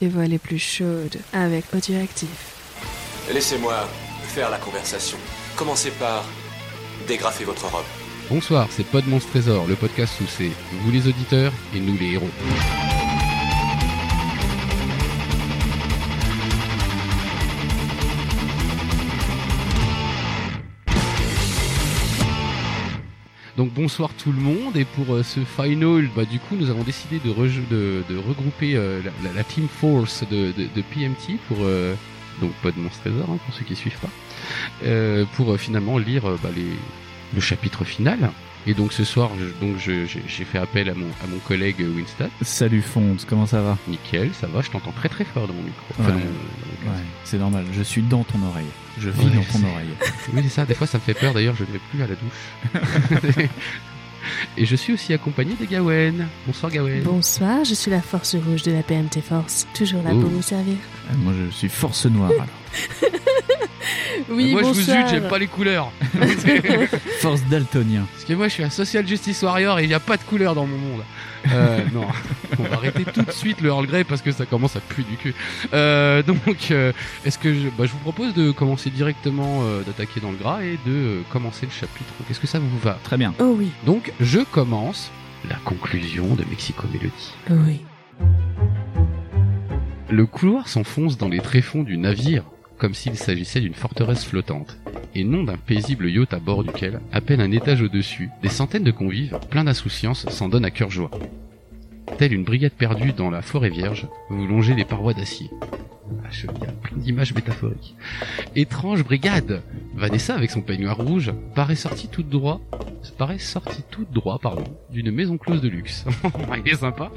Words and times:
les 0.00 0.08
voix 0.08 0.26
les 0.26 0.38
plus 0.38 0.58
chaudes 0.58 1.18
avec 1.32 1.64
Audioactif. 1.74 2.54
Laissez-moi 3.32 3.88
faire 4.28 4.50
la 4.50 4.58
conversation. 4.58 5.18
Commencez 5.56 5.90
par 5.90 6.24
dégrafer 7.06 7.44
votre 7.44 7.66
robe. 7.70 7.84
Bonsoir, 8.30 8.68
c'est 8.70 8.84
Pod 8.84 9.06
Monstre 9.06 9.30
Trésor, 9.30 9.66
le 9.66 9.74
podcast 9.74 10.14
où 10.20 10.24
c'est 10.26 10.50
vous 10.82 10.90
les 10.90 11.08
auditeurs 11.08 11.52
et 11.74 11.80
nous 11.80 11.96
les 11.96 12.12
héros. 12.12 12.28
Bonsoir 23.78 24.10
tout 24.12 24.32
le 24.32 24.40
monde 24.40 24.76
et 24.76 24.84
pour 24.84 25.14
euh, 25.14 25.22
ce 25.22 25.38
final, 25.38 26.08
bah, 26.16 26.24
du 26.24 26.40
coup 26.40 26.56
nous 26.56 26.68
avons 26.68 26.82
décidé 26.82 27.20
de, 27.24 27.30
regrouper 27.30 28.74
euh, 28.74 29.00
la, 29.22 29.44
team 29.44 29.68
force 29.68 30.24
de, 30.28 30.52
PMT 30.90 31.38
pour 31.46 31.58
euh, 31.60 31.94
donc 32.40 32.50
pas 32.54 32.72
de 32.72 32.80
monstre 32.80 32.98
trésor 33.02 33.28
hein, 33.30 33.38
pour 33.46 33.54
ceux 33.54 33.64
qui 33.64 33.76
suivent 33.76 34.00
pas, 34.00 34.10
euh, 34.84 35.24
pour 35.36 35.56
finalement 35.58 35.96
lire 35.96 36.24
bah, 36.42 36.50
le 37.32 37.40
chapitre 37.40 37.84
final. 37.84 38.32
Et 38.70 38.74
donc 38.74 38.92
ce 38.92 39.02
soir, 39.02 39.30
je- 39.40 39.64
donc 39.66 39.78
j'ai 39.78 40.06
fait 40.44 40.58
appel 40.58 40.90
à 40.90 40.94
mon 40.94 41.06
à 41.24 41.26
mon 41.26 41.38
collègue 41.38 41.80
Winston. 41.80 42.28
Salut 42.42 42.82
Fonds, 42.82 43.16
comment 43.26 43.46
ça 43.46 43.62
va? 43.62 43.78
Nickel, 43.88 44.30
ça 44.38 44.46
va, 44.46 44.60
je 44.60 44.68
t'entends 44.70 44.92
très 44.92 45.08
très 45.08 45.24
fort 45.24 45.46
dans 45.48 45.54
mon 45.54 45.62
micro. 45.62 45.86
Enfin, 45.98 46.02
Ouais. 46.02 46.08
dans 46.12 46.18
mon- 46.18 46.24
dans 46.24 46.84
mon 46.84 46.90
Ouais, 46.92 46.98
casque. 46.98 47.06
c'est 47.24 47.38
normal, 47.38 47.64
je 47.72 47.82
suis 47.82 48.02
dans 48.02 48.24
ton 48.24 48.42
oreille. 48.46 48.66
Je 48.98 49.08
vis 49.08 49.24
Ouais, 49.24 49.30
dans 49.36 49.42
ton 49.44 49.66
oreille. 49.66 49.88
Oui, 50.34 50.40
c'est 50.42 50.50
ça. 50.50 50.66
Des 50.66 50.74
fois, 50.74 50.86
ça 50.86 50.98
me 50.98 51.02
fait 51.02 51.14
peur. 51.14 51.32
D'ailleurs, 51.32 51.54
je 51.56 51.64
ne 51.64 51.70
vais 51.70 51.80
plus 51.90 52.02
à 52.02 52.06
la 52.06 52.14
douche. 52.14 53.48
Et 54.58 54.66
je 54.66 54.76
suis 54.76 54.92
aussi 54.92 55.14
accompagné 55.14 55.54
de 55.58 55.64
Gawen. 55.64 56.26
Bonsoir 56.46 56.70
Gawen. 56.70 57.02
Bonsoir, 57.02 57.64
je 57.64 57.72
suis 57.72 57.90
la 57.90 58.02
force 58.02 58.34
rouge 58.34 58.62
de 58.64 58.72
la 58.72 58.82
PMT 58.82 59.22
Force, 59.22 59.66
toujours 59.72 60.02
là 60.02 60.10
Oh. 60.12 60.20
pour 60.20 60.28
vous 60.28 60.42
servir. 60.42 60.74
Euh, 61.10 61.14
Moi 61.22 61.32
je 61.46 61.50
suis 61.54 61.68
force 61.70 62.04
noire 62.06 62.32
alors. 62.32 62.46
Oui, 64.28 64.52
moi, 64.52 64.62
je 64.62 64.66
vous 64.68 64.74
zute, 64.74 65.08
j'aime 65.10 65.28
pas 65.28 65.38
les 65.38 65.46
couleurs. 65.46 65.90
Force 67.20 67.42
daltonien. 67.44 68.04
Parce 68.12 68.24
que 68.24 68.32
moi, 68.34 68.48
je 68.48 68.54
suis 68.54 68.62
un 68.64 68.70
social 68.70 69.06
justice 69.06 69.42
warrior 69.42 69.78
et 69.78 69.84
il 69.84 69.88
n'y 69.88 69.94
a 69.94 70.00
pas 70.00 70.16
de 70.16 70.22
couleur 70.22 70.54
dans 70.54 70.66
mon 70.66 70.76
monde. 70.76 71.02
Euh, 71.52 71.78
non, 71.94 72.04
on 72.58 72.62
va 72.64 72.76
arrêter 72.76 73.04
tout 73.04 73.22
de 73.22 73.30
suite 73.30 73.60
le 73.60 73.68
Earl 73.68 73.86
Grey 73.86 74.04
parce 74.04 74.20
que 74.22 74.32
ça 74.32 74.44
commence 74.44 74.76
à 74.76 74.80
puer 74.80 75.04
du 75.04 75.16
cul. 75.16 75.34
Euh, 75.72 76.22
donc, 76.22 76.70
euh, 76.70 76.92
est-ce 77.24 77.38
que 77.38 77.54
je, 77.54 77.68
bah, 77.78 77.84
je 77.86 77.92
vous 77.92 77.98
propose 77.98 78.34
de 78.34 78.50
commencer 78.50 78.90
directement, 78.90 79.60
euh, 79.62 79.82
d'attaquer 79.82 80.20
dans 80.20 80.32
le 80.32 80.36
gras 80.36 80.62
et 80.62 80.78
de 80.84 80.92
euh, 80.92 81.20
commencer 81.30 81.64
le 81.66 81.72
chapitre. 81.72 82.12
Est-ce 82.30 82.40
que 82.40 82.46
ça 82.48 82.58
vous 82.58 82.78
va? 82.80 82.98
Très 83.04 83.16
bien. 83.16 83.32
Oh 83.38 83.54
oui, 83.56 83.70
Donc, 83.86 84.12
je 84.20 84.40
commence 84.40 85.10
la 85.48 85.56
conclusion 85.64 86.34
de 86.34 86.44
Mexico 86.50 86.86
Melody. 86.92 87.32
oh 87.50 87.54
oui. 87.66 87.80
Le 90.10 90.26
couloir 90.26 90.68
s'enfonce 90.68 91.18
dans 91.18 91.28
les 91.28 91.38
tréfonds 91.40 91.82
du 91.82 91.98
navire, 91.98 92.44
comme 92.78 92.94
s'il 92.94 93.16
s'agissait 93.16 93.60
d'une 93.60 93.74
forteresse 93.74 94.24
flottante, 94.24 94.78
et 95.14 95.24
non 95.24 95.42
d'un 95.42 95.56
paisible 95.56 96.08
yacht 96.08 96.32
à 96.32 96.38
bord 96.38 96.64
duquel, 96.64 97.00
à 97.12 97.20
peine 97.20 97.40
un 97.40 97.50
étage 97.50 97.82
au-dessus, 97.82 98.30
des 98.42 98.48
centaines 98.48 98.84
de 98.84 98.90
convives, 98.90 99.38
pleins 99.50 99.64
d'insouciance, 99.64 100.28
s'en 100.28 100.48
donnent 100.48 100.64
à 100.64 100.70
cœur 100.70 100.90
joie. 100.90 101.10
Telle 102.16 102.32
une 102.32 102.44
brigade 102.44 102.72
perdue 102.72 103.12
dans 103.12 103.30
la 103.30 103.42
forêt 103.42 103.70
vierge, 103.70 104.06
vous 104.30 104.46
longez 104.46 104.74
les 104.74 104.84
parois 104.84 105.14
d'acier. 105.14 105.50
Ah, 106.24 106.28
je- 106.30 106.46
il 106.46 106.62
y 106.64 106.66
a 106.66 106.72
plein 106.72 106.96
d'images 106.96 107.34
métaphoriques. 107.34 107.94
Étrange 108.56 109.04
brigade 109.04 109.62
Vanessa, 109.94 110.34
avec 110.34 110.50
son 110.50 110.62
peignoir 110.62 110.96
rouge, 110.96 111.32
paraît 111.54 111.74
sortie 111.76 112.08
toute 112.08 112.28
droit, 112.30 112.60
paraît 113.18 113.38
sortie 113.38 113.82
toute 113.90 114.10
droit, 114.10 114.38
pardon, 114.38 114.64
d'une 114.90 115.10
maison 115.10 115.36
close 115.36 115.60
de 115.60 115.68
luxe. 115.68 116.04
il 116.64 116.72
est 116.72 116.76
sympa. 116.76 117.10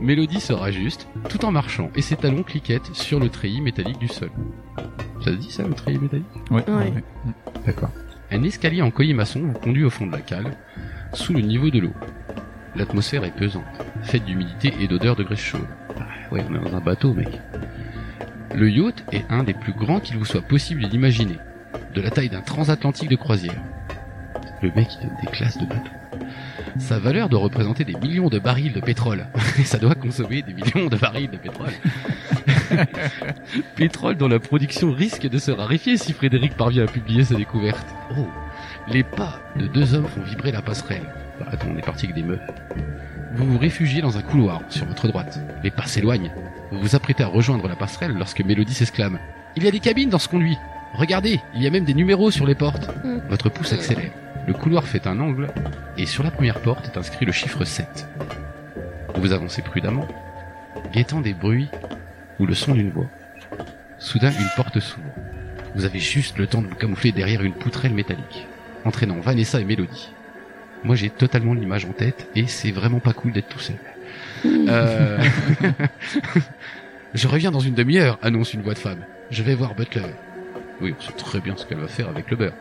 Mélodie 0.00 0.40
se 0.40 0.52
rajuste, 0.54 1.06
tout 1.28 1.44
en 1.44 1.52
marchant, 1.52 1.90
et 1.94 2.00
ses 2.02 2.16
talons 2.16 2.42
cliquettent 2.42 2.94
sur 2.94 3.20
le 3.20 3.28
treillis 3.28 3.60
métallique 3.60 3.98
du 3.98 4.08
sol. 4.08 4.30
Ça 5.20 5.30
se 5.30 5.36
dit 5.36 5.50
ça, 5.50 5.64
le 5.66 5.74
treillis 5.74 5.98
métallique? 5.98 6.26
Ouais. 6.50 6.64
Ouais. 6.68 6.74
ouais. 6.90 7.04
D'accord. 7.66 7.90
Un 8.30 8.42
escalier 8.44 8.80
en 8.82 8.90
maçon 9.14 9.40
vous 9.40 9.52
conduit 9.52 9.84
au 9.84 9.90
fond 9.90 10.06
de 10.06 10.12
la 10.12 10.20
cale, 10.22 10.56
sous 11.12 11.34
le 11.34 11.40
niveau 11.42 11.68
de 11.70 11.80
l'eau. 11.80 11.92
L'atmosphère 12.74 13.24
est 13.24 13.36
pesante, 13.36 13.64
faite 14.02 14.24
d'humidité 14.24 14.72
et 14.80 14.88
d'odeur 14.88 15.14
de 15.14 15.22
graisse 15.22 15.40
chaude. 15.40 15.66
Ah, 15.98 16.04
ouais, 16.32 16.42
on 16.48 16.54
est 16.54 16.70
dans 16.70 16.76
un 16.76 16.80
bateau, 16.80 17.12
mec. 17.12 17.40
Le 18.54 18.70
yacht 18.70 19.04
est 19.12 19.24
un 19.30 19.44
des 19.44 19.54
plus 19.54 19.72
grands 19.72 20.00
qu'il 20.00 20.16
vous 20.16 20.24
soit 20.24 20.42
possible 20.42 20.88
d'imaginer, 20.88 21.38
de 21.94 22.00
la 22.00 22.10
taille 22.10 22.30
d'un 22.30 22.40
transatlantique 22.40 23.10
de 23.10 23.16
croisière. 23.16 23.60
Le 24.62 24.70
mec, 24.74 24.88
il 24.94 25.06
donne 25.06 25.16
des 25.22 25.30
classes 25.30 25.58
de 25.58 25.66
bateau. 25.66 25.90
Sa 26.78 26.98
valeur 26.98 27.28
doit 27.28 27.40
représenter 27.40 27.84
des 27.84 27.94
millions 27.94 28.28
de 28.28 28.38
barils 28.38 28.72
de 28.72 28.80
pétrole. 28.80 29.26
Ça 29.64 29.78
doit 29.78 29.94
consommer 29.94 30.42
des 30.42 30.54
millions 30.54 30.88
de 30.88 30.96
barils 30.96 31.30
de 31.30 31.36
pétrole. 31.36 31.72
pétrole 33.76 34.16
dont 34.16 34.28
la 34.28 34.38
production 34.38 34.92
risque 34.92 35.28
de 35.28 35.38
se 35.38 35.50
raréfier 35.50 35.96
si 35.96 36.12
Frédéric 36.12 36.56
parvient 36.56 36.84
à 36.84 36.86
publier 36.86 37.24
sa 37.24 37.34
découverte. 37.34 37.86
Oh, 38.16 38.26
les 38.88 39.02
pas 39.02 39.40
de 39.56 39.66
deux 39.66 39.94
hommes 39.94 40.06
font 40.06 40.22
vibrer 40.22 40.52
la 40.52 40.62
passerelle. 40.62 41.06
Bah, 41.42 41.50
attends, 41.52 41.68
on 41.74 41.76
est 41.76 41.84
parti 41.84 42.06
avec 42.06 42.14
des 42.14 42.22
meufs. 42.22 42.40
Vous 43.34 43.46
vous 43.46 43.58
réfugiez 43.58 44.00
dans 44.00 44.18
un 44.18 44.22
couloir, 44.22 44.60
sur 44.68 44.86
votre 44.86 45.08
droite. 45.08 45.40
Les 45.62 45.70
pas 45.70 45.86
s'éloignent. 45.86 46.30
Vous 46.70 46.80
vous 46.80 46.94
apprêtez 46.94 47.22
à 47.22 47.26
rejoindre 47.26 47.66
la 47.66 47.76
passerelle 47.76 48.12
lorsque 48.12 48.44
Mélodie 48.44 48.74
s'exclame. 48.74 49.18
Il 49.56 49.64
y 49.64 49.68
a 49.68 49.70
des 49.70 49.80
cabines 49.80 50.10
dans 50.10 50.18
ce 50.18 50.28
conduit. 50.28 50.58
Regardez, 50.94 51.40
il 51.54 51.62
y 51.62 51.66
a 51.66 51.70
même 51.70 51.84
des 51.84 51.94
numéros 51.94 52.30
sur 52.30 52.46
les 52.46 52.54
portes. 52.54 52.88
Mm. 53.04 53.18
Votre 53.28 53.48
pouce 53.48 53.72
accélère. 53.72 54.12
Le 54.46 54.52
couloir 54.52 54.84
fait 54.84 55.06
un 55.06 55.18
angle, 55.20 55.48
et 55.96 56.06
sur 56.06 56.22
la 56.22 56.30
première 56.30 56.60
porte 56.60 56.86
est 56.86 56.98
inscrit 56.98 57.24
le 57.24 57.32
chiffre 57.32 57.64
7. 57.64 58.06
Vous 59.16 59.32
avancez 59.32 59.62
prudemment, 59.62 60.06
guettant 60.92 61.20
des 61.20 61.34
bruits 61.34 61.70
ou 62.38 62.46
le 62.46 62.54
son 62.54 62.74
d'une 62.74 62.90
voix. 62.90 63.08
Soudain, 63.98 64.30
une 64.30 64.50
porte 64.56 64.80
s'ouvre. 64.80 65.06
Vous 65.74 65.84
avez 65.84 66.00
juste 66.00 66.38
le 66.38 66.46
temps 66.46 66.60
de 66.60 66.66
vous 66.66 66.74
camoufler 66.74 67.12
derrière 67.12 67.42
une 67.42 67.54
poutrelle 67.54 67.94
métallique, 67.94 68.46
entraînant 68.84 69.20
Vanessa 69.20 69.60
et 69.60 69.64
Mélodie. 69.64 70.10
Moi, 70.84 70.96
j'ai 70.96 71.10
totalement 71.10 71.54
l'image 71.54 71.84
en 71.84 71.92
tête, 71.92 72.28
et 72.34 72.46
c'est 72.46 72.70
vraiment 72.72 72.98
pas 73.00 73.12
cool 73.12 73.32
d'être 73.32 73.48
tout 73.48 73.58
seul. 73.60 73.76
Euh... 74.44 75.18
Je 77.14 77.28
reviens 77.28 77.50
dans 77.50 77.60
une 77.60 77.74
demi-heure, 77.74 78.18
annonce 78.22 78.54
une 78.54 78.62
voix 78.62 78.74
de 78.74 78.78
femme. 78.78 79.00
Je 79.30 79.42
vais 79.42 79.54
voir 79.54 79.74
Butler. 79.74 80.02
Oui, 80.80 80.94
on 80.98 81.02
sait 81.02 81.12
très 81.12 81.40
bien 81.40 81.56
ce 81.56 81.66
qu'elle 81.66 81.78
va 81.78 81.88
faire 81.88 82.08
avec 82.08 82.30
le 82.30 82.36
beurre. 82.36 82.54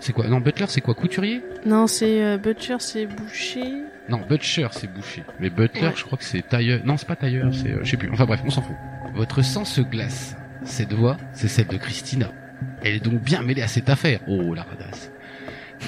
C'est 0.00 0.12
quoi? 0.12 0.26
Non, 0.28 0.40
Butler, 0.40 0.66
c'est 0.68 0.80
quoi? 0.80 0.94
Couturier? 0.94 1.42
Non, 1.64 1.86
c'est 1.86 2.22
euh, 2.24 2.38
Butcher, 2.38 2.76
c'est 2.80 3.06
boucher. 3.06 3.82
Non, 4.08 4.20
Butcher, 4.28 4.68
c'est 4.72 4.92
boucher. 4.92 5.22
Mais 5.40 5.48
Butler, 5.50 5.86
Ouais. 5.88 5.92
je 5.96 6.04
crois 6.04 6.18
que 6.18 6.24
c'est 6.24 6.42
tailleur. 6.42 6.80
Non, 6.84 6.96
c'est 6.96 7.06
pas 7.08 7.16
tailleur, 7.16 7.52
c'est... 7.54 7.70
euh, 7.70 7.80
je 7.82 7.90
sais 7.90 7.96
plus. 7.96 8.10
Enfin 8.12 8.24
bref, 8.26 8.40
on 8.44 8.50
s'en 8.50 8.62
fout. 8.62 8.76
Votre 9.14 9.42
sang 9.42 9.64
se 9.64 9.80
glace. 9.80 10.36
Cette 10.64 10.92
voix, 10.92 11.16
c'est 11.32 11.48
celle 11.48 11.66
de 11.68 11.76
Christina. 11.76 12.30
Elle 12.82 12.94
est 12.94 13.04
donc 13.04 13.20
bien 13.22 13.42
mêlée 13.42 13.62
à 13.62 13.68
cette 13.68 13.88
affaire. 13.90 14.20
Oh, 14.28 14.54
la 14.54 14.62
radasse. 14.64 15.10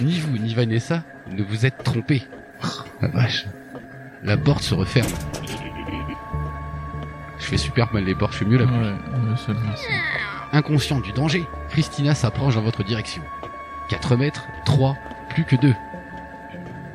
Ni 0.02 0.18
vous, 0.20 0.38
ni 0.38 0.54
Vanessa, 0.54 1.02
ne 1.30 1.42
vous 1.42 1.66
êtes 1.66 1.82
trompés. 1.84 2.22
La 3.00 3.08
vache. 3.08 3.46
La 4.22 4.36
porte 4.36 4.62
se 4.62 4.74
referme. 4.74 5.08
Je 7.38 7.44
fais 7.44 7.56
super 7.56 7.92
mal 7.92 8.04
les 8.04 8.14
portes, 8.14 8.32
je 8.34 8.38
fais 8.38 8.44
mieux 8.44 8.58
la 8.58 8.64
Ouais, 8.66 8.70
pluie. 8.70 9.54
ouais. 9.54 9.54
Inconscient 10.52 11.00
du 11.00 11.12
danger, 11.12 11.44
Christina 11.70 12.14
s'approche 12.14 12.54
dans 12.56 12.60
votre 12.62 12.82
direction. 12.84 13.22
4 13.88 14.16
mètres, 14.16 14.46
3, 14.66 14.96
plus 15.30 15.44
que 15.44 15.56
2. 15.56 15.72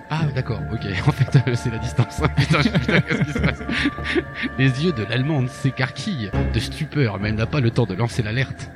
Ah 0.09 0.25
d'accord, 0.35 0.61
ok, 0.71 0.81
en 1.07 1.11
fait 1.11 1.39
euh, 1.47 1.55
c'est 1.55 1.71
la 1.71 1.79
distance. 1.79 2.21
putain, 2.37 2.59
putain, 2.61 3.01
qu'est-ce 3.01 3.23
qui 3.23 3.31
se 3.33 3.39
passe? 3.39 3.59
Les 4.57 4.85
yeux 4.85 4.91
de 4.91 5.03
l'Allemande 5.03 5.49
s'écarquillent 5.49 6.29
de 6.53 6.59
stupeur, 6.59 7.19
mais 7.19 7.29
elle 7.29 7.35
n'a 7.35 7.47
pas 7.47 7.59
le 7.59 7.71
temps 7.71 7.85
de 7.85 7.95
lancer 7.95 8.21
l'alerte. 8.21 8.69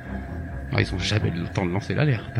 Ah, 0.73 0.81
ils 0.81 0.93
ont 0.93 0.99
jamais 0.99 1.29
le 1.29 1.45
temps 1.47 1.65
de 1.65 1.71
lancer 1.71 1.93
l'alerte. 1.93 2.37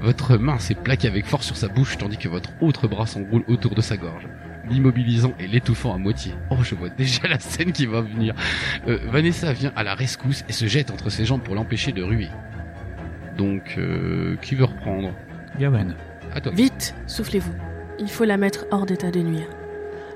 Votre 0.00 0.38
main 0.38 0.58
s'est 0.58 0.74
plaquée 0.74 1.08
avec 1.08 1.26
force 1.26 1.46
sur 1.46 1.56
sa 1.56 1.68
bouche 1.68 1.98
tandis 1.98 2.16
que 2.16 2.28
votre 2.28 2.50
autre 2.60 2.88
bras 2.88 3.06
s'enroule 3.06 3.44
autour 3.48 3.74
de 3.74 3.82
sa 3.82 3.98
gorge, 3.98 4.26
l'immobilisant 4.70 5.34
et 5.38 5.46
l'étouffant 5.46 5.94
à 5.94 5.98
moitié. 5.98 6.34
Oh, 6.50 6.56
je 6.62 6.74
vois 6.74 6.88
déjà 6.88 7.28
la 7.28 7.38
scène 7.38 7.72
qui 7.72 7.84
va 7.84 8.00
venir. 8.00 8.34
Euh, 8.88 8.98
Vanessa 9.06 9.52
vient 9.52 9.72
à 9.76 9.82
la 9.82 9.94
rescousse 9.94 10.44
et 10.48 10.52
se 10.52 10.66
jette 10.66 10.90
entre 10.90 11.10
ses 11.10 11.26
jambes 11.26 11.42
pour 11.42 11.54
l'empêcher 11.54 11.92
de 11.92 12.02
ruer. 12.02 12.28
Donc, 13.36 13.74
euh, 13.76 14.36
qui 14.36 14.54
veut 14.54 14.64
reprendre? 14.64 15.12
Gawen. 15.58 15.94
À 16.34 16.40
toi. 16.40 16.52
Vite, 16.54 16.94
soufflez-vous. 17.06 17.54
Il 17.98 18.08
faut 18.08 18.24
la 18.24 18.38
mettre 18.38 18.64
hors 18.70 18.86
d'état 18.86 19.10
de 19.10 19.20
nuire. 19.20 19.48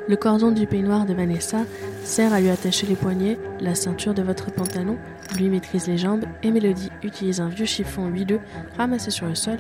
Le 0.07 0.17
cordon 0.17 0.51
du 0.51 0.67
peignoir 0.67 1.07
de 1.07 1.15
Vanessa 1.15 1.65
sert 2.03 2.35
à 2.35 2.41
lui 2.41 2.51
attacher 2.51 2.87
les 2.87 2.95
poignets, 2.95 3.39
la 3.61 3.75
ceinture 3.75 4.13
de 4.13 4.23
votre 4.23 4.53
pantalon 4.53 4.99
lui 5.35 5.49
maîtrise 5.49 5.87
les 5.87 5.97
jambes 5.97 6.27
et 6.43 6.51
Mélodie 6.51 6.91
utilise 7.03 7.41
un 7.41 7.49
vieux 7.49 7.65
chiffon 7.65 8.09
huileux 8.09 8.41
ramassé 8.77 9.11
sur 9.11 9.27
le 9.27 9.35
sol 9.35 9.59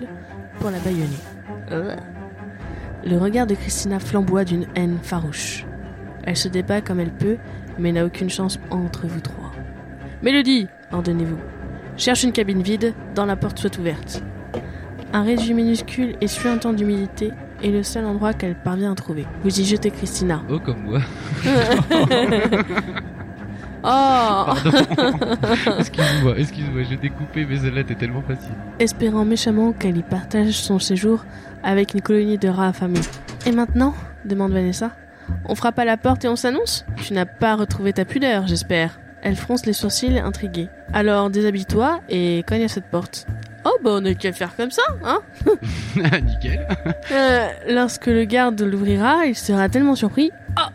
pour 0.60 0.70
la 0.70 0.78
bâillonner. 0.80 1.16
Euh. 1.70 1.96
Le 3.06 3.16
regard 3.16 3.46
de 3.46 3.54
Christina 3.54 3.98
flamboie 3.98 4.44
d'une 4.44 4.66
haine 4.74 4.98
farouche. 5.02 5.64
Elle 6.24 6.36
se 6.36 6.48
débat 6.48 6.82
comme 6.82 7.00
elle 7.00 7.12
peut, 7.12 7.38
mais 7.78 7.92
n'a 7.92 8.04
aucune 8.04 8.30
chance 8.30 8.58
entre 8.70 9.06
vous 9.06 9.20
trois. 9.20 9.52
Mélodie, 10.22 10.68
ordonnez-vous. 10.92 11.38
Cherche 11.96 12.22
une 12.22 12.32
cabine 12.32 12.62
vide, 12.62 12.92
dans 13.14 13.26
la 13.26 13.36
porte 13.36 13.58
soit 13.58 13.78
ouverte. 13.78 14.22
Un 15.14 15.22
réduit 15.22 15.54
minuscule 15.54 16.16
et 16.20 16.28
suintant 16.28 16.74
d'humidité 16.74 17.30
est 17.64 17.70
le 17.70 17.82
seul 17.82 18.04
endroit 18.04 18.34
qu'elle 18.34 18.54
parvient 18.54 18.92
à 18.92 18.94
trouver. 18.94 19.26
Vous 19.42 19.60
y 19.60 19.64
jetez 19.64 19.90
Christina. 19.90 20.42
Oh, 20.48 20.58
comme 20.60 20.82
moi. 20.84 21.00
Oh 23.86 24.46
excuse-moi, 25.78 26.38
excuse-moi, 26.38 26.84
j'ai 26.88 26.96
découpé, 26.96 27.44
mais 27.44 27.58
celle-là 27.58 27.82
était 27.82 27.94
tellement 27.94 28.22
facile. 28.22 28.54
Espérant 28.78 29.26
méchamment 29.26 29.72
qu'elle 29.72 29.98
y 29.98 30.02
partage 30.02 30.54
son 30.54 30.78
séjour 30.78 31.26
avec 31.62 31.92
une 31.92 32.00
colonie 32.00 32.38
de 32.38 32.48
rats 32.48 32.68
affamés. 32.68 33.02
Et 33.44 33.52
maintenant 33.52 33.92
demande 34.24 34.52
Vanessa. 34.52 34.92
On 35.44 35.54
frappe 35.54 35.78
à 35.78 35.84
la 35.84 35.98
porte 35.98 36.24
et 36.24 36.28
on 36.28 36.36
s'annonce? 36.36 36.86
Tu 36.96 37.12
n'as 37.12 37.26
pas 37.26 37.56
retrouvé 37.56 37.92
ta 37.92 38.06
pudeur, 38.06 38.46
j'espère. 38.46 39.00
Elle 39.22 39.36
fronce 39.36 39.66
les 39.66 39.74
sourcils 39.74 40.18
intriguée. 40.18 40.68
Alors 40.94 41.28
déshabille-toi 41.28 42.00
et 42.08 42.42
cogne 42.46 42.64
à 42.64 42.68
cette 42.68 42.86
porte. 42.86 43.26
Oh 43.64 43.76
bah 43.82 43.92
on 43.94 44.00
n'a 44.02 44.14
qu'à 44.14 44.32
faire 44.32 44.54
comme 44.56 44.70
ça, 44.70 44.82
hein 45.04 45.20
Nickel. 45.96 46.66
Euh, 47.12 47.48
Lorsque 47.68 48.06
le 48.06 48.24
garde 48.24 48.60
l'ouvrira, 48.60 49.26
il 49.26 49.34
sera 49.34 49.68
tellement 49.68 49.94
surpris 49.94 50.30
oh, 50.58 50.70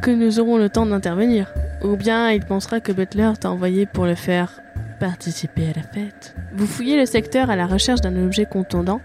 que 0.00 0.10
nous 0.10 0.40
aurons 0.40 0.56
le 0.56 0.70
temps 0.70 0.86
d'intervenir. 0.86 1.52
Ou 1.82 1.96
bien 1.96 2.30
il 2.30 2.44
pensera 2.44 2.80
que 2.80 2.92
Butler 2.92 3.32
t'a 3.38 3.50
envoyé 3.50 3.86
pour 3.86 4.06
le 4.06 4.14
faire 4.14 4.60
participer 4.98 5.64
à 5.64 5.76
la 5.76 5.82
fête. 5.82 6.34
Vous 6.54 6.66
fouillez 6.66 6.96
le 6.96 7.06
secteur 7.06 7.50
à 7.50 7.56
la 7.56 7.66
recherche 7.66 8.00
d'un 8.00 8.24
objet 8.24 8.46
contondant, 8.46 9.00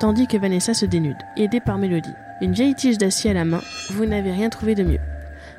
tandis 0.00 0.26
que 0.26 0.38
Vanessa 0.38 0.72
se 0.72 0.86
dénude, 0.86 1.16
aidée 1.36 1.60
par 1.60 1.78
Mélodie. 1.78 2.14
Une 2.40 2.52
vieille 2.52 2.74
tige 2.74 2.98
d'acier 2.98 3.30
à 3.30 3.34
la 3.34 3.44
main, 3.44 3.60
vous 3.90 4.06
n'avez 4.06 4.32
rien 4.32 4.48
trouvé 4.48 4.74
de 4.74 4.82
mieux. 4.82 4.98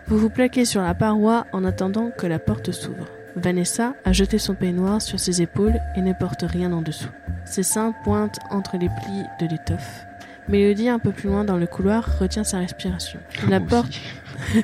Vous 0.08 0.18
vous 0.18 0.30
plaquez 0.30 0.66
sur 0.66 0.82
la 0.82 0.96
paroi 0.96 1.46
en 1.54 1.64
attendant 1.64 2.10
que 2.10 2.28
la 2.28 2.40
porte 2.40 2.72
s'ouvre. 2.72 3.08
Vanessa 3.36 3.94
a 4.06 4.14
jeté 4.14 4.38
son 4.38 4.54
peignoir 4.54 5.02
sur 5.02 5.20
ses 5.20 5.42
épaules 5.42 5.80
et 5.96 6.02
ne 6.02 6.14
porte 6.14 6.44
rien 6.44 6.72
en 6.72 6.82
dessous. 6.82 7.10
Ses 7.46 7.64
seins 7.64 7.94
pointent 8.04 8.40
entre 8.50 8.78
les 8.78 8.90
plis 8.90 9.24
de 9.40 9.48
l'étoffe. 9.48 10.06
Mélodie, 10.48 10.90
un 10.90 11.00
peu 11.00 11.12
plus 11.12 11.30
loin 11.30 11.44
dans 11.44 11.58
le 11.58 11.68
couloir, 11.68 12.20
retient 12.20 12.44
sa 12.44 12.60
respiration. 12.60 13.20
La 13.50 13.60
Moi 13.60 13.70
porte, 13.70 13.94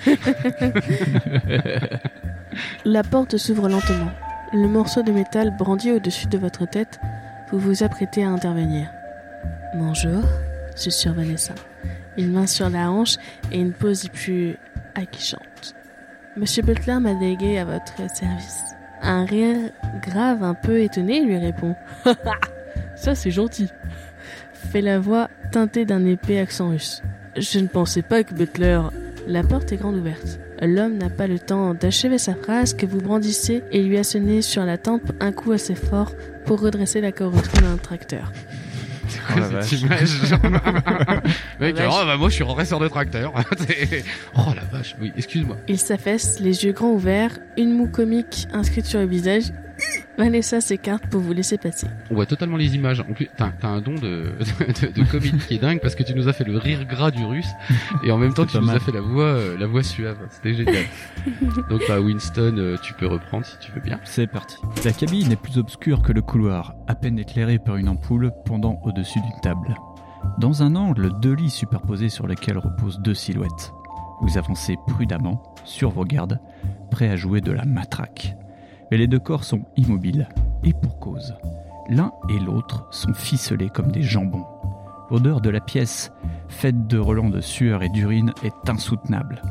la 2.86 3.04
porte 3.04 3.38
s'ouvre 3.38 3.70
lentement. 3.70 4.12
Le 4.52 4.68
morceau 4.68 5.04
de 5.04 5.12
métal 5.12 5.56
brandi 5.56 5.92
au-dessus 5.92 6.28
de 6.28 6.38
votre 6.38 6.68
tête, 6.68 7.00
vous 7.52 7.60
vous 7.60 7.84
apprêtez 7.84 8.24
à 8.24 8.30
intervenir. 8.30 8.90
Bonjour, 9.76 10.24
susurre 10.76 11.14
Vanessa. 11.14 11.56
Une 12.18 12.34
main 12.34 12.48
sur 12.48 12.70
la 12.70 12.92
hanche 12.92 13.16
et 13.52 13.60
une 13.60 13.72
pose 13.72 14.10
plus 14.10 14.58
aguichantes. 14.96 15.49
Monsieur 16.40 16.64
Butler 16.64 17.00
m'a 17.02 17.16
délégué 17.16 17.60
à 17.60 17.66
votre 17.66 17.98
service. 18.16 18.64
Un 19.02 19.26
rire 19.26 19.72
grave 20.02 20.42
un 20.42 20.54
peu 20.54 20.80
étonné 20.80 21.22
lui 21.22 21.38
répond. 21.38 21.76
Ça 22.96 23.14
c'est 23.14 23.30
gentil. 23.30 23.68
Fait 24.54 24.80
la 24.80 25.00
voix 25.00 25.28
teintée 25.52 25.84
d'un 25.84 26.06
épais 26.06 26.40
accent 26.40 26.70
russe. 26.70 27.04
Je 27.36 27.60
ne 27.60 27.68
pensais 27.68 28.04
pas 28.04 28.24
que 28.24 28.34
Butler... 28.34 28.80
La 29.28 29.44
porte 29.44 29.74
est 29.74 29.78
grande 29.78 29.98
ouverte. 29.98 30.40
L'homme 30.62 30.98
n'a 30.98 31.10
pas 31.10 31.28
le 31.28 31.40
temps 31.40 31.74
d'achever 31.74 32.18
sa 32.18 32.36
phrase 32.36 32.74
que 32.74 32.86
vous 32.86 33.02
brandissez 33.02 33.62
et 33.74 33.84
lui 33.84 33.98
assonnez 33.98 34.42
sur 34.42 34.64
la 34.64 34.78
tempe 34.78 35.12
un 35.20 35.34
coup 35.34 35.52
assez 35.52 35.76
fort 35.76 36.14
pour 36.46 36.62
redresser 36.62 37.02
la 37.02 37.12
carrosserie 37.12 37.62
d'un 37.62 37.78
tracteur. 37.78 38.32
Oh 39.36 39.40
la 39.40 39.62
cette 39.62 39.82
image. 39.82 40.10
Mec, 41.60 41.78
La 41.78 41.90
oh, 41.90 42.06
bah 42.06 42.18
moi 42.18 42.30
je 42.30 42.36
suis 42.36 42.44
rentré 42.44 42.66
sur 42.66 42.80
des 42.80 42.90
tracteurs. 42.90 43.34
C'est- 43.58 44.04
oh 44.36 44.52
la 44.56 44.64
vache, 44.78 44.96
oui, 45.02 45.12
excuse-moi. 45.18 45.58
Il 45.68 45.78
s'affaisse, 45.80 46.40
les 46.40 46.66
yeux 46.66 46.72
grands 46.74 46.92
ouverts, 46.92 47.38
une 47.58 47.74
moue 47.76 47.88
comique 47.90 48.48
inscrite 48.54 48.86
sur 48.86 49.00
le 49.00 49.06
visage. 49.08 49.52
Vanessa 50.18 50.62
s'écarte 50.62 51.08
pour 51.10 51.22
vous 51.22 51.34
laisser 51.34 51.58
passer. 51.58 51.88
On 52.12 52.16
voit 52.16 52.26
totalement 52.26 52.58
les 52.58 52.76
images. 52.76 53.00
En 53.02 53.14
plus, 53.14 53.30
t'as 53.38 53.52
t'as 53.52 53.68
un 53.68 53.82
don 53.82 53.94
de, 53.96 54.00
de, 54.82 54.92
de 54.92 55.04
comédie 55.10 55.38
qui 55.48 55.56
est 55.56 55.60
dingue 55.60 55.80
parce 55.82 55.96
que 55.96 56.04
tu 56.04 56.14
nous 56.14 56.28
as 56.28 56.34
fait 56.34 56.44
le 56.44 56.58
rire 56.58 56.86
gras 56.86 57.12
du 57.12 57.24
russe 57.24 57.50
et 58.04 58.12
en 58.12 58.18
même 58.18 58.34
temps 58.34 58.46
tu 58.46 58.58
nous 58.60 58.70
as 58.70 58.80
fait 58.80 58.92
la 58.92 59.02
voix, 59.02 59.24
euh, 59.24 59.58
la 59.58 59.68
voix 59.68 59.84
suave. 59.84 60.18
C'était 60.30 60.54
génial. 60.54 60.84
Donc 61.70 61.82
bah 61.88 62.00
Winston, 62.00 62.56
euh, 62.58 62.78
tu 62.84 62.94
peux 62.94 63.08
reprendre 63.08 63.46
si 63.46 63.58
tu 63.60 63.72
veux 63.72 63.82
bien. 63.82 64.00
C'est 64.04 64.28
parti. 64.28 64.58
La 64.84 64.92
cabine 64.92 65.32
est 65.32 65.42
plus 65.42 65.58
obscure 65.58 66.02
que 66.02 66.12
le 66.12 66.22
couloir, 66.22 66.76
à 66.88 66.96
peine 66.96 67.18
éclairée 67.20 67.60
par 67.60 67.78
une 67.78 67.90
ampoule 67.90 68.32
pendant 68.46 68.80
au-dessus 68.84 69.20
d'une 69.22 69.42
table. 69.42 69.76
Dans 70.38 70.64
un 70.64 70.76
angle, 70.76 71.12
deux 71.22 71.34
lits 71.34 71.50
superposés 71.50 72.10
sur 72.10 72.28
lesquels 72.28 72.58
reposent 72.58 73.00
deux 73.00 73.14
silhouettes. 73.14 73.72
Vous 74.22 74.38
avancez 74.38 74.76
prudemment, 74.88 75.42
sur 75.64 75.92
vos 75.92 76.04
gardes, 76.04 76.40
prêts 76.92 77.10
à 77.10 77.16
jouer 77.16 77.40
de 77.40 77.52
la 77.52 77.64
matraque. 77.64 78.36
Mais 78.92 78.98
les 78.98 79.08
deux 79.08 79.20
corps 79.20 79.44
sont 79.44 79.62
immobiles, 79.78 80.28
et 80.64 80.74
pour 80.74 81.00
cause. 81.00 81.36
L'un 81.90 82.12
et 82.30 82.40
l'autre 82.40 82.88
sont 82.92 83.14
ficelés 83.14 83.70
comme 83.70 83.92
des 83.92 84.04
jambons. 84.04 84.46
L'odeur 85.10 85.42
de 85.42 85.50
la 85.50 85.60
pièce, 85.60 86.12
faite 86.48 86.88
de 86.88 87.00
relents 87.00 87.30
de 87.30 87.42
sueur 87.42 87.82
et 87.82 87.90
d'urine, 87.90 88.34
est 88.44 88.70
insoutenable. 88.70 89.42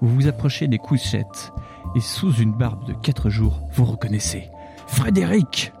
Vous 0.00 0.08
vous 0.08 0.28
approchez 0.28 0.68
des 0.68 0.78
couchettes, 0.78 1.52
et 1.96 2.00
sous 2.00 2.32
une 2.34 2.52
barbe 2.52 2.86
de 2.86 2.92
quatre 2.92 3.30
jours, 3.30 3.60
vous 3.72 3.84
reconnaissez 3.84 4.50
Frédéric 4.86 5.72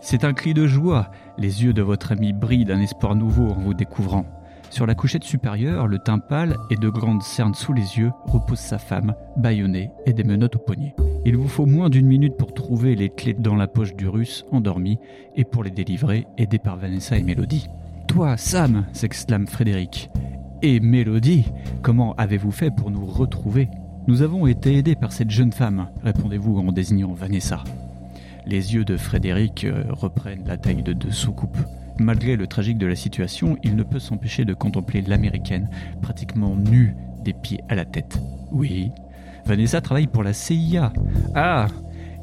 C'est 0.00 0.24
un 0.24 0.32
cri 0.32 0.54
de 0.54 0.66
joie. 0.66 1.10
Les 1.38 1.64
yeux 1.64 1.72
de 1.72 1.82
votre 1.82 2.12
ami 2.12 2.32
brillent 2.32 2.64
d'un 2.64 2.80
espoir 2.80 3.14
nouveau 3.14 3.50
en 3.50 3.58
vous 3.58 3.74
découvrant. 3.74 4.24
Sur 4.70 4.86
la 4.86 4.94
couchette 4.94 5.24
supérieure, 5.24 5.86
le 5.86 5.98
teint 5.98 6.18
pâle 6.18 6.56
et 6.70 6.76
de 6.76 6.88
grandes 6.88 7.22
cernes 7.22 7.54
sous 7.54 7.72
les 7.72 7.98
yeux, 7.98 8.12
repose 8.26 8.58
sa 8.58 8.78
femme, 8.78 9.14
bâillonnée 9.36 9.90
et 10.04 10.12
des 10.12 10.24
menottes 10.24 10.56
au 10.56 10.58
poignet. 10.58 10.94
Il 11.24 11.36
vous 11.36 11.48
faut 11.48 11.66
moins 11.66 11.88
d'une 11.88 12.06
minute 12.06 12.36
pour 12.36 12.52
trouver 12.52 12.94
les 12.94 13.08
clés 13.08 13.34
dans 13.34 13.56
la 13.56 13.68
poche 13.68 13.96
du 13.96 14.06
russe, 14.06 14.44
endormi, 14.52 14.98
et 15.34 15.44
pour 15.44 15.64
les 15.64 15.70
délivrer, 15.70 16.26
aidé 16.36 16.58
par 16.58 16.76
Vanessa 16.76 17.16
et 17.16 17.22
Mélodie. 17.22 17.68
Toi, 18.06 18.36
Sam 18.36 18.84
s'exclame 18.92 19.46
Frédéric. 19.46 20.10
Et 20.62 20.80
Mélodie, 20.80 21.46
comment 21.82 22.14
avez-vous 22.14 22.52
fait 22.52 22.70
pour 22.70 22.90
nous 22.90 23.06
retrouver? 23.06 23.68
Nous 24.06 24.22
avons 24.22 24.46
été 24.46 24.76
aidés 24.76 24.94
par 24.94 25.12
cette 25.12 25.30
jeune 25.30 25.52
femme, 25.52 25.88
répondez-vous 26.04 26.58
en 26.58 26.70
désignant 26.70 27.12
Vanessa. 27.12 27.64
Les 28.46 28.74
yeux 28.74 28.84
de 28.84 28.96
Frédéric 28.96 29.64
euh, 29.64 29.82
reprennent 29.90 30.46
la 30.46 30.56
taille 30.56 30.84
de 30.84 30.92
deux 30.92 31.10
soucoupes. 31.10 31.58
Malgré 31.98 32.36
le 32.36 32.46
tragique 32.46 32.78
de 32.78 32.86
la 32.86 32.94
situation, 32.94 33.56
il 33.62 33.76
ne 33.76 33.82
peut 33.82 33.98
s'empêcher 33.98 34.44
de 34.44 34.54
contempler 34.54 35.02
l'américaine, 35.02 35.70
pratiquement 36.02 36.54
nue 36.54 36.94
des 37.24 37.32
pieds 37.32 37.60
à 37.68 37.74
la 37.74 37.84
tête. 37.84 38.18
Oui, 38.52 38.90
Vanessa 39.46 39.80
travaille 39.80 40.06
pour 40.06 40.22
la 40.22 40.32
CIA. 40.32 40.92
Ah 41.34 41.68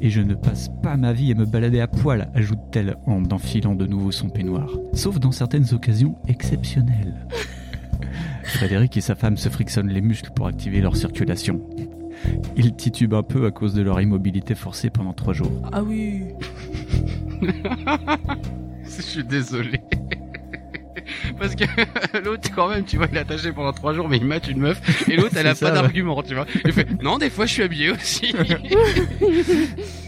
Et 0.00 0.10
je 0.10 0.20
ne 0.20 0.34
passe 0.34 0.68
pas 0.82 0.96
ma 0.96 1.12
vie 1.12 1.32
à 1.32 1.34
me 1.34 1.46
balader 1.46 1.80
à 1.80 1.88
poil, 1.88 2.30
ajoute-t-elle 2.34 2.96
en 3.06 3.24
enfilant 3.30 3.74
de 3.74 3.86
nouveau 3.86 4.12
son 4.12 4.28
peignoir. 4.28 4.68
Sauf 4.92 5.18
dans 5.18 5.32
certaines 5.32 5.72
occasions 5.72 6.16
exceptionnelles. 6.28 7.26
Frédéric 8.44 8.96
et 8.96 9.00
sa 9.00 9.14
femme 9.14 9.36
se 9.36 9.48
frictionnent 9.48 9.88
les 9.88 10.02
muscles 10.02 10.30
pour 10.34 10.46
activer 10.46 10.80
leur 10.80 10.96
circulation. 10.96 11.60
Ils 12.56 12.74
titubent 12.74 13.14
un 13.14 13.22
peu 13.22 13.46
à 13.46 13.50
cause 13.50 13.74
de 13.74 13.82
leur 13.82 14.00
immobilité 14.00 14.54
forcée 14.54 14.90
pendant 14.90 15.12
trois 15.12 15.32
jours. 15.32 15.62
Ah 15.72 15.82
oui 15.82 16.24
Je 18.96 19.02
suis 19.02 19.24
désolé. 19.24 19.80
Parce 21.38 21.54
que 21.54 21.64
l'autre, 22.24 22.48
quand 22.54 22.68
même, 22.68 22.84
tu 22.84 22.96
vois, 22.96 23.06
il 23.10 23.16
est 23.16 23.20
attaché 23.20 23.52
pendant 23.52 23.72
trois 23.72 23.92
jours, 23.92 24.08
mais 24.08 24.18
il 24.18 24.24
mate 24.24 24.48
une 24.48 24.60
meuf, 24.60 25.08
et 25.08 25.16
l'autre, 25.16 25.34
elle 25.36 25.46
a 25.46 25.54
pas 25.54 25.66
ouais. 25.66 25.72
d'argument, 25.72 26.22
tu 26.22 26.34
vois. 26.34 26.46
Il 26.64 26.72
fait, 26.72 26.86
non, 27.02 27.18
des 27.18 27.30
fois, 27.30 27.46
je 27.46 27.52
suis 27.52 27.62
habillé 27.62 27.90
aussi. 27.90 28.34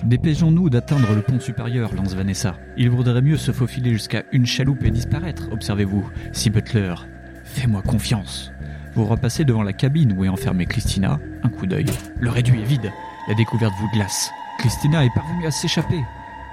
Dépêchons-nous 0.04 0.70
d'atteindre 0.70 1.12
le 1.14 1.22
pont 1.22 1.40
supérieur, 1.40 1.94
lance 1.94 2.14
Vanessa. 2.14 2.56
Il 2.76 2.90
vaudrait 2.90 3.22
mieux 3.22 3.36
se 3.36 3.52
faufiler 3.52 3.92
jusqu'à 3.92 4.24
une 4.32 4.46
chaloupe 4.46 4.84
et 4.84 4.90
disparaître, 4.90 5.48
observez-vous. 5.52 6.08
Si 6.32 6.50
Butler, 6.50 6.94
fais-moi 7.44 7.82
confiance. 7.82 8.52
Vous 8.94 9.04
repassez 9.04 9.44
devant 9.44 9.62
la 9.62 9.72
cabine 9.72 10.14
où 10.16 10.24
est 10.24 10.28
enfermée 10.28 10.66
Christina, 10.66 11.18
un 11.42 11.48
coup 11.48 11.66
d'œil. 11.66 11.86
Le 12.18 12.30
réduit 12.30 12.60
est 12.60 12.64
vide. 12.64 12.92
La 13.28 13.34
découverte 13.34 13.74
vous 13.78 13.90
glace. 13.92 14.30
Christina 14.58 15.04
est 15.04 15.14
parvenue 15.14 15.46
à 15.46 15.50
s'échapper. 15.50 16.00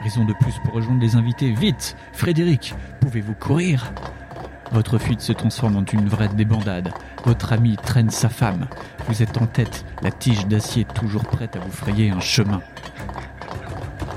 Raison 0.03 0.25
de 0.25 0.33
plus 0.33 0.59
pour 0.65 0.73
rejoindre 0.73 1.01
les 1.01 1.15
invités. 1.15 1.53
Vite 1.53 1.95
Frédéric, 2.11 2.73
pouvez-vous 2.99 3.35
courir? 3.35 3.93
Votre 4.73 4.97
fuite 4.97 5.21
se 5.21 5.31
transforme 5.31 5.77
en 5.77 5.85
une 5.85 6.09
vraie 6.09 6.27
débandade. 6.27 6.91
Votre 7.23 7.53
ami 7.53 7.77
traîne 7.77 8.09
sa 8.09 8.27
femme. 8.27 8.67
Vous 9.07 9.23
êtes 9.23 9.37
en 9.37 9.45
tête, 9.45 9.85
la 10.01 10.11
tige 10.11 10.45
d'acier 10.47 10.83
toujours 10.83 11.23
prête 11.23 11.55
à 11.55 11.59
vous 11.59 11.71
frayer 11.71 12.11
un 12.11 12.19
chemin. 12.19 12.61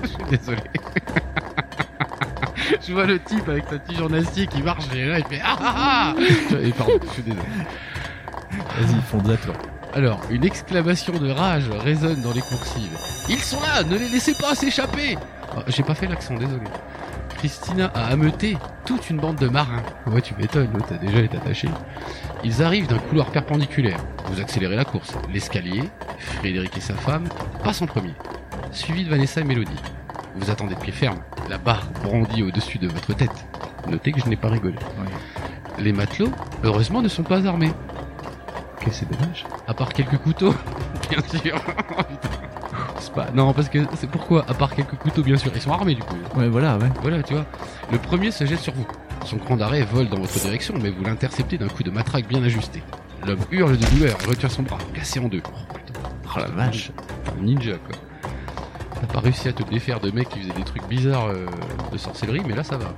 Je 0.03 0.09
suis 0.09 0.25
désolé. 0.29 0.63
Je 2.85 2.93
vois 2.93 3.07
le 3.07 3.21
type 3.21 3.49
avec 3.49 3.67
sa 3.71 3.79
tige 3.79 4.01
en 4.01 4.13
acier 4.13 4.49
qui 4.49 4.63
marche 4.63 4.87
et 4.93 5.05
là 5.05 5.21
il 5.21 5.25
fait 5.27 5.41
ah 5.45 5.57
ah 5.61 5.75
ah 5.77 6.15
Et 6.63 6.73
pardon, 6.73 6.99
je 7.07 7.13
suis 7.13 7.23
désolé. 7.23 7.47
Vas-y, 8.51 9.01
fonce 9.03 9.29
à 9.29 9.37
toi. 9.37 9.55
Alors, 9.95 10.21
une 10.31 10.45
exclamation 10.45 11.13
de 11.13 11.31
rage 11.31 11.71
résonne 11.71 12.23
dans 12.23 12.33
les 12.33 12.41
coursives. 12.41 12.99
Ils 13.29 13.39
sont 13.39 13.61
là, 13.61 13.85
ne 13.85 13.97
les 13.97 14.09
laissez 14.09 14.35
pas 14.35 14.55
s'échapper 14.55 15.17
Ah, 15.57 15.63
J'ai 15.69 15.83
pas 15.83 15.95
fait 15.95 16.07
l'accent, 16.07 16.35
désolé. 16.35 16.65
Christina 17.37 17.91
a 17.95 18.07
ameuté 18.07 18.57
toute 18.85 19.11
une 19.11 19.19
bande 19.19 19.37
de 19.37 19.49
marins. 19.49 19.83
Ouais, 20.07 20.21
tu 20.23 20.35
m'étonnes, 20.37 20.71
l'autre 20.73 20.95
a 20.95 20.99
déjà 20.99 21.19
été 21.21 21.37
attaché. 21.37 21.69
Ils 22.45 22.63
arrivent 22.63 22.87
d'un 22.87 22.99
couloir 22.99 23.27
perpendiculaire. 23.31 23.99
Vous 24.27 24.41
accélérez 24.41 24.77
la 24.77 24.85
course. 24.85 25.15
L'escalier, 25.33 25.85
Frédéric 26.19 26.77
et 26.77 26.81
sa 26.81 26.95
femme 26.95 27.25
passent 27.63 27.83
en 27.83 27.87
premier, 27.87 28.15
suivi 28.73 29.05
de 29.05 29.11
Vanessa 29.11 29.41
et 29.41 29.45
Mélodie. 29.45 29.81
Vous 30.37 30.51
attendez 30.51 30.75
de 30.75 30.81
pied 30.81 30.93
ferme, 30.93 31.19
la 31.49 31.59
barre 31.59 31.87
brandie 32.03 32.43
au-dessus 32.43 32.79
de 32.79 32.89
votre 32.89 33.15
tête. 33.15 33.47
Notez 33.89 34.13
que 34.13 34.21
je 34.21 34.27
n'ai 34.27 34.37
pas 34.37 34.49
rigolé. 34.49 34.77
Les 35.79 35.93
matelots, 35.93 36.33
heureusement, 36.65 37.03
ne 37.03 37.09
sont 37.09 37.23
pas 37.23 37.47
armés. 37.47 37.73
Que 38.81 38.91
c'est 38.91 39.11
dommage. 39.11 39.45
À 39.67 39.75
part 39.75 39.93
quelques 39.93 40.19
couteaux, 40.19 40.55
bien 41.11 41.21
sûr. 41.41 41.61
Pas... 43.15 43.27
Non, 43.35 43.53
parce 43.53 43.69
que 43.69 43.79
c'est 43.97 44.09
pourquoi, 44.11 44.45
à 44.49 44.55
part 44.55 44.75
quelques 44.75 44.97
couteaux 44.97 45.23
bien 45.23 45.37
sûr, 45.37 45.51
ils 45.55 45.61
sont 45.61 45.73
armés 45.73 45.95
du 45.95 46.03
coup. 46.03 46.17
Ouais, 46.37 46.49
voilà, 46.49 46.77
ouais. 46.79 46.89
Voilà, 47.03 47.23
tu 47.23 47.35
vois. 47.35 47.47
Le 47.93 47.99
premier 47.99 48.31
se 48.31 48.45
jette 48.45 48.61
sur 48.61 48.75
vous. 48.75 48.87
Son 49.25 49.39
cran 49.39 49.57
d'arrêt 49.57 49.83
vole 49.83 50.09
dans 50.09 50.19
votre 50.19 50.39
direction, 50.39 50.75
mais 50.81 50.91
vous 50.91 51.03
l'interceptez 51.05 51.59
d'un 51.59 51.69
coup 51.69 51.83
de 51.83 51.91
matraque 51.91 52.29
bien 52.29 52.43
ajusté. 52.43 52.83
L'homme 53.27 53.41
hurle 53.51 53.77
de 53.77 53.87
douleur 53.87 54.17
et 54.23 54.27
retire 54.27 54.51
son 54.51 54.63
bras, 54.63 54.79
cassé 54.95 55.19
en 55.21 55.29
deux. 55.29 55.43
Oh 55.47 55.75
putain, 55.75 55.99
Oh 56.35 56.39
la 56.39 56.47
vache. 56.49 56.91
un 57.39 57.43
ninja 57.43 57.73
quoi. 57.79 57.97
T'as 59.01 59.07
pas 59.07 59.21
réussi 59.21 59.49
à 59.49 59.53
te 59.53 59.63
défaire 59.63 60.01
de 60.01 60.11
mecs 60.11 60.29
qui 60.29 60.41
faisaient 60.41 60.53
des 60.53 60.65
trucs 60.65 60.87
bizarres 60.89 61.27
euh, 61.29 61.47
de 61.93 61.99
sorcellerie, 61.99 62.43
mais 62.47 62.55
là 62.55 62.63
ça 62.63 62.77
va. 62.77 62.93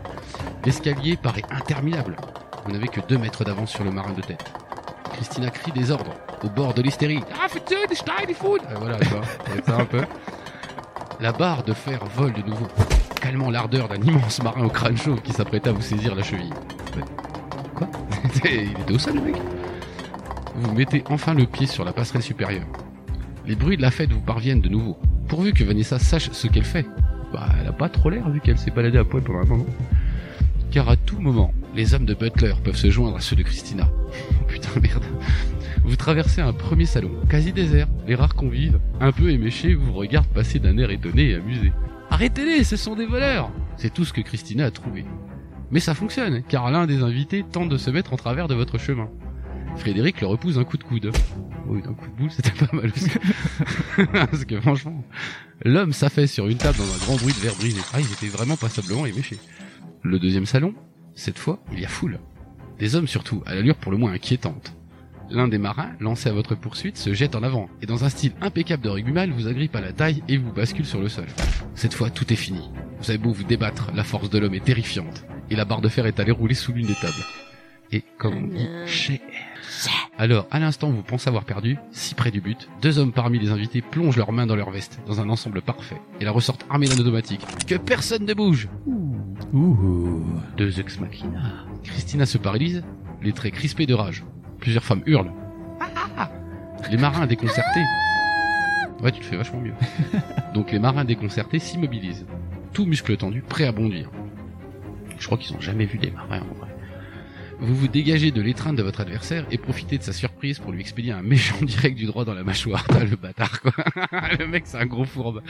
L'escalier 0.64 1.16
paraît 1.16 1.44
interminable. 1.50 2.16
Vous 2.64 2.72
n'avez 2.72 2.88
que 2.88 3.00
deux 3.08 3.18
mètres 3.18 3.44
d'avance 3.44 3.70
sur 3.70 3.84
le 3.84 3.90
marin 3.90 4.12
de 4.12 4.20
tête. 4.20 4.44
Christina 5.18 5.50
crie 5.50 5.72
des 5.72 5.90
ordres 5.90 6.14
au 6.44 6.48
bord 6.48 6.74
de 6.74 6.80
l'hystérie. 6.80 7.18
Ah, 7.34 7.48
faites 7.48 7.74
des 8.28 8.34
food 8.34 8.60
Euh, 8.70 8.74
Voilà, 8.78 9.00
tu 9.00 9.08
vois, 9.08 9.22
ça 9.66 9.76
un 9.80 9.84
peu. 9.84 10.02
La 11.18 11.32
barre 11.32 11.64
de 11.64 11.72
fer 11.72 11.98
vole 12.14 12.32
de 12.34 12.42
nouveau, 12.42 12.68
calmant 13.20 13.50
l'ardeur 13.50 13.88
d'un 13.88 13.96
immense 13.96 14.40
marin 14.44 14.62
au 14.64 14.68
crâne 14.68 14.96
chaud 14.96 15.16
qui 15.16 15.32
s'apprêtait 15.32 15.70
à 15.70 15.72
vous 15.72 15.82
saisir 15.82 16.14
la 16.14 16.22
cheville. 16.22 16.54
Quoi? 17.74 17.88
Il 18.44 18.80
était 18.80 18.92
au 18.92 18.98
sol 19.00 19.14
le 19.16 19.22
mec 19.22 19.34
Vous 20.54 20.72
mettez 20.72 21.02
enfin 21.10 21.34
le 21.34 21.46
pied 21.46 21.66
sur 21.66 21.84
la 21.84 21.92
passerelle 21.92 22.22
supérieure. 22.22 22.66
Les 23.44 23.56
bruits 23.56 23.76
de 23.76 23.82
la 23.82 23.90
fête 23.90 24.12
vous 24.12 24.20
parviennent 24.20 24.60
de 24.60 24.68
nouveau, 24.68 24.96
pourvu 25.26 25.52
que 25.52 25.64
Vanessa 25.64 25.98
sache 25.98 26.30
ce 26.30 26.46
qu'elle 26.46 26.62
fait. 26.64 26.86
Bah, 27.32 27.48
elle 27.60 27.66
a 27.66 27.72
pas 27.72 27.88
trop 27.88 28.08
l'air 28.08 28.28
vu 28.30 28.40
qu'elle 28.40 28.56
s'est 28.58 28.70
baladée 28.70 28.98
à 28.98 29.04
poil 29.04 29.24
pendant 29.24 29.40
un 29.40 29.44
moment. 29.46 29.66
Car 30.70 30.88
à 30.88 30.94
tout 30.94 31.18
moment, 31.18 31.50
les 31.78 31.94
hommes 31.94 32.06
de 32.06 32.14
Butler 32.14 32.54
peuvent 32.64 32.76
se 32.76 32.90
joindre 32.90 33.18
à 33.18 33.20
ceux 33.20 33.36
de 33.36 33.44
Christina. 33.44 33.88
Oh 33.88 34.44
putain, 34.48 34.68
merde. 34.82 35.04
Vous 35.84 35.94
traversez 35.94 36.40
un 36.40 36.52
premier 36.52 36.86
salon, 36.86 37.12
quasi 37.30 37.52
désert. 37.52 37.86
Les 38.08 38.16
rares 38.16 38.34
convives, 38.34 38.80
un 39.00 39.12
peu 39.12 39.30
éméchés, 39.30 39.74
vous 39.74 39.92
regardent 39.92 40.26
passer 40.26 40.58
d'un 40.58 40.76
air 40.76 40.90
étonné 40.90 41.30
et 41.30 41.34
amusé. 41.36 41.72
Arrêtez-les, 42.10 42.64
ce 42.64 42.76
sont 42.76 42.96
des 42.96 43.06
voleurs 43.06 43.52
C'est 43.76 43.94
tout 43.94 44.04
ce 44.04 44.12
que 44.12 44.20
Christina 44.20 44.66
a 44.66 44.70
trouvé. 44.72 45.04
Mais 45.70 45.78
ça 45.78 45.94
fonctionne, 45.94 46.42
car 46.42 46.68
l'un 46.72 46.88
des 46.88 47.04
invités 47.04 47.44
tente 47.48 47.68
de 47.68 47.76
se 47.76 47.90
mettre 47.90 48.12
en 48.12 48.16
travers 48.16 48.48
de 48.48 48.56
votre 48.56 48.76
chemin. 48.76 49.08
Frédéric 49.76 50.20
le 50.20 50.26
repousse 50.26 50.56
un 50.56 50.64
coup 50.64 50.78
de 50.78 50.82
coude. 50.82 51.12
Oui, 51.68 51.80
d'un 51.80 51.94
coup 51.94 52.08
de 52.08 52.16
boule, 52.16 52.30
c'était 52.32 52.50
pas 52.50 52.74
mal. 52.74 52.90
Parce 54.12 54.44
que 54.44 54.60
franchement, 54.60 55.04
l'homme 55.64 55.92
s'affaisse 55.92 56.32
sur 56.32 56.48
une 56.48 56.58
table 56.58 56.78
dans 56.78 56.92
un 56.92 56.98
grand 57.04 57.16
bruit 57.16 57.34
de 57.34 57.38
verre 57.38 57.54
brisé. 57.54 57.80
Ah, 57.92 58.00
ils 58.00 58.12
étaient 58.12 58.36
vraiment 58.36 58.56
passablement 58.56 59.06
éméchés. 59.06 59.38
Le 60.02 60.18
deuxième 60.18 60.46
salon, 60.46 60.74
cette 61.18 61.38
fois, 61.38 61.58
il 61.72 61.80
y 61.80 61.84
a 61.84 61.88
foule. 61.88 62.20
Des 62.78 62.94
hommes 62.94 63.08
surtout, 63.08 63.42
à 63.44 63.56
l'allure 63.56 63.74
pour 63.74 63.90
le 63.90 63.98
moins 63.98 64.12
inquiétante. 64.12 64.72
L'un 65.30 65.48
des 65.48 65.58
marins, 65.58 65.90
lancé 65.98 66.28
à 66.28 66.32
votre 66.32 66.54
poursuite, 66.54 66.96
se 66.96 67.12
jette 67.12 67.34
en 67.34 67.42
avant, 67.42 67.68
et 67.82 67.86
dans 67.86 68.04
un 68.04 68.08
style 68.08 68.32
impeccable 68.40 68.84
de 68.84 68.88
rugbyman, 68.88 69.32
vous 69.32 69.48
agrippe 69.48 69.74
à 69.74 69.80
la 69.80 69.92
taille 69.92 70.22
et 70.28 70.36
vous 70.36 70.52
bascule 70.52 70.86
sur 70.86 71.00
le 71.00 71.08
sol. 71.08 71.26
Cette 71.74 71.92
fois, 71.92 72.08
tout 72.10 72.32
est 72.32 72.36
fini. 72.36 72.70
Vous 73.00 73.10
avez 73.10 73.18
beau 73.18 73.32
vous 73.32 73.42
débattre, 73.42 73.90
la 73.94 74.04
force 74.04 74.30
de 74.30 74.38
l'homme 74.38 74.54
est 74.54 74.64
terrifiante, 74.64 75.24
et 75.50 75.56
la 75.56 75.64
barre 75.64 75.80
de 75.80 75.88
fer 75.88 76.06
est 76.06 76.20
allée 76.20 76.30
rouler 76.30 76.54
sous 76.54 76.72
l'une 76.72 76.86
des 76.86 76.94
tables. 76.94 77.24
Et 77.90 78.04
comme 78.16 78.36
on 78.36 78.46
dit. 78.46 78.68
Alors, 80.18 80.46
à 80.52 80.60
l'instant 80.60 80.88
où 80.88 80.92
vous 80.92 81.02
pensez 81.02 81.28
avoir 81.28 81.44
perdu, 81.44 81.78
si 81.90 82.14
près 82.14 82.30
du 82.30 82.40
but, 82.40 82.68
deux 82.80 83.00
hommes 83.00 83.12
parmi 83.12 83.40
les 83.40 83.50
invités 83.50 83.82
plongent 83.82 84.16
leurs 84.16 84.32
mains 84.32 84.46
dans 84.46 84.56
leur 84.56 84.70
veste, 84.70 85.00
dans 85.08 85.20
un 85.20 85.28
ensemble 85.30 85.62
parfait, 85.62 86.00
et 86.20 86.24
la 86.24 86.30
ressortent 86.30 86.64
armés 86.70 86.86
d'un 86.86 86.98
automatique. 86.98 87.44
Que 87.66 87.74
personne 87.74 88.24
ne 88.24 88.34
bouge 88.34 88.68
Ouh. 88.86 89.17
Deux 89.52 90.80
ex 90.80 91.00
machina. 91.00 91.64
Christina 91.82 92.26
se 92.26 92.38
paralyse, 92.38 92.82
les 93.22 93.32
traits 93.32 93.54
crispés 93.54 93.86
de 93.86 93.94
rage. 93.94 94.24
Plusieurs 94.58 94.84
femmes 94.84 95.02
hurlent. 95.06 95.32
Ah 95.80 96.30
les 96.90 96.96
marins 96.96 97.26
déconcertés. 97.26 97.84
Ouais, 99.02 99.12
tu 99.12 99.20
le 99.20 99.26
fais 99.26 99.36
vachement 99.36 99.60
mieux. 99.60 99.74
Donc 100.54 100.70
les 100.72 100.78
marins 100.78 101.04
déconcertés 101.04 101.58
s'immobilisent. 101.58 102.26
Tout 102.72 102.84
muscle 102.84 103.16
tendu, 103.16 103.42
prêt 103.42 103.64
à 103.64 103.72
bondir. 103.72 104.10
Je 105.18 105.26
crois 105.26 105.38
qu'ils 105.38 105.56
ont 105.56 105.60
jamais 105.60 105.84
vu 105.86 105.98
des 105.98 106.10
marins 106.10 106.40
en 106.40 106.54
vrai. 106.58 106.68
Vous 107.60 107.74
vous 107.74 107.88
dégagez 107.88 108.30
de 108.30 108.40
l'étreinte 108.40 108.76
de 108.76 108.82
votre 108.82 109.00
adversaire 109.00 109.44
et 109.50 109.58
profitez 109.58 109.98
de 109.98 110.02
sa 110.02 110.12
surprise 110.12 110.60
pour 110.60 110.70
lui 110.70 110.80
expédier 110.80 111.12
un 111.12 111.22
méchant 111.22 111.56
direct 111.62 111.96
du 111.96 112.06
droit 112.06 112.24
dans 112.24 112.34
la 112.34 112.44
mâchoire. 112.44 112.86
Le 112.90 113.16
bâtard, 113.16 113.60
quoi. 113.60 113.72
le 114.38 114.46
mec, 114.46 114.64
c'est 114.66 114.78
un 114.78 114.86
gros 114.86 115.04
fourbe. 115.04 115.42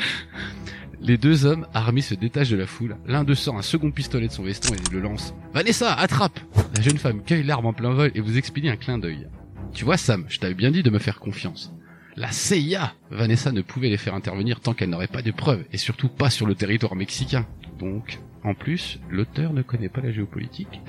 Les 1.00 1.18
deux 1.18 1.44
hommes 1.44 1.66
armés 1.74 2.00
se 2.00 2.14
détachent 2.14 2.48
de 2.50 2.56
la 2.56 2.66
foule. 2.66 2.96
L'un 3.06 3.24
d'eux 3.24 3.34
sort 3.34 3.56
un 3.56 3.62
second 3.62 3.90
pistolet 3.90 4.28
de 4.28 4.32
son 4.32 4.42
veston 4.42 4.74
et 4.74 4.92
le 4.92 5.00
lance. 5.00 5.34
Vanessa, 5.52 5.92
attrape 5.92 6.40
La 6.74 6.82
jeune 6.82 6.98
femme 6.98 7.22
cueille 7.22 7.44
l'arme 7.44 7.66
en 7.66 7.72
plein 7.72 7.92
vol 7.92 8.10
et 8.14 8.20
vous 8.20 8.38
expédie 8.38 8.68
un 8.68 8.76
clin 8.76 8.98
d'œil. 8.98 9.28
Tu 9.72 9.84
vois, 9.84 9.98
Sam, 9.98 10.24
je 10.28 10.38
t'avais 10.38 10.54
bien 10.54 10.70
dit 10.70 10.82
de 10.82 10.90
me 10.90 10.98
faire 10.98 11.20
confiance. 11.20 11.72
La 12.18 12.32
CIA 12.32 12.94
Vanessa 13.12 13.52
ne 13.52 13.62
pouvait 13.62 13.90
les 13.90 13.96
faire 13.96 14.16
intervenir 14.16 14.58
tant 14.58 14.74
qu'elle 14.74 14.90
n'aurait 14.90 15.06
pas 15.06 15.22
de 15.22 15.30
preuves, 15.30 15.64
et 15.72 15.76
surtout 15.76 16.08
pas 16.08 16.30
sur 16.30 16.46
le 16.46 16.56
territoire 16.56 16.96
mexicain. 16.96 17.46
Donc, 17.78 18.18
en 18.42 18.54
plus, 18.54 18.98
l'auteur 19.08 19.52
ne 19.52 19.62
connaît 19.62 19.88
pas 19.88 20.00
la 20.00 20.10
géopolitique. 20.10 20.80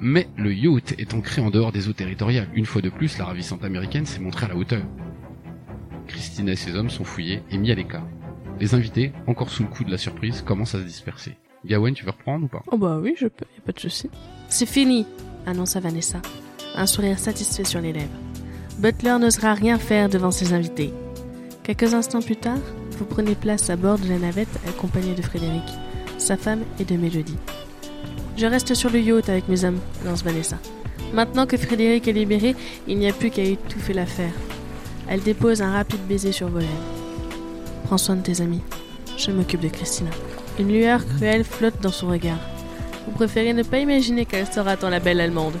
Mais 0.00 0.28
le 0.36 0.52
yacht 0.52 0.94
est 0.98 1.14
ancré 1.14 1.40
en 1.40 1.48
dehors 1.48 1.72
des 1.72 1.88
eaux 1.88 1.94
territoriales. 1.94 2.50
Une 2.52 2.66
fois 2.66 2.82
de 2.82 2.90
plus, 2.90 3.16
la 3.16 3.24
ravissante 3.24 3.64
américaine 3.64 4.04
s'est 4.04 4.20
montrée 4.20 4.44
à 4.44 4.48
la 4.50 4.56
hauteur. 4.56 4.82
Christina 6.08 6.52
et 6.52 6.56
ses 6.56 6.76
hommes 6.76 6.90
sont 6.90 7.04
fouillés 7.04 7.42
et 7.50 7.56
mis 7.56 7.72
à 7.72 7.74
l'écart. 7.74 8.06
Les 8.60 8.74
invités, 8.74 9.12
encore 9.26 9.48
sous 9.48 9.62
le 9.62 9.70
coup 9.70 9.82
de 9.82 9.90
la 9.90 9.96
surprise, 9.96 10.42
commencent 10.42 10.74
à 10.74 10.80
se 10.80 10.84
disperser. 10.84 11.38
Gawain, 11.64 11.94
tu 11.94 12.04
veux 12.04 12.10
reprendre 12.10 12.44
ou 12.44 12.48
pas? 12.48 12.62
Oh 12.70 12.76
bah 12.76 12.98
oui, 13.02 13.14
je 13.18 13.28
peux, 13.28 13.46
y 13.56 13.60
a 13.60 13.64
pas 13.64 13.72
de 13.72 13.80
souci. 13.80 14.10
C'est 14.50 14.66
fini, 14.66 15.06
annonça 15.46 15.80
Vanessa, 15.80 16.20
un 16.74 16.84
sourire 16.84 17.18
satisfait 17.18 17.64
sur 17.64 17.80
les 17.80 17.94
lèvres. 17.94 18.25
Butler 18.78 19.16
n'osera 19.18 19.54
rien 19.54 19.78
faire 19.78 20.10
devant 20.10 20.30
ses 20.30 20.52
invités. 20.52 20.92
Quelques 21.62 21.94
instants 21.94 22.20
plus 22.20 22.36
tard, 22.36 22.58
vous 22.98 23.06
prenez 23.06 23.34
place 23.34 23.70
à 23.70 23.76
bord 23.76 23.98
de 23.98 24.08
la 24.08 24.18
navette 24.18 24.60
accompagné 24.68 25.14
de 25.14 25.22
Frédéric, 25.22 25.64
sa 26.18 26.36
femme 26.36 26.60
et 26.78 26.84
de 26.84 26.96
Mélodie. 26.96 27.38
Je 28.36 28.44
reste 28.44 28.74
sur 28.74 28.90
le 28.90 29.00
yacht 29.00 29.30
avec 29.30 29.48
mes 29.48 29.64
hommes, 29.64 29.80
lance 30.04 30.22
Vanessa. 30.22 30.58
Maintenant 31.14 31.46
que 31.46 31.56
Frédéric 31.56 32.06
est 32.06 32.12
libéré, 32.12 32.54
il 32.86 32.98
n'y 32.98 33.08
a 33.08 33.14
plus 33.14 33.30
qu'à 33.30 33.42
étouffer 33.42 33.94
l'affaire. 33.94 34.32
Elle 35.08 35.22
dépose 35.22 35.62
un 35.62 35.72
rapide 35.72 36.06
baiser 36.06 36.32
sur 36.32 36.48
vos 36.48 36.58
lèvres. 36.58 36.70
Prends 37.84 37.98
soin 37.98 38.16
de 38.16 38.22
tes 38.22 38.42
amis. 38.42 38.62
Je 39.16 39.30
m'occupe 39.30 39.60
de 39.60 39.68
Christina. 39.68 40.10
Une 40.58 40.68
lueur 40.68 41.06
cruelle 41.06 41.44
flotte 41.44 41.80
dans 41.80 41.92
son 41.92 42.08
regard. 42.08 42.40
Vous 43.06 43.12
préférez 43.12 43.54
ne 43.54 43.62
pas 43.62 43.78
imaginer 43.78 44.26
qu'elle 44.26 44.52
sera 44.52 44.76
tant 44.76 44.90
la 44.90 45.00
belle 45.00 45.20
allemande. 45.20 45.56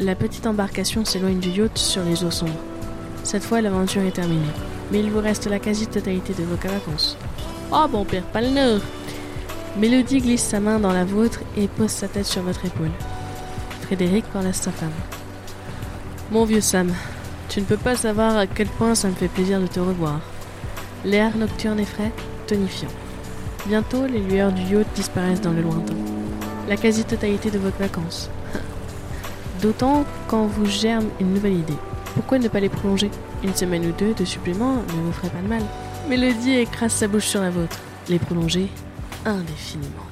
La 0.00 0.14
petite 0.14 0.46
embarcation 0.46 1.04
s'éloigne 1.04 1.40
du 1.40 1.48
yacht 1.48 1.76
sur 1.76 2.04
les 2.04 2.22
eaux 2.22 2.30
sombres. 2.30 2.52
Cette 3.24 3.42
fois, 3.42 3.60
l'aventure 3.60 4.02
est 4.02 4.12
terminée. 4.12 4.46
Mais 4.92 5.00
il 5.00 5.10
vous 5.10 5.20
reste 5.20 5.46
la 5.46 5.58
quasi-totalité 5.58 6.34
de 6.34 6.44
vos 6.44 6.54
vacances. 6.54 7.16
Oh, 7.72 7.86
bon 7.90 8.04
père, 8.04 8.22
pas 8.22 8.40
le 8.40 8.78
Mélodie 9.76 10.20
glisse 10.20 10.44
sa 10.44 10.60
main 10.60 10.78
dans 10.78 10.92
la 10.92 11.04
vôtre 11.04 11.40
et 11.56 11.66
pose 11.66 11.90
sa 11.90 12.06
tête 12.06 12.26
sur 12.26 12.42
votre 12.42 12.64
épaule. 12.64 12.92
Frédéric 13.82 14.24
parle 14.26 14.46
à 14.46 14.52
sa 14.52 14.70
femme. 14.70 14.92
Mon 16.30 16.44
vieux 16.44 16.60
Sam, 16.60 16.92
tu 17.48 17.60
ne 17.60 17.64
peux 17.64 17.76
pas 17.76 17.96
savoir 17.96 18.36
à 18.36 18.46
quel 18.46 18.68
point 18.68 18.94
ça 18.94 19.08
me 19.08 19.14
fait 19.14 19.26
plaisir 19.26 19.60
de 19.60 19.66
te 19.66 19.80
revoir. 19.80 20.20
L'air 21.04 21.36
nocturne 21.36 21.80
est 21.80 21.84
frais, 21.84 22.12
tonifiant. 22.46 22.88
Bientôt, 23.66 24.06
les 24.06 24.20
lueurs 24.20 24.52
du 24.52 24.62
yacht 24.62 24.86
disparaissent 24.94 25.40
dans 25.40 25.52
le 25.52 25.62
lointain. 25.62 25.94
La 26.68 26.76
quasi-totalité 26.76 27.50
de 27.50 27.58
votre 27.58 27.78
vacances. 27.78 28.30
D'autant 29.62 30.04
quand 30.28 30.46
vous 30.46 30.66
germe 30.66 31.06
une 31.20 31.34
nouvelle 31.34 31.54
idée. 31.54 31.74
Pourquoi 32.14 32.38
ne 32.38 32.48
pas 32.48 32.60
les 32.60 32.68
prolonger? 32.68 33.10
Une 33.44 33.54
semaine 33.54 33.86
ou 33.86 33.92
deux 33.92 34.14
de 34.14 34.24
supplément 34.24 34.76
ne 34.76 35.02
vous 35.02 35.12
ferait 35.12 35.30
pas 35.30 35.42
de 35.42 35.48
mal. 35.48 35.62
Mélodie 36.08 36.52
écrase 36.58 36.92
sa 36.92 37.08
bouche 37.08 37.26
sur 37.26 37.40
la 37.40 37.50
vôtre. 37.50 37.78
Les 38.08 38.18
prolonger 38.18 38.68
indéfiniment. 39.24 40.06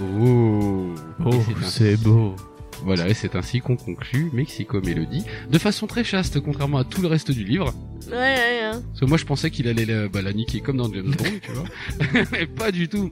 Oh, 0.00 0.94
Oh, 1.24 1.30
c'est 1.62 1.96
beau. 1.96 2.34
Voilà, 2.82 3.08
et 3.08 3.14
c'est 3.14 3.34
ainsi 3.36 3.60
qu'on 3.60 3.76
conclut 3.76 4.30
Mexico 4.34 4.80
Mélodie, 4.80 5.24
de 5.48 5.58
façon 5.58 5.86
très 5.86 6.04
chaste, 6.04 6.40
contrairement 6.40 6.78
à 6.78 6.84
tout 6.84 7.00
le 7.00 7.08
reste 7.08 7.30
du 7.30 7.44
livre. 7.44 7.72
Ouais, 8.10 8.16
ouais, 8.16 8.60
hein. 8.62 8.82
Parce 8.88 9.00
que 9.00 9.04
moi 9.06 9.16
je 9.16 9.24
pensais 9.24 9.50
qu'il 9.50 9.68
allait 9.68 9.86
la, 9.86 10.08
bah, 10.08 10.20
la 10.20 10.32
niquer 10.34 10.60
comme 10.60 10.76
dans 10.76 10.92
James 10.92 11.14
Bond, 11.16 11.24
tu 11.40 11.52
vois. 11.52 11.64
Mais 12.32 12.46
pas 12.46 12.70
du 12.72 12.88
tout. 12.88 13.10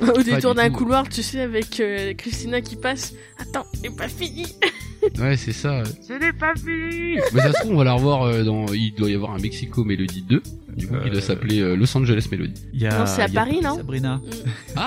Au 0.00 0.22
détour 0.22 0.54
du 0.54 0.60
d'un 0.60 0.70
couloir, 0.70 1.08
tu 1.08 1.22
sais, 1.22 1.40
avec 1.40 1.80
euh, 1.80 2.14
Christina 2.14 2.60
qui 2.60 2.76
passe. 2.76 3.14
Attends, 3.38 3.66
c'est 3.80 3.94
pas 3.94 4.08
fini 4.08 4.46
Ouais, 5.18 5.36
c'est 5.36 5.52
ça. 5.52 5.82
Ce 6.06 6.14
n'est 6.14 6.32
pas 6.32 6.54
fini 6.54 7.18
Mais 7.32 7.42
ça 7.42 7.52
se 7.52 7.60
trouve, 7.60 7.72
on 7.72 7.78
va 7.78 7.84
la 7.84 7.92
revoir 7.92 8.22
euh, 8.22 8.42
dans... 8.42 8.66
Il 8.72 8.94
doit 8.94 9.10
y 9.10 9.14
avoir 9.14 9.32
un 9.32 9.38
Mexico 9.38 9.84
Mélodie 9.84 10.22
2. 10.22 10.42
Du 10.76 10.88
coup, 10.88 10.94
il 11.04 11.12
doit 11.12 11.20
s'appeler 11.20 11.60
euh, 11.60 11.76
Los 11.76 11.96
Angeles 11.96 12.26
Mélodie. 12.30 12.62
Il 12.72 12.80
y 12.80 12.86
a, 12.86 12.98
Non, 12.98 13.06
c'est 13.06 13.22
à 13.22 13.28
il 13.28 13.34
y 13.34 13.38
a 13.38 13.44
Paris, 13.44 13.60
non 13.62 13.76
Sabrina. 13.76 14.20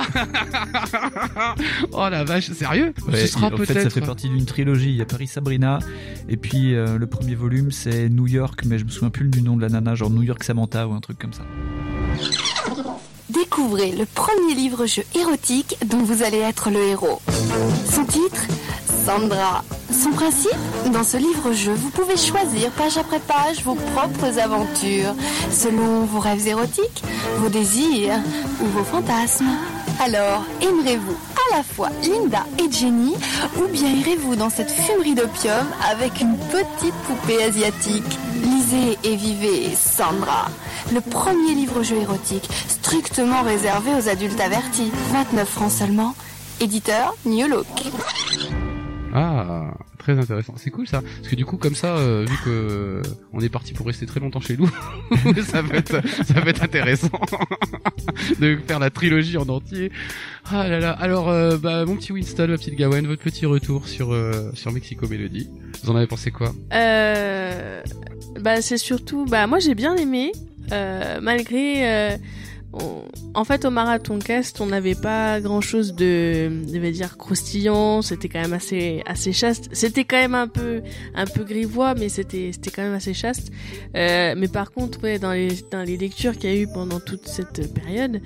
oh 1.91 2.07
la 2.09 2.23
vache, 2.23 2.51
sérieux? 2.51 2.93
Ouais, 3.07 3.21
Ce 3.21 3.27
sera 3.27 3.47
en 3.47 3.57
fait, 3.57 3.65
ça 3.65 3.73
peut-être... 3.73 3.93
fait 3.93 4.01
partie 4.01 4.27
d'une 4.27 4.45
trilogie. 4.45 4.89
Il 4.89 4.95
y 4.95 5.01
a 5.01 5.05
Paris 5.05 5.27
Sabrina, 5.27 5.79
et 6.27 6.35
puis 6.35 6.75
euh, 6.75 6.97
le 6.97 7.07
premier 7.07 7.35
volume 7.35 7.71
c'est 7.71 8.09
New 8.09 8.27
York, 8.27 8.63
mais 8.65 8.79
je 8.79 8.85
me 8.85 8.89
souviens 8.89 9.11
plus 9.11 9.29
du 9.29 9.41
nom 9.41 9.55
de 9.55 9.61
la 9.61 9.69
nana, 9.69 9.95
genre 9.95 10.09
New 10.09 10.23
York 10.23 10.43
Samantha 10.43 10.87
ou 10.87 10.93
un 10.93 10.99
truc 10.99 11.19
comme 11.19 11.33
ça. 11.33 11.45
Découvrez 13.29 13.91
le 13.91 14.05
premier 14.05 14.55
livre-jeu 14.55 15.03
érotique 15.13 15.77
dont 15.85 15.97
vous 15.97 16.23
allez 16.23 16.37
être 16.37 16.69
le 16.69 16.81
héros. 16.81 17.21
Son 17.91 18.05
titre 18.05 18.47
Sandra. 19.05 19.63
Son 19.91 20.11
principe 20.11 20.51
Dans 20.93 21.03
ce 21.03 21.17
livre-jeu, 21.17 21.73
vous 21.73 21.89
pouvez 21.89 22.15
choisir 22.15 22.71
page 22.71 22.97
après 22.97 23.19
page 23.19 23.63
vos 23.63 23.75
propres 23.75 24.39
aventures, 24.39 25.13
selon 25.51 26.05
vos 26.05 26.19
rêves 26.19 26.47
érotiques, 26.47 27.03
vos 27.37 27.49
désirs 27.49 28.19
ou 28.61 28.65
vos 28.65 28.83
fantasmes. 28.83 29.47
Alors, 29.99 30.43
aimerez-vous 30.61 31.17
à 31.51 31.57
la 31.57 31.63
fois 31.63 31.89
Linda 32.03 32.45
et 32.59 32.71
Jenny, 32.71 33.15
ou 33.57 33.67
bien 33.67 33.89
irez-vous 33.89 34.35
dans 34.35 34.49
cette 34.49 34.71
fumerie 34.71 35.15
d'opium 35.15 35.67
avec 35.91 36.21
une 36.21 36.37
petite 36.37 36.95
poupée 37.05 37.43
asiatique? 37.43 38.19
Et 38.73 39.15
vivez 39.15 39.73
Sandra, 39.75 40.47
le 40.93 40.99
premier 40.99 41.53
livre-jeu 41.53 41.95
érotique 41.95 42.49
strictement 42.67 43.41
réservé 43.43 43.91
aux 43.93 44.09
adultes 44.09 44.41
avertis. 44.41 44.91
29 45.13 45.47
francs 45.47 45.71
seulement. 45.71 46.15
Éditeur 46.59 47.15
New 47.25 47.47
Look. 47.47 47.65
Ah, 49.19 49.73
très 49.97 50.19
intéressant. 50.19 50.53
C'est 50.57 50.69
cool 50.69 50.87
ça, 50.87 51.01
parce 51.01 51.27
que 51.27 51.35
du 51.35 51.43
coup 51.43 51.57
comme 51.57 51.73
ça, 51.73 51.97
euh, 51.97 52.23
vu 52.29 52.37
que 52.45 52.49
euh, 52.51 53.01
on 53.33 53.41
est 53.41 53.49
parti 53.49 53.73
pour 53.73 53.87
rester 53.87 54.05
très 54.05 54.19
longtemps 54.19 54.41
chez 54.41 54.55
nous, 54.55 54.69
ça 55.43 55.63
va 55.63 55.77
être 55.77 56.01
ça 56.23 56.39
va 56.39 56.51
être 56.51 56.61
intéressant 56.61 57.09
de 58.39 58.59
faire 58.67 58.77
la 58.77 58.91
trilogie 58.91 59.37
en 59.37 59.49
entier. 59.49 59.91
Ah 60.45 60.67
là 60.67 60.79
là. 60.79 60.91
Alors, 60.91 61.29
euh, 61.29 61.57
bah 61.57 61.83
mon 61.85 61.95
petit 61.95 62.11
Winston, 62.11 62.45
ma 62.47 62.57
petite 62.57 62.75
Gawain, 62.75 63.01
votre 63.07 63.23
petit 63.23 63.47
retour 63.47 63.87
sur 63.87 64.15
sur 64.53 64.71
Mexico 64.71 65.07
Melody. 65.07 65.49
Vous 65.83 65.89
en 65.89 65.95
avez 65.95 66.07
pensé 66.07 66.29
quoi? 66.29 66.53
Bah 66.69 68.61
c'est 68.61 68.77
surtout, 68.77 69.25
bah 69.25 69.47
moi 69.47 69.57
j'ai 69.57 69.73
bien 69.73 69.95
aimé, 69.95 70.31
malgré, 70.69 72.19
on- 72.73 73.03
en 73.33 73.43
fait 73.43 73.65
au 73.65 73.69
marathon 73.69 74.19
cast 74.19 74.59
on 74.61 74.65
n'avait 74.67 74.95
pas 74.95 75.39
grand 75.41 75.61
chose 75.61 75.93
de, 75.95 76.49
je 76.71 76.77
vais 76.79 76.91
dire 76.91 77.17
croustillant, 77.17 78.01
c'était 78.01 78.29
quand 78.29 78.41
même 78.41 78.53
assez 78.53 79.01
assez 79.05 79.31
chaste, 79.33 79.69
c'était 79.73 80.03
quand 80.03 80.17
même 80.17 80.35
un 80.35 80.47
peu 80.47 80.81
un 81.15 81.25
peu 81.25 81.43
grivois 81.43 81.93
mais 81.95 82.09
c'était 82.09 82.51
c'était 82.53 82.71
quand 82.71 82.81
même 82.83 82.93
assez 82.93 83.13
chaste. 83.13 83.51
Euh, 83.95 84.33
mais 84.37 84.47
par 84.47 84.71
contre 84.71 85.01
ouais 85.03 85.19
dans 85.19 85.31
les 85.31 85.49
dans 85.71 85.83
les 85.83 85.97
lectures 85.97 86.37
qu'il 86.37 86.49
y 86.49 86.53
a 86.53 86.55
eu 86.57 86.67
pendant 86.67 86.99
toute 86.99 87.27
cette 87.27 87.73
période, 87.73 88.21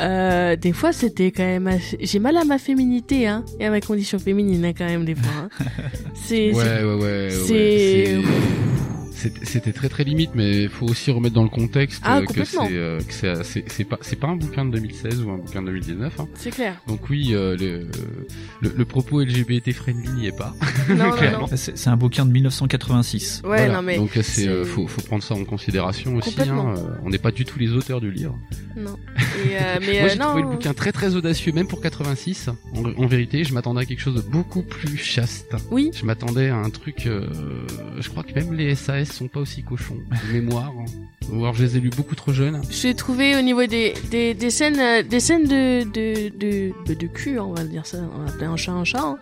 euh, 0.00 0.56
des 0.56 0.72
fois 0.72 0.92
c'était 0.92 1.30
quand 1.30 1.44
même 1.44 1.66
assez... 1.66 1.96
j'ai 2.00 2.18
mal 2.18 2.36
à 2.36 2.44
ma 2.44 2.58
féminité 2.58 3.26
hein 3.26 3.44
et 3.60 3.66
à 3.66 3.70
ma 3.70 3.80
condition 3.80 4.18
féminine 4.18 4.64
hein, 4.64 4.72
quand 4.76 4.86
même 4.86 5.04
des 5.04 5.14
fois. 5.14 5.32
Hein. 5.44 5.48
C'est 6.14 6.52
c'est- 6.52 6.54
Ouais, 6.54 6.82
ouais, 6.84 7.02
ouais. 7.02 7.28
c'est- 7.30 8.18
C'était 9.42 9.72
très 9.72 9.88
très 9.88 10.04
limite, 10.04 10.30
mais 10.34 10.68
faut 10.68 10.86
aussi 10.86 11.10
remettre 11.10 11.34
dans 11.34 11.42
le 11.42 11.48
contexte 11.48 12.02
Ah, 12.04 12.20
que 12.22 12.44
c'est 12.44 12.58
euh, 12.72 13.00
pas 13.88 13.98
c'est 14.00 14.16
pas 14.18 14.28
un 14.28 14.36
bouquin 14.36 14.64
de 14.64 14.70
2016 14.72 15.22
ou 15.22 15.30
un 15.30 15.38
bouquin 15.38 15.60
de 15.62 15.66
2019. 15.66 16.20
Hein. 16.20 16.28
c'est 16.34 16.50
clair. 16.50 16.80
Donc 16.86 17.08
oui, 17.10 17.30
euh, 17.32 17.56
le, 17.56 17.88
le 18.60 18.74
le 18.76 18.84
propos 18.84 19.20
LGBT 19.22 19.72
friendly 19.72 20.10
n'y 20.12 20.26
est 20.26 20.36
pas. 20.36 20.54
Non, 20.88 20.96
non, 20.96 21.04
non. 21.10 21.16
Clairement. 21.16 21.48
C'est 21.54 21.88
un 21.88 21.96
bouquin 21.96 22.26
de 22.26 22.32
1986. 22.32 23.40
Ouais, 23.42 23.48
Voilà. 23.48 23.74
non, 23.74 23.82
mais. 23.82 23.96
Donc 23.96 24.16
euh, 24.16 24.22
c'est 24.22 24.48
euh, 24.48 24.64
faut 24.64 24.86
faut 24.86 25.00
prendre 25.02 25.22
ça 25.22 25.34
en 25.34 25.44
considération 25.44 26.16
aussi. 26.16 26.30
Complètement. 26.30 26.70
Hein. 26.72 26.98
On 27.04 27.10
n'est 27.10 27.18
pas 27.18 27.30
du 27.30 27.44
tout 27.44 27.58
les 27.58 27.70
auteurs 27.72 28.00
du 28.00 28.10
livre. 28.10 28.38
Non. 28.76 28.96
Et, 29.46 29.56
euh, 29.56 29.78
mais 29.80 29.92
Moi 30.00 30.02
euh, 30.02 30.08
j'ai 30.10 30.18
trouvé 30.18 30.42
le 30.42 30.48
bouquin 30.48 30.74
très 30.74 30.92
très 30.92 31.14
audacieux, 31.14 31.52
même 31.52 31.66
pour 31.68 31.80
86. 31.80 32.50
En, 32.74 32.84
en 33.02 33.06
vérité, 33.06 33.44
je 33.44 33.54
m'attendais 33.54 33.82
à 33.82 33.84
quelque 33.84 34.00
chose 34.00 34.14
de 34.16 34.20
beaucoup 34.28 34.62
plus 34.62 34.96
chaste. 34.96 35.54
Oui. 35.70 35.90
Je 35.94 36.04
m'attendais 36.04 36.48
à 36.48 36.56
un 36.56 36.70
truc. 36.70 37.06
euh, 37.06 37.26
je 38.00 38.08
crois 38.08 38.22
que 38.22 38.32
même 38.34 38.52
les 38.52 38.74
SAS 38.74 39.13
sont 39.14 39.28
pas 39.28 39.40
aussi 39.40 39.62
cochons 39.62 39.96
de 39.96 40.32
mémoire. 40.32 40.72
hein. 40.78 40.84
Ou 41.32 41.42
alors 41.42 41.54
je 41.54 41.64
les 41.64 41.76
ai 41.78 41.80
lus 41.80 41.90
beaucoup 41.90 42.14
trop 42.14 42.32
jeunes. 42.32 42.60
J'ai 42.70 42.94
trouvé 42.94 43.34
au 43.36 43.40
niveau 43.40 43.64
des, 43.66 43.94
des, 44.10 44.34
des 44.34 44.50
scènes, 44.50 44.78
euh, 44.78 45.02
des 45.02 45.20
scènes 45.20 45.44
de, 45.44 45.84
de, 45.84 46.28
de, 46.36 46.72
de, 46.86 46.94
de 46.94 47.06
cul, 47.06 47.38
on 47.38 47.54
va 47.54 47.64
dire 47.64 47.86
ça, 47.86 47.96
on 48.14 48.24
va 48.24 48.28
appeler 48.30 48.44
un 48.44 48.56
chat 48.56 48.72
un 48.72 48.84
chat. 48.84 49.00
hein. 49.00 49.16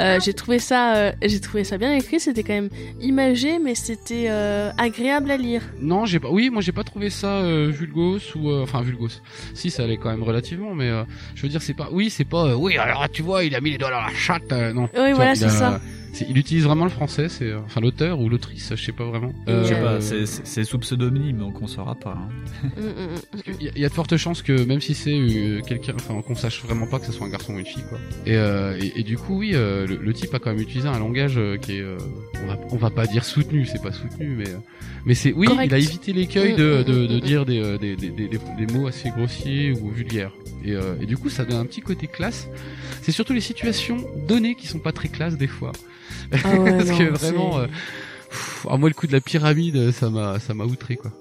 Euh, 0.00 0.18
j'ai 0.24 0.32
trouvé 0.32 0.58
ça, 0.58 0.96
euh, 0.96 1.12
j'ai 1.22 1.40
trouvé 1.40 1.64
ça 1.64 1.76
bien 1.76 1.94
écrit, 1.94 2.18
c'était 2.18 2.42
quand 2.42 2.54
même 2.54 2.70
imagé, 3.00 3.58
mais 3.58 3.74
c'était 3.74 4.26
euh, 4.30 4.70
agréable 4.78 5.30
à 5.30 5.36
lire. 5.36 5.62
Non, 5.80 6.06
j'ai 6.06 6.18
pas. 6.18 6.30
Oui, 6.30 6.48
moi 6.48 6.62
j'ai 6.62 6.72
pas 6.72 6.84
trouvé 6.84 7.10
ça 7.10 7.42
vulgos 7.68 8.18
ou 8.36 8.50
enfin 8.50 8.80
vulgos. 8.82 9.20
Si 9.52 9.70
ça 9.70 9.84
allait 9.84 9.98
quand 9.98 10.10
même 10.10 10.22
relativement, 10.22 10.74
mais 10.74 10.90
je 11.34 11.42
veux 11.42 11.48
dire 11.48 11.60
c'est 11.60 11.74
pas. 11.74 11.88
Oui, 11.92 12.08
c'est 12.08 12.24
pas. 12.24 12.56
oui, 12.56 12.78
alors 12.78 13.06
tu 13.10 13.20
vois, 13.22 13.44
il 13.44 13.54
a 13.54 13.60
mis 13.60 13.70
les 13.72 13.78
doigts 13.78 13.90
dans 13.90 14.00
la 14.00 14.14
chatte. 14.14 14.50
non. 14.74 14.88
Oui, 14.94 15.08
Tu 15.08 15.12
voilà, 15.14 15.32
il 15.32 15.36
c'est 15.36 15.48
ça. 15.50 15.80
C'est- 16.14 16.26
Il 16.30 16.38
utilise 16.38 16.64
vraiment 16.64 16.84
le 16.84 16.90
français, 16.90 17.28
c'est 17.28 17.44
euh, 17.50 17.58
enfin 17.66 17.80
l'auteur 17.82 18.20
ou 18.20 18.28
l'autrice, 18.30 18.72
je 18.74 18.82
sais 18.82 18.92
pas 18.92 19.04
vraiment. 19.04 19.32
Euh, 19.48 19.62
Je 19.64 19.68
sais 19.68 19.74
Euh, 19.74 19.82
pas, 19.82 20.00
c'est- 20.44 20.64
sous 20.64 20.78
pseudonyme, 20.78 21.36
donc 21.38 21.60
on 21.60 21.66
saura 21.66 21.94
pas. 21.94 22.16
hein. 22.16 22.28
Mm, 22.62 22.80
mm, 22.80 22.86
mm. 22.86 23.20
Parce 23.30 23.42
qu'il 23.42 23.62
y, 23.62 23.68
a- 23.68 23.72
il 23.76 23.82
y 23.82 23.84
a 23.84 23.88
de 23.88 23.94
fortes 23.94 24.16
chances 24.16 24.40
que 24.42 24.64
même 24.64 24.80
si 24.80 24.94
c'est 24.94 25.12
euh, 25.14 25.60
quelqu'un, 25.60 25.92
enfin 25.96 26.22
qu'on 26.22 26.34
sache 26.34 26.62
vraiment 26.64 26.86
pas 26.86 26.98
que 26.98 27.06
ce 27.06 27.12
soit 27.12 27.26
un 27.26 27.30
garçon 27.30 27.54
ou 27.54 27.58
une 27.58 27.66
fille 27.66 27.84
quoi. 27.88 27.98
Et, 28.26 28.36
euh, 28.36 28.78
et, 28.80 29.00
et 29.00 29.02
du 29.02 29.18
coup 29.18 29.38
oui, 29.38 29.50
euh, 29.54 29.86
le, 29.86 29.96
le 29.96 30.12
type 30.14 30.32
a 30.34 30.38
quand 30.38 30.50
même 30.50 30.60
utilisé 30.60 30.88
un 30.88 30.98
langage 30.98 31.34
euh, 31.36 31.56
qui 31.58 31.72
est, 31.76 31.80
euh, 31.80 31.98
on 32.42 32.46
va 32.46 32.58
on 32.70 32.76
va 32.76 32.90
pas 32.90 33.06
dire 33.06 33.24
soutenu, 33.24 33.66
c'est 33.66 33.82
pas 33.82 33.92
soutenu, 33.92 34.28
mais 34.38 34.44
mais 35.06 35.14
c'est 35.14 35.32
oui, 35.32 35.46
Correct. 35.46 35.66
il 35.70 35.74
a 35.74 35.78
évité 35.78 36.12
l'écueil 36.12 36.54
de, 36.54 36.82
de, 36.82 37.06
de 37.06 37.18
dire 37.18 37.44
des, 37.44 37.76
des, 37.78 37.96
des, 37.96 38.10
des, 38.12 38.72
mots 38.72 38.86
assez 38.86 39.10
grossiers 39.10 39.72
ou 39.72 39.90
vulgaires. 39.90 40.32
Et, 40.64 40.72
euh, 40.72 40.94
et 41.00 41.06
du 41.06 41.16
coup 41.18 41.28
ça 41.28 41.44
donne 41.44 41.58
un 41.58 41.66
petit 41.66 41.82
côté 41.82 42.06
classe. 42.06 42.48
C'est 43.02 43.12
surtout 43.12 43.34
les 43.34 43.42
situations 43.42 43.98
données 44.26 44.54
qui 44.54 44.66
sont 44.66 44.78
pas 44.78 44.92
très 44.92 45.08
classes 45.08 45.36
des 45.36 45.46
fois. 45.46 45.72
Ah 46.44 46.58
ouais, 46.58 46.70
Parce 46.78 46.90
non, 46.90 46.98
que 46.98 47.04
vraiment, 47.04 47.58
euh, 47.58 47.66
pff, 48.30 48.66
ah, 48.70 48.76
moi 48.76 48.88
le 48.88 48.94
coup 48.94 49.06
de 49.06 49.12
la 49.12 49.20
pyramide, 49.20 49.90
ça 49.92 50.10
m'a 50.10 50.38
ça 50.40 50.54
m'a 50.54 50.64
outré 50.64 50.96
quoi. 50.96 51.12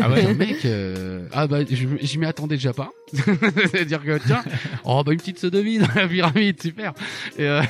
Ah 0.00 0.08
ouais, 0.10 0.32
mec, 0.38 0.64
euh, 0.64 1.26
ah 1.32 1.46
bah 1.46 1.58
je, 1.68 1.86
je 2.00 2.18
m'y 2.18 2.24
attendais 2.24 2.54
déjà 2.56 2.72
pas. 2.72 2.92
C'est-à-dire 3.12 4.02
que 4.02 4.18
tiens, 4.26 4.42
oh 4.84 5.02
bah 5.04 5.12
une 5.12 5.18
petite 5.18 5.38
sodomie 5.38 5.78
dans 5.78 5.88
la 5.94 6.08
pyramide, 6.08 6.62
super. 6.62 6.94
Et 7.38 7.42
euh, 7.46 7.60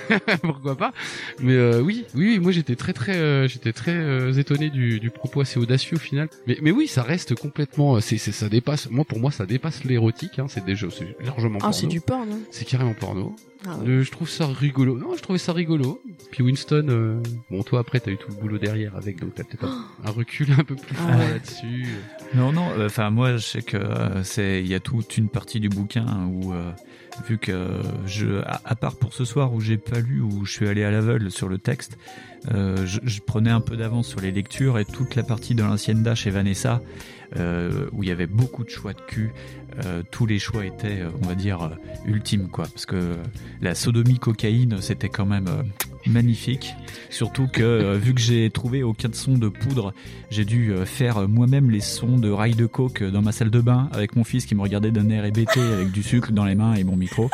pourquoi 0.43 0.77
pas 0.77 0.93
Mais 1.41 1.55
euh, 1.55 1.81
oui, 1.81 2.05
oui, 2.15 2.27
oui, 2.35 2.39
moi 2.39 2.53
j'étais 2.53 2.77
très 2.77 2.93
très, 2.93 3.17
euh, 3.17 3.49
j'étais 3.49 3.73
très 3.73 3.95
euh, 3.97 4.33
étonné 4.35 4.71
du, 4.71 5.01
du 5.01 5.11
propos 5.11 5.41
assez 5.41 5.59
audacieux 5.59 5.97
au 5.97 6.01
final. 6.01 6.29
Mais 6.47 6.59
mais 6.63 6.71
oui, 6.71 6.87
ça 6.87 7.03
reste 7.03 7.35
complètement, 7.35 7.97
euh, 7.97 8.01
c'est 8.01 8.19
c'est 8.19 8.31
ça 8.33 8.49
dépasse. 8.49 8.89
Moi 8.89 9.05
pour 9.05 9.19
moi 9.19 9.33
ça 9.33 9.45
dépasse 9.45 9.83
l'érotique. 9.83 10.39
Hein, 10.39 10.47
c'est 10.49 10.65
déjà 10.65 10.87
c'est 10.97 11.17
largement 11.25 11.59
Ah, 11.63 11.73
c'est 11.73 11.81
porno. 11.83 11.93
du 11.93 12.01
porn. 12.01 12.29
hein. 12.31 12.39
C'est 12.53 12.67
carrément 12.67 12.95
porno. 12.95 13.35
Ah 13.67 13.77
ouais. 13.77 13.89
Euh, 13.89 14.03
je 14.03 14.11
trouve 14.11 14.29
ça 14.29 14.47
rigolo. 14.47 14.99
Non, 14.99 15.15
je 15.17 15.23
trouvais 15.23 15.39
ça 15.39 15.53
rigolo. 15.53 16.01
Puis 16.31 16.43
Winston, 16.43 16.87
euh, 16.89 17.21
bon 17.51 17.63
toi 17.63 17.81
après 17.81 18.01
t'as 18.01 18.11
eu 18.11 18.17
tout 18.17 18.29
le 18.31 18.37
boulot 18.41 18.59
derrière 18.59 18.97
avec, 18.97 19.21
donc 19.21 19.35
t'as 19.35 19.45
peut-être 19.45 19.65
un, 19.65 19.85
un 20.05 20.11
recul 20.11 20.53
un 20.53 20.65
peu 20.65 20.77
plus 20.77 20.97
Ah 20.99 21.03
fort 21.13 21.21
ouais. 21.21 21.31
là-dessus. 21.31 21.87
Non, 22.35 22.53
non, 22.53 22.69
euh, 22.79 22.87
enfin 22.87 23.11
moi 23.11 23.33
je 23.37 23.45
sais 23.47 23.63
que 23.63 23.77
euh, 23.77 24.23
c'est 24.23 24.61
il 24.63 24.69
y 24.69 24.75
a 24.75 24.81
toute 24.81 25.17
une 25.19 25.29
partie 25.29 25.61
du 25.61 25.69
bouquin 25.69 26.07
où 26.33 26.53
euh, 26.55 26.71
vu 27.29 27.39
que 27.39 27.69
je 28.07 28.41
à, 28.47 28.61
à 28.65 28.75
part 28.77 28.97
pour 28.97 29.13
ce 29.13 29.25
soir 29.25 29.53
où 29.53 29.61
j'ai 29.61 29.77
pas 29.77 30.01
lu 30.01 30.21
où 30.21 30.45
je 30.47 30.53
suis 30.53 30.69
allé 30.69 30.85
à 30.85 30.91
l'aveugle 30.91 31.31
sur 31.31 31.49
le 31.49 31.59
texte, 31.59 31.99
euh, 32.53 32.87
je, 32.87 33.01
je 33.03 33.21
prenais 33.21 33.51
un 33.51 33.61
peu 33.61 33.77
d'avance 33.77 34.09
sur 34.09 34.21
les 34.21 34.31
lectures 34.33 34.79
et 34.79 34.85
toute 34.85 35.17
la 35.17 35.23
partie 35.23 35.55
de 35.55 35.63
l'ancienne 35.63 36.15
chez 36.15 36.31
Vanessa 36.31 36.81
euh, 37.37 37.87
où 37.93 38.03
il 38.03 38.09
y 38.09 38.13
avait 38.13 38.27
beaucoup 38.27 38.65
de 38.65 38.71
choix 38.71 38.93
de 38.93 39.01
cul, 39.01 39.33
euh, 39.85 40.03
tous 40.11 40.27
les 40.27 40.39
choix 40.39 40.67
étaient 40.67 41.01
euh, 41.01 41.11
on 41.23 41.27
va 41.27 41.35
dire 41.35 41.63
euh, 41.63 41.69
ultimes 42.05 42.49
quoi 42.49 42.65
parce 42.65 42.87
que 42.87 43.15
la 43.61 43.75
sodomie 43.75 44.19
cocaïne 44.19 44.79
c'était 44.81 45.09
quand 45.09 45.27
même 45.27 45.47
euh, 45.47 45.63
magnifique 46.07 46.75
surtout 47.09 47.47
que 47.47 47.63
euh, 47.63 47.95
vu 47.97 48.15
que 48.15 48.21
j'ai 48.21 48.51
trouvé 48.51 48.83
aucun 48.83 49.11
son 49.13 49.39
de 49.39 49.49
poudre 49.49 49.95
j'ai 50.31 50.45
dû 50.45 50.73
euh, 50.73 50.85
faire 50.85 51.19
euh, 51.19 51.27
moi-même 51.29 51.71
les 51.71 51.81
sons 51.81 52.19
de 52.19 52.31
rail 52.31 52.55
de 52.55 52.67
coke 52.67 53.03
euh, 53.03 53.11
dans 53.11 53.23
ma 53.23 53.33
salle 53.33 53.51
de 53.51 53.61
bain 53.61 53.89
avec 53.93 54.17
mon 54.17 54.25
fils 54.25 54.45
qui 54.45 54.55
me 54.55 54.63
regardait 54.63 54.91
d'un 54.91 55.09
air 55.09 55.25
hébété 55.25 55.61
avec 55.61 55.93
du 55.93 56.03
sucre 56.03 56.33
dans 56.33 56.45
les 56.45 56.55
mains 56.55 56.75
et 56.75 56.85
mon 56.85 56.97
micro. 56.97 57.31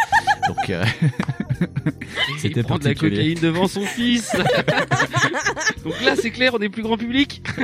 Donc 0.48 0.70
euh, 0.70 0.84
C'était 2.38 2.60
il 2.60 2.66
prend 2.66 2.78
de 2.78 2.84
la 2.84 2.94
cocaïne 2.94 3.38
devant 3.40 3.66
son 3.68 3.82
fils. 3.82 4.32
Donc 5.84 5.94
là, 6.04 6.16
c'est 6.16 6.30
clair, 6.30 6.54
on 6.54 6.58
est 6.58 6.68
plus 6.68 6.82
grand 6.82 6.96
public. 6.96 7.42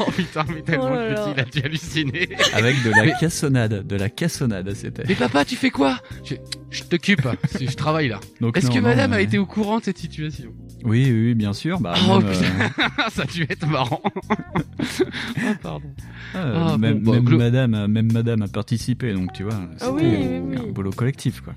oh 0.00 0.10
putain, 0.10 0.44
mais 0.54 0.62
tellement 0.62 0.86
Oh 0.86 0.94
là 0.94 1.08
le 1.08 1.14
là. 1.14 1.24
petit, 1.24 1.32
il 1.36 1.40
a 1.40 1.44
dû 1.44 1.62
halluciner. 1.66 2.28
avec 2.54 2.82
de 2.82 2.90
la 2.90 3.12
cassonade, 3.12 3.86
de 3.86 3.96
la 3.96 4.08
cassonade 4.08 4.72
c'était. 4.74 5.04
Mais 5.08 5.14
papa, 5.14 5.44
tu 5.44 5.56
fais 5.56 5.70
quoi? 5.70 5.98
Je, 6.24 6.34
je 6.72 6.82
t'occupe, 6.84 7.26
si 7.56 7.66
je 7.68 7.76
travaille 7.76 8.08
là. 8.08 8.18
Est-ce 8.54 8.68
que 8.70 8.76
non, 8.76 8.82
madame 8.82 9.12
a 9.12 9.20
été 9.20 9.38
au 9.38 9.46
courant 9.46 9.78
de 9.78 9.84
cette 9.84 9.98
situation? 9.98 10.50
Oui, 10.84 11.04
oui, 11.04 11.26
oui, 11.28 11.34
bien 11.34 11.52
sûr. 11.52 11.78
Bah, 11.80 11.94
Oh 12.10 12.18
même, 12.18 12.28
euh, 12.28 12.84
ça 13.10 13.22
a 13.22 13.26
dû 13.26 13.42
être 13.48 13.66
marrant. 13.68 14.02
oh 14.80 15.54
pardon. 15.62 15.90
euh, 16.34 16.54
Ah, 16.72 16.78
même, 16.78 16.98
bon, 17.00 17.12
bah, 17.12 17.16
même 17.18 17.24
glo- 17.28 17.38
madame, 17.38 17.86
même 17.86 18.12
madame 18.12 18.42
a 18.42 18.48
participé, 18.48 19.12
donc 19.12 19.32
tu 19.32 19.44
vois. 19.44 19.54
Ah 19.80 19.90
oui, 19.92 20.02
c'était 20.02 20.16
oui, 20.16 20.40
oui. 20.44 20.56
Un 20.68 20.72
boulot 20.72 20.90
collectif, 20.90 21.40
quoi. 21.40 21.54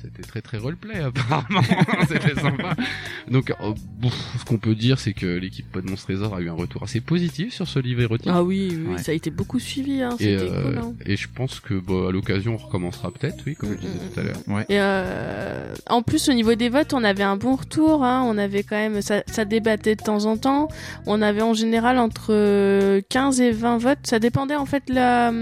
C'était 0.00 0.22
très 0.22 0.40
très 0.42 0.58
roleplay 0.58 1.00
apparemment, 1.00 1.62
c'était 2.08 2.40
sympa. 2.40 2.74
Donc 3.30 3.50
euh, 3.50 3.54
bon, 4.00 4.10
ce 4.38 4.44
qu'on 4.44 4.58
peut 4.58 4.74
dire 4.74 4.98
c'est 4.98 5.12
que 5.12 5.26
l'équipe 5.26 5.70
Pod 5.70 5.88
Monstre 5.88 6.06
Trésor 6.06 6.34
a 6.34 6.40
eu 6.40 6.48
un 6.48 6.54
retour 6.54 6.82
assez 6.82 7.00
positif 7.00 7.52
sur 7.54 7.68
ce 7.68 7.78
livre 7.78 8.00
érotique. 8.02 8.30
Ah 8.32 8.42
oui, 8.42 8.76
Ouais. 8.88 8.98
ça 8.98 9.12
a 9.12 9.14
été 9.14 9.30
beaucoup 9.30 9.58
suivi, 9.58 10.02
hein, 10.02 10.10
et, 10.18 10.38
c'était 10.38 10.50
euh, 10.50 10.62
cool. 10.64 10.78
Hein. 10.78 10.92
et 11.06 11.16
je 11.16 11.28
pense 11.32 11.60
que 11.60 11.74
bah, 11.74 12.08
à 12.08 12.12
l'occasion 12.12 12.54
on 12.54 12.56
recommencera 12.56 13.10
peut-être, 13.10 13.42
oui, 13.46 13.54
comme 13.54 13.72
je 13.72 13.78
disais 13.78 13.92
tout 14.14 14.20
à 14.20 14.22
l'heure. 14.22 14.36
Et 14.68 14.80
euh, 14.80 15.74
en 15.88 16.02
plus, 16.02 16.28
au 16.28 16.32
niveau 16.32 16.54
des 16.54 16.68
votes, 16.68 16.92
on 16.94 17.04
avait 17.04 17.22
un 17.22 17.36
bon 17.36 17.56
retour. 17.56 18.04
Hein, 18.04 18.22
on 18.26 18.38
avait 18.38 18.62
quand 18.62 18.76
même, 18.76 19.00
ça, 19.02 19.22
ça 19.26 19.44
débattait 19.44 19.94
de 19.96 20.02
temps 20.02 20.24
en 20.26 20.36
temps. 20.36 20.68
On 21.06 21.22
avait 21.22 21.42
en 21.42 21.54
général 21.54 21.98
entre 21.98 23.00
15 23.08 23.40
et 23.40 23.50
20 23.52 23.78
votes. 23.78 23.98
Ça 24.04 24.18
dépendait 24.18 24.56
en 24.56 24.66
fait 24.66 24.84
la, 24.88 25.32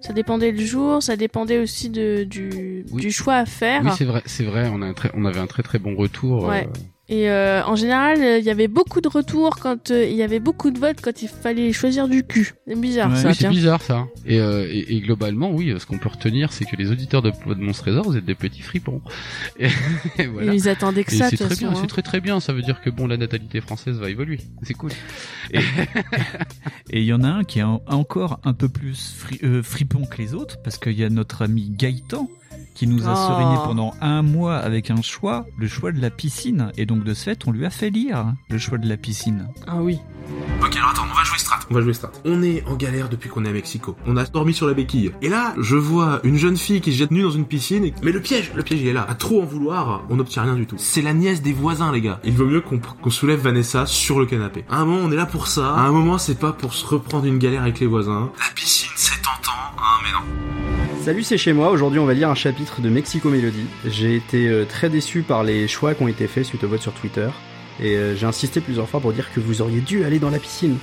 ça 0.00 0.12
dépendait 0.12 0.52
le 0.52 0.64
jour. 0.64 1.02
Ça 1.02 1.16
dépendait 1.16 1.58
aussi 1.58 1.90
de 1.90 2.24
du, 2.24 2.84
Oui. 2.92 3.02
du 3.02 3.10
choix 3.12 3.34
à 3.36 3.46
faire. 3.46 3.77
Oui, 3.84 3.90
c'est 3.96 4.04
vrai, 4.04 4.22
c'est 4.26 4.44
vrai. 4.44 4.70
On 4.72 4.82
a 4.82 4.86
un 4.86 4.94
très, 4.94 5.10
on 5.14 5.24
avait 5.24 5.40
un 5.40 5.46
très 5.46 5.62
très 5.62 5.78
bon 5.78 5.94
retour. 5.96 6.44
Ouais. 6.44 6.66
euh, 6.66 6.78
Et 7.10 7.30
euh, 7.30 7.64
en 7.64 7.74
général, 7.74 8.20
euh, 8.20 8.38
il 8.38 8.44
y 8.44 8.50
avait 8.50 8.68
beaucoup 8.68 9.00
de 9.00 9.08
retours 9.08 9.56
quand 9.58 9.90
euh, 9.90 10.04
il 10.04 10.14
y 10.14 10.22
avait 10.22 10.40
beaucoup 10.40 10.70
de 10.70 10.78
votes 10.78 11.00
quand 11.02 11.22
il 11.22 11.28
fallait 11.28 11.72
choisir 11.72 12.06
du 12.06 12.22
cul. 12.22 12.52
C'est 12.66 12.78
bizarre 12.78 13.10
Ouais. 13.10 13.16
ça, 13.16 13.28
oui, 13.28 13.34
c'est 13.34 13.48
bizarre 13.48 13.80
ça. 13.80 14.06
Et, 14.26 14.38
euh, 14.40 14.66
et, 14.70 14.94
et 14.96 15.00
globalement, 15.00 15.50
oui, 15.50 15.74
ce 15.78 15.86
qu'on 15.86 15.96
peut 15.98 16.10
retenir, 16.10 16.52
c'est 16.52 16.66
que 16.66 16.76
les 16.76 16.90
auditeurs 16.90 17.22
de, 17.22 17.30
de 17.30 17.54
Monstre 17.54 17.84
Trésor, 17.84 18.04
vous 18.04 18.16
êtes 18.18 18.26
des 18.26 18.34
petits 18.34 18.60
fripons. 18.60 19.00
Et, 19.58 19.68
et 20.18 20.26
voilà. 20.26 20.52
Ils 20.52 20.68
attendaient 20.68 21.04
que 21.04 21.14
Et 21.14 21.16
ça, 21.16 21.30
c'est 21.30 21.38
très 21.38 21.56
bien, 21.56 21.70
hein. 21.70 21.74
c'est 21.80 21.86
très 21.86 22.02
très 22.02 22.20
bien. 22.20 22.40
Ça 22.40 22.52
veut 22.52 22.62
dire 22.62 22.80
que 22.82 22.90
bon, 22.90 23.06
la 23.06 23.16
natalité 23.16 23.60
française 23.62 23.96
va 23.98 24.10
évoluer. 24.10 24.40
C'est 24.64 24.74
cool. 24.74 24.90
Et 26.90 27.00
il 27.00 27.04
y 27.04 27.12
en 27.12 27.22
a 27.22 27.28
un 27.28 27.44
qui 27.44 27.58
est 27.60 27.62
en- 27.62 27.82
encore 27.86 28.40
un 28.44 28.52
peu 28.52 28.68
plus 28.68 29.14
fri- 29.18 29.40
euh, 29.44 29.62
fripon 29.62 30.04
que 30.06 30.18
les 30.18 30.34
autres, 30.34 30.58
parce 30.62 30.78
qu'il 30.78 30.92
y 30.98 31.04
a 31.04 31.10
notre 31.10 31.42
ami 31.42 31.70
Gaëtan 31.70 32.28
qui 32.74 32.86
nous 32.86 33.06
a 33.08 33.12
Oh. 33.12 33.28
seriné 33.28 33.56
pendant 33.64 33.94
un 34.00 34.22
mois 34.22 34.56
avec 34.56 34.90
un 34.90 35.02
choix, 35.02 35.46
le 35.56 35.66
choix 35.68 35.92
de 35.92 36.00
la 36.00 36.10
piscine. 36.10 36.70
Et 36.76 36.86
donc 36.86 37.04
de 37.04 37.14
ce 37.14 37.24
fait, 37.24 37.40
on 37.46 37.52
lui 37.52 37.64
a 37.66 37.70
fait 37.70 37.90
lire 37.90 38.32
le 38.50 38.58
choix 38.58 38.78
de 38.78 38.88
la 38.88 38.96
piscine. 38.96 39.48
Ah 39.66 39.76
oui. 39.76 39.98
Ok, 40.62 40.76
alors 40.76 40.90
attends, 40.90 41.04
on 41.10 41.14
va 41.16 41.24
jouer 41.24 41.38
strat. 41.38 41.58
On 41.70 41.74
va 41.74 41.80
jouer 41.80 41.94
strat. 41.94 42.10
On 42.24 42.42
est 42.42 42.62
en 42.66 42.76
galère 42.76 43.08
depuis 43.08 43.28
qu'on 43.30 43.44
est 43.44 43.48
à 43.48 43.52
Mexico. 43.52 43.96
On 44.06 44.16
a 44.16 44.24
dormi 44.24 44.52
sur 44.52 44.66
la 44.66 44.74
béquille. 44.74 45.12
Et 45.22 45.28
là, 45.28 45.54
je 45.58 45.76
vois 45.76 46.20
une 46.24 46.36
jeune 46.36 46.56
fille 46.56 46.80
qui 46.80 46.92
se 46.92 46.98
jette 46.98 47.10
nue 47.10 47.22
dans 47.22 47.30
une 47.30 47.46
piscine. 47.46 47.84
et- 47.84 47.94
Mais 48.02 48.12
le 48.12 48.20
piège, 48.20 48.52
le 48.54 48.62
piège 48.62 48.80
il 48.82 48.88
est 48.88 48.92
là. 48.92 49.06
À 49.08 49.14
trop 49.14 49.42
en 49.42 49.44
vouloir, 49.46 50.02
on 50.10 50.16
n'obtient 50.16 50.42
rien 50.42 50.54
du 50.54 50.66
tout. 50.66 50.76
C'est 50.78 51.02
la 51.02 51.14
nièce 51.14 51.42
des 51.42 51.52
voisins, 51.52 51.90
les 51.92 52.00
gars. 52.00 52.20
Il 52.24 52.34
vaut 52.34 52.46
mieux 52.46 52.60
qu'on 52.60 52.78
qu'on 52.78 53.10
soulève 53.10 53.40
Vanessa 53.40 53.86
sur 53.86 54.18
le 54.20 54.26
canapé. 54.26 54.64
À 54.70 54.76
un 54.78 54.84
moment, 54.84 55.00
on 55.04 55.10
est 55.12 55.16
là 55.16 55.26
pour 55.26 55.46
ça. 55.46 55.74
À 55.74 55.80
un 55.80 55.92
moment, 55.92 56.18
c'est 56.18 56.38
pas 56.38 56.52
pour 56.52 56.74
se 56.74 56.84
reprendre 56.86 57.24
une 57.26 57.38
galère 57.38 57.62
avec 57.62 57.80
les 57.80 57.86
voisins. 57.86 58.30
La 58.38 58.54
piscine, 58.54 58.90
c'est 58.96 59.20
tentant, 59.22 59.52
hein, 59.78 60.00
mais 60.04 60.12
non. 60.12 60.37
Salut, 61.08 61.22
c'est 61.22 61.38
chez 61.38 61.54
moi. 61.54 61.70
Aujourd'hui, 61.70 61.98
on 61.98 62.04
va 62.04 62.12
lire 62.12 62.28
un 62.28 62.34
chapitre 62.34 62.82
de 62.82 62.90
Mexico 62.90 63.30
Melody. 63.30 63.64
J'ai 63.86 64.14
été 64.14 64.46
euh, 64.46 64.66
très 64.66 64.90
déçu 64.90 65.22
par 65.22 65.42
les 65.42 65.66
choix 65.66 65.94
qui 65.94 66.02
ont 66.02 66.08
été 66.08 66.26
faits 66.26 66.44
suite 66.44 66.62
au 66.64 66.68
vote 66.68 66.82
sur 66.82 66.92
Twitter. 66.92 67.30
Et 67.80 67.96
euh, 67.96 68.14
j'ai 68.14 68.26
insisté 68.26 68.60
plusieurs 68.60 68.86
fois 68.90 69.00
pour 69.00 69.14
dire 69.14 69.32
que 69.32 69.40
vous 69.40 69.62
auriez 69.62 69.80
dû 69.80 70.04
aller 70.04 70.18
dans 70.18 70.28
la 70.28 70.38
piscine. 70.38 70.76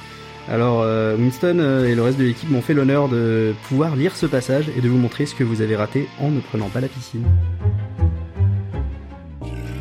Alors, 0.49 0.81
euh, 0.81 1.15
Winston 1.15 1.85
et 1.85 1.93
le 1.93 2.01
reste 2.01 2.17
de 2.17 2.23
l'équipe 2.23 2.49
m'ont 2.49 2.63
fait 2.63 2.73
l'honneur 2.73 3.07
de 3.07 3.53
pouvoir 3.69 3.95
lire 3.95 4.15
ce 4.15 4.25
passage 4.25 4.65
et 4.75 4.81
de 4.81 4.89
vous 4.89 4.97
montrer 4.97 5.27
ce 5.27 5.35
que 5.35 5.43
vous 5.43 5.61
avez 5.61 5.75
raté 5.75 6.09
en 6.19 6.31
ne 6.31 6.39
prenant 6.39 6.69
pas 6.69 6.81
la 6.81 6.87
piscine. 6.87 7.27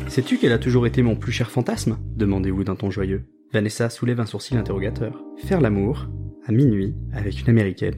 Sais-tu 0.09 0.37
qu'elle 0.37 0.53
a 0.53 0.59
toujours 0.59 0.85
été 0.85 1.01
mon 1.01 1.15
plus 1.15 1.31
cher 1.31 1.49
fantasme? 1.49 1.97
demandez-vous 2.15 2.63
d'un 2.63 2.75
ton 2.75 2.91
joyeux. 2.91 3.23
Vanessa 3.51 3.89
soulève 3.89 4.19
un 4.19 4.27
sourcil 4.27 4.57
interrogateur. 4.57 5.23
Faire 5.43 5.59
l'amour, 5.59 6.05
à 6.45 6.51
minuit, 6.51 6.93
avec 7.13 7.41
une 7.41 7.49
américaine, 7.49 7.95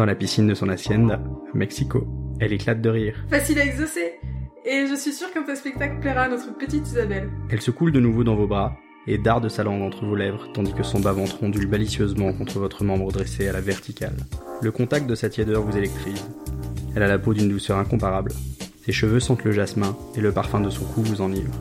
dans 0.00 0.06
la 0.06 0.14
piscine 0.14 0.46
de 0.46 0.54
son 0.54 0.70
hacienda, 0.70 1.16
à 1.16 1.56
Mexico. 1.58 2.08
Elle 2.40 2.54
éclate 2.54 2.80
de 2.80 2.88
rire. 2.88 3.22
Facile 3.28 3.58
à 3.58 3.66
exaucer. 3.66 4.14
Et 4.64 4.86
je 4.86 4.94
suis 4.94 5.12
sûre 5.12 5.30
qu'un 5.30 5.42
tel 5.42 5.58
spectacle 5.58 6.00
plaira 6.00 6.22
à 6.22 6.28
notre 6.30 6.56
petite 6.56 6.86
Isabelle. 6.88 7.28
Elle 7.50 7.60
se 7.60 7.70
coule 7.70 7.92
de 7.92 8.00
nouveau 8.00 8.24
dans 8.24 8.34
vos 8.34 8.46
bras 8.46 8.78
et 9.06 9.18
darde 9.18 9.50
sa 9.50 9.62
langue 9.62 9.82
entre 9.82 10.06
vos 10.06 10.16
lèvres, 10.16 10.48
tandis 10.54 10.72
que 10.72 10.82
son 10.82 11.00
bas-ventre 11.00 11.42
ondule 11.42 11.68
malicieusement 11.68 12.32
contre 12.32 12.58
votre 12.58 12.82
membre 12.82 13.12
dressé 13.12 13.46
à 13.46 13.52
la 13.52 13.60
verticale. 13.60 14.16
Le 14.62 14.72
contact 14.72 15.06
de 15.06 15.14
sa 15.14 15.28
tiédeur 15.28 15.60
vous 15.60 15.76
électrise. 15.76 16.26
Elle 16.96 17.02
a 17.02 17.06
la 17.06 17.18
peau 17.18 17.34
d'une 17.34 17.50
douceur 17.50 17.76
incomparable. 17.76 18.32
Ses 18.86 18.92
cheveux 18.92 19.20
sentent 19.20 19.44
le 19.44 19.52
jasmin 19.52 19.94
et 20.16 20.22
le 20.22 20.32
parfum 20.32 20.62
de 20.62 20.70
son 20.70 20.86
cou 20.86 21.02
vous 21.02 21.20
enivre. 21.20 21.52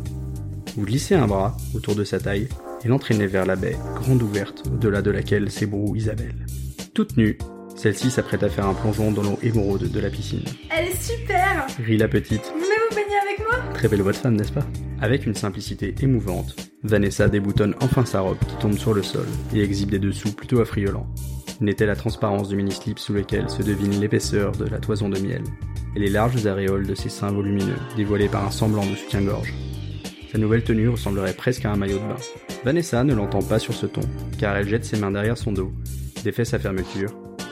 Vous 0.77 0.85
glissez 0.85 1.15
un 1.15 1.27
bras 1.27 1.57
autour 1.75 1.93
de 1.93 2.05
sa 2.05 2.21
taille 2.21 2.47
et 2.85 2.87
l'entraînez 2.87 3.27
vers 3.27 3.45
la 3.45 3.57
baie, 3.57 3.75
grande 3.95 4.23
ouverte, 4.23 4.63
au-delà 4.73 5.01
de 5.01 5.11
laquelle 5.11 5.51
s'ébroue 5.51 5.97
Isabelle. 5.97 6.45
Toute 6.93 7.17
nue, 7.17 7.37
celle-ci 7.79 8.11
s'apprête 8.11 8.43
à 8.43 8.49
faire 8.49 8.67
un 8.67 8.73
plongeon 8.73 9.13
dans 9.13 9.23
l'eau 9.23 9.39
émeraude 9.41 9.89
de 9.89 9.99
la 10.01 10.09
piscine. 10.09 10.43
Elle 10.69 10.89
est 10.89 11.01
super 11.01 11.65
Rit 11.81 11.97
la 11.97 12.09
petite, 12.09 12.51
Vous 12.53 12.59
voulez 12.59 12.75
vous 12.89 12.95
baigner 12.95 13.15
avec 13.23 13.39
moi? 13.39 13.73
Très 13.73 13.87
belle 13.87 14.01
voix 14.01 14.11
de 14.11 14.17
femme, 14.17 14.35
n'est-ce 14.35 14.51
pas? 14.51 14.65
Avec 14.99 15.25
une 15.25 15.33
simplicité 15.33 15.95
émouvante, 16.01 16.57
Vanessa 16.83 17.29
déboutonne 17.29 17.75
enfin 17.79 18.03
sa 18.03 18.19
robe 18.19 18.37
qui 18.49 18.57
tombe 18.57 18.77
sur 18.77 18.93
le 18.93 19.01
sol 19.01 19.25
et 19.55 19.63
exhibe 19.63 19.91
des 19.91 19.99
dessous 19.99 20.33
plutôt 20.33 20.59
affriolants. 20.59 21.07
N'était 21.61 21.85
la 21.85 21.95
transparence 21.95 22.49
du 22.49 22.57
mini-slip 22.57 22.99
sous 22.99 23.13
lequel 23.13 23.49
se 23.49 23.63
devine 23.63 23.97
l'épaisseur 24.01 24.51
de 24.51 24.65
la 24.65 24.79
toison 24.79 25.07
de 25.07 25.19
miel? 25.19 25.43
Et 25.95 25.99
les 25.99 26.09
larges 26.09 26.45
aréoles 26.45 26.85
de 26.85 26.95
ses 26.95 27.09
seins 27.09 27.31
volumineux 27.31 27.77
dévoilés 27.95 28.27
par 28.27 28.45
un 28.45 28.51
semblant 28.51 28.85
de 28.85 28.95
soutien-gorge. 28.95 29.53
Sa 30.33 30.37
nouvelle 30.37 30.65
tenue 30.65 30.89
ressemblerait 30.89 31.33
presque 31.33 31.63
à 31.63 31.71
un 31.71 31.77
maillot 31.77 31.99
de 31.99 32.03
bain. 32.03 32.17
Vanessa 32.65 33.05
ne 33.05 33.15
l'entend 33.15 33.41
pas 33.41 33.57
sur 33.57 33.73
ce 33.73 33.85
ton, 33.85 34.01
car 34.37 34.57
elle 34.57 34.67
jette 34.67 34.83
ses 34.83 34.97
mains 34.97 35.11
derrière 35.11 35.37
son 35.37 35.53
dos, 35.53 35.71
défait 36.23 36.45
sa 36.45 36.59
fermeture, 36.59 37.09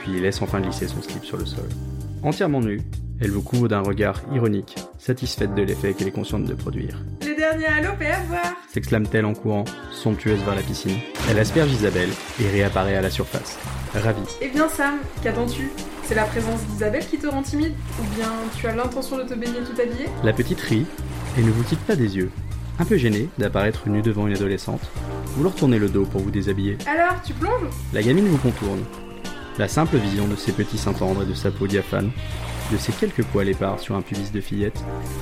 puis 0.07 0.21
laisse 0.21 0.41
enfin 0.41 0.61
glisser 0.61 0.87
son 0.87 1.01
slip 1.01 1.23
sur 1.25 1.37
le 1.37 1.45
sol. 1.45 1.67
Entièrement 2.23 2.61
nue, 2.61 2.81
elle 3.19 3.31
vous 3.31 3.41
couvre 3.41 3.67
d'un 3.67 3.81
regard 3.81 4.21
ironique, 4.33 4.75
satisfaite 4.99 5.53
de 5.55 5.63
l'effet 5.63 5.93
qu'elle 5.93 6.07
est 6.07 6.11
consciente 6.11 6.45
de 6.45 6.53
produire. 6.53 7.01
Le 7.21 7.35
dernier 7.35 7.65
à 7.65 7.81
l'eau, 7.81 7.89
à 7.91 8.23
voir 8.27 8.53
S'exclame-t-elle 8.69 9.25
en 9.25 9.33
courant, 9.33 9.65
somptueuse 9.91 10.39
vers 10.43 10.55
la 10.55 10.61
piscine. 10.61 10.97
Elle 11.29 11.39
asperge 11.39 11.71
Isabelle 11.71 12.09
et 12.41 12.49
réapparaît 12.49 12.95
à 12.95 13.01
la 13.01 13.09
surface. 13.09 13.57
Ravie. 13.93 14.21
Eh 14.41 14.49
bien 14.49 14.69
Sam, 14.69 14.95
qu'attends-tu? 15.23 15.69
C'est 16.03 16.15
la 16.15 16.25
présence 16.25 16.61
d'Isabelle 16.67 17.05
qui 17.05 17.17
te 17.17 17.27
rend 17.27 17.41
timide? 17.41 17.73
Ou 17.99 18.15
bien 18.15 18.31
tu 18.57 18.67
as 18.67 18.75
l'intention 18.75 19.17
de 19.17 19.23
te 19.23 19.33
baigner 19.33 19.59
tout 19.59 19.81
habillé 19.81 20.05
La 20.23 20.33
petite 20.33 20.61
rit 20.61 20.85
et 21.37 21.41
ne 21.41 21.51
vous 21.51 21.63
quitte 21.63 21.79
pas 21.81 21.95
des 21.95 22.15
yeux. 22.15 22.31
Un 22.79 22.85
peu 22.85 22.97
gênée 22.97 23.27
d'apparaître 23.39 23.89
nue 23.89 24.03
devant 24.03 24.27
une 24.27 24.35
adolescente, 24.35 24.81
vous 25.35 25.43
leur 25.43 25.55
tournez 25.55 25.79
le 25.79 25.89
dos 25.89 26.05
pour 26.05 26.21
vous 26.21 26.31
déshabiller. 26.31 26.77
Alors, 26.87 27.21
tu 27.23 27.33
plonges? 27.33 27.73
La 27.93 28.03
gamine 28.03 28.27
vous 28.27 28.37
contourne. 28.37 28.83
La 29.57 29.67
simple 29.67 29.97
vision 29.97 30.27
de 30.27 30.35
ses 30.35 30.51
petits 30.51 30.77
seins 30.77 30.93
tendres 30.93 31.23
et 31.23 31.25
de 31.25 31.33
sa 31.33 31.49
peau 31.49 31.65
diaphane, 31.65 32.11
de 32.71 32.77
ses 32.77 32.91
quelques 32.91 33.23
poils 33.23 33.49
épars 33.49 33.79
sur 33.79 33.95
un 33.95 34.01
pubis 34.01 34.31
de 34.31 34.39
fillette, 34.39 34.79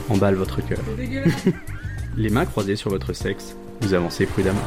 emballe 0.09 0.35
votre 0.35 0.59
cœur. 0.59 0.79
Les 2.17 2.29
mains 2.29 2.45
croisées 2.45 2.75
sur 2.75 2.89
votre 2.89 3.13
sexe, 3.13 3.55
vous 3.79 3.93
avancez 3.93 4.25
prudemment. 4.25 4.59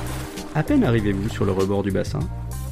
À 0.54 0.62
peine 0.62 0.84
arrivez-vous 0.84 1.28
sur 1.28 1.44
le 1.44 1.52
rebord 1.52 1.82
du 1.82 1.90
bassin, 1.90 2.20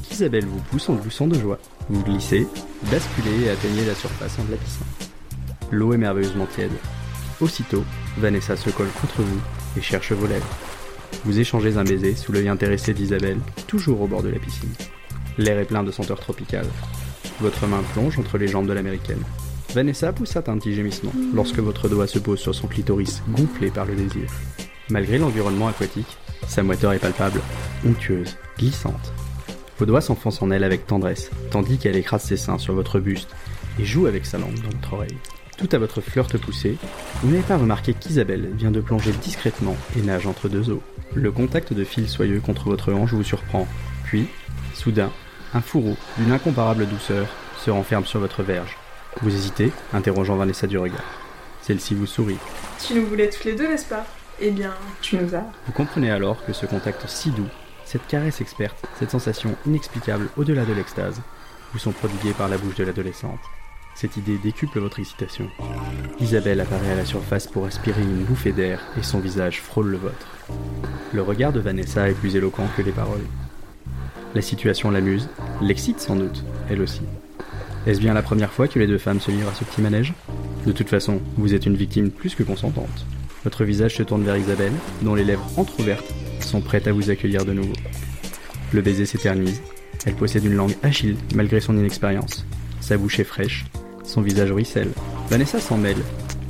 qu'Isabelle 0.09 0.45
vous 0.45 0.59
pousse 0.71 0.89
en 0.89 0.95
gloussant 0.95 1.27
de 1.27 1.39
joie. 1.39 1.59
Vous 1.89 2.01
glissez, 2.01 2.47
basculez 2.89 3.45
et 3.45 3.49
atteignez 3.51 3.85
la 3.85 3.93
surface 3.95 4.37
de 4.37 4.51
la 4.51 4.57
piscine. 4.57 4.85
L'eau 5.71 5.93
est 5.93 5.97
merveilleusement 5.97 6.47
tiède. 6.47 6.71
Aussitôt, 7.39 7.83
Vanessa 8.17 8.55
se 8.55 8.71
colle 8.71 8.89
contre 8.99 9.21
vous 9.21 9.39
et 9.77 9.81
cherche 9.81 10.13
vos 10.13 10.25
lèvres. 10.25 10.57
Vous 11.25 11.39
échangez 11.39 11.77
un 11.77 11.83
baiser 11.83 12.15
sous 12.15 12.31
l'œil 12.31 12.49
intéressé 12.49 12.95
d'Isabelle, 12.95 13.39
toujours 13.67 14.01
au 14.01 14.07
bord 14.07 14.23
de 14.23 14.29
la 14.29 14.39
piscine. 14.39 14.73
L'air 15.37 15.59
est 15.59 15.65
plein 15.65 15.83
de 15.83 15.91
senteurs 15.91 16.19
tropicales. 16.19 16.69
Votre 17.41 17.67
main 17.67 17.83
plonge 17.93 18.17
entre 18.17 18.37
les 18.37 18.47
jambes 18.47 18.67
de 18.67 18.73
l'américaine. 18.73 19.21
Vanessa 19.73 20.11
poussa 20.11 20.43
un 20.47 20.57
petit 20.57 20.73
gémissement 20.73 21.11
lorsque 21.33 21.59
votre 21.59 21.87
doigt 21.87 22.07
se 22.07 22.17
pose 22.17 22.39
sur 22.39 22.55
son 22.55 22.67
clitoris 22.67 23.21
gonflé 23.29 23.69
par 23.69 23.85
le 23.85 23.95
désir. 23.95 24.27
Malgré 24.89 25.19
l'environnement 25.19 25.67
aquatique, 25.67 26.17
sa 26.47 26.63
moiteur 26.63 26.93
est 26.93 26.99
palpable, 26.99 27.41
onctueuse, 27.85 28.35
glissante. 28.57 29.13
Vos 29.77 29.85
doigts 29.85 30.01
s'enfoncent 30.01 30.41
en 30.41 30.49
elle 30.49 30.63
avec 30.63 30.87
tendresse, 30.87 31.29
tandis 31.51 31.77
qu'elle 31.77 31.97
écrase 31.97 32.23
ses 32.23 32.37
seins 32.37 32.57
sur 32.57 32.73
votre 32.73 32.99
buste 32.99 33.29
et 33.79 33.85
joue 33.85 34.07
avec 34.07 34.25
sa 34.25 34.39
langue 34.39 34.59
dans 34.63 34.69
votre 34.69 34.93
oreille. 34.93 35.17
Tout 35.57 35.69
à 35.71 35.77
votre 35.77 36.01
flirt 36.01 36.35
poussé, 36.37 36.77
vous 37.21 37.29
n'avez 37.29 37.43
pas 37.43 37.57
remarqué 37.57 37.93
qu'Isabelle 37.93 38.49
vient 38.55 38.71
de 38.71 38.81
plonger 38.81 39.11
discrètement 39.21 39.75
et 39.95 40.01
nage 40.01 40.25
entre 40.25 40.49
deux 40.49 40.71
eaux. 40.71 40.81
Le 41.13 41.31
contact 41.31 41.73
de 41.73 41.83
fil 41.83 42.09
soyeux 42.09 42.39
contre 42.39 42.69
votre 42.69 42.91
hanche 42.93 43.13
vous 43.13 43.23
surprend, 43.23 43.67
puis, 44.03 44.27
soudain, 44.73 45.11
un 45.53 45.61
fourreau 45.61 45.97
d'une 46.17 46.31
incomparable 46.31 46.87
douceur 46.87 47.27
se 47.57 47.71
renferme 47.71 48.05
sur 48.05 48.19
votre 48.19 48.43
verge. 48.43 48.77
Vous 49.21 49.33
hésitez, 49.33 49.71
interrogeant 49.93 50.35
Vanessa 50.35 50.67
du 50.67 50.77
regard. 50.77 51.03
Celle-ci 51.61 51.95
vous 51.95 52.05
sourit. 52.05 52.37
Tu 52.85 52.93
nous 52.93 53.05
voulais 53.05 53.29
tous 53.29 53.45
les 53.45 53.55
deux, 53.55 53.67
n'est-ce 53.67 53.87
pas? 53.87 54.05
Eh 54.39 54.51
bien, 54.51 54.73
tu 55.01 55.17
nous 55.17 55.33
as. 55.35 55.43
Vous 55.65 55.73
comprenez 55.73 56.11
alors 56.11 56.45
que 56.45 56.53
ce 56.53 56.65
contact 56.65 57.07
si 57.07 57.31
doux, 57.31 57.49
cette 57.85 58.05
caresse 58.07 58.41
experte, 58.41 58.85
cette 58.99 59.11
sensation 59.11 59.55
inexplicable 59.65 60.29
au-delà 60.37 60.65
de 60.65 60.73
l'extase, 60.73 61.21
vous 61.73 61.79
sont 61.79 61.91
prodigués 61.91 62.33
par 62.33 62.47
la 62.47 62.57
bouche 62.57 62.75
de 62.75 62.83
l'adolescente. 62.83 63.39
Cette 63.95 64.15
idée 64.15 64.37
décuple 64.37 64.79
votre 64.79 64.99
excitation. 64.99 65.49
Isabelle 66.19 66.61
apparaît 66.61 66.91
à 66.91 66.95
la 66.95 67.05
surface 67.05 67.47
pour 67.47 67.65
aspirer 67.65 68.03
une 68.03 68.25
bouffée 68.25 68.51
d'air 68.51 68.79
et 68.99 69.01
son 69.01 69.19
visage 69.19 69.59
frôle 69.59 69.87
le 69.87 69.97
vôtre. 69.97 70.27
Le 71.13 71.23
regard 71.23 71.51
de 71.51 71.59
Vanessa 71.59 72.07
est 72.07 72.13
plus 72.13 72.35
éloquent 72.35 72.67
que 72.77 72.83
les 72.83 72.91
paroles. 72.91 73.25
La 74.35 74.41
situation 74.41 74.91
l'amuse, 74.91 75.29
l'excite 75.61 75.99
sans 75.99 76.15
doute, 76.15 76.43
elle 76.69 76.81
aussi. 76.81 77.01
Est-ce 77.85 77.99
bien 77.99 78.13
la 78.13 78.21
première 78.21 78.51
fois 78.51 78.67
que 78.67 78.79
les 78.79 78.87
deux 78.87 78.97
femmes 78.97 79.21
se 79.21 79.31
livrent 79.31 79.49
à 79.49 79.53
ce 79.53 79.63
petit 79.63 79.81
manège? 79.81 80.13
De 80.65 80.71
toute 80.71 80.89
façon, 80.89 81.21
vous 81.37 81.53
êtes 81.53 81.65
une 81.65 81.77
victime 81.77 82.11
plus 82.11 82.35
que 82.35 82.43
consentante. 82.43 83.05
Votre 83.43 83.63
visage 83.63 83.95
se 83.95 84.03
tourne 84.03 84.23
vers 84.23 84.37
Isabelle, 84.37 84.73
dont 85.01 85.15
les 85.15 85.23
lèvres 85.23 85.49
entr'ouvertes 85.57 86.13
sont 86.41 86.59
prêtes 86.59 86.87
à 86.87 86.91
vous 86.91 87.09
accueillir 87.09 87.45
de 87.45 87.53
nouveau. 87.53 87.73
Le 88.73 88.81
baiser 88.81 89.05
s'éternise. 89.05 89.61
Elle 90.05 90.15
possède 90.15 90.43
une 90.43 90.55
langue 90.55 90.75
agile 90.83 91.15
malgré 91.33 91.61
son 91.61 91.77
inexpérience. 91.77 92.45
Sa 92.81 92.97
bouche 92.97 93.19
est 93.19 93.23
fraîche, 93.23 93.65
son 94.03 94.21
visage 94.21 94.51
ruisselle. 94.51 94.91
Vanessa 95.29 95.59
s'en 95.59 95.77
mêle 95.77 96.01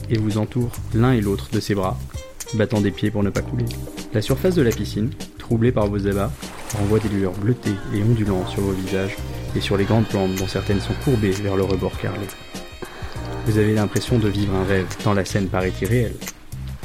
et 0.09 0.17
vous 0.17 0.37
entoure 0.37 0.71
l'un 0.93 1.13
et 1.13 1.21
l'autre 1.21 1.49
de 1.51 1.59
ses 1.59 1.75
bras, 1.75 1.99
battant 2.55 2.81
des 2.81 2.91
pieds 2.91 3.11
pour 3.11 3.23
ne 3.23 3.29
pas 3.29 3.41
couler. 3.41 3.65
La 4.13 4.21
surface 4.21 4.55
de 4.55 4.61
la 4.61 4.71
piscine, 4.71 5.11
troublée 5.37 5.71
par 5.71 5.87
vos 5.87 5.97
ébats, 5.97 6.31
renvoie 6.75 6.99
des 6.99 7.09
lueurs 7.09 7.33
bleutées 7.33 7.75
et 7.93 8.03
ondulantes 8.03 8.49
sur 8.49 8.61
vos 8.61 8.71
visages 8.71 9.15
et 9.55 9.61
sur 9.61 9.77
les 9.77 9.85
grandes 9.85 10.07
plantes 10.07 10.35
dont 10.35 10.47
certaines 10.47 10.81
sont 10.81 10.93
courbées 11.03 11.31
vers 11.31 11.55
le 11.55 11.63
rebord 11.63 11.97
carrelé. 11.97 12.27
Vous 13.45 13.57
avez 13.57 13.73
l'impression 13.73 14.19
de 14.19 14.27
vivre 14.27 14.53
un 14.55 14.65
rêve, 14.65 14.87
tant 15.03 15.13
la 15.13 15.23
scène 15.23 15.47
paraît 15.47 15.73
irréelle. 15.81 16.15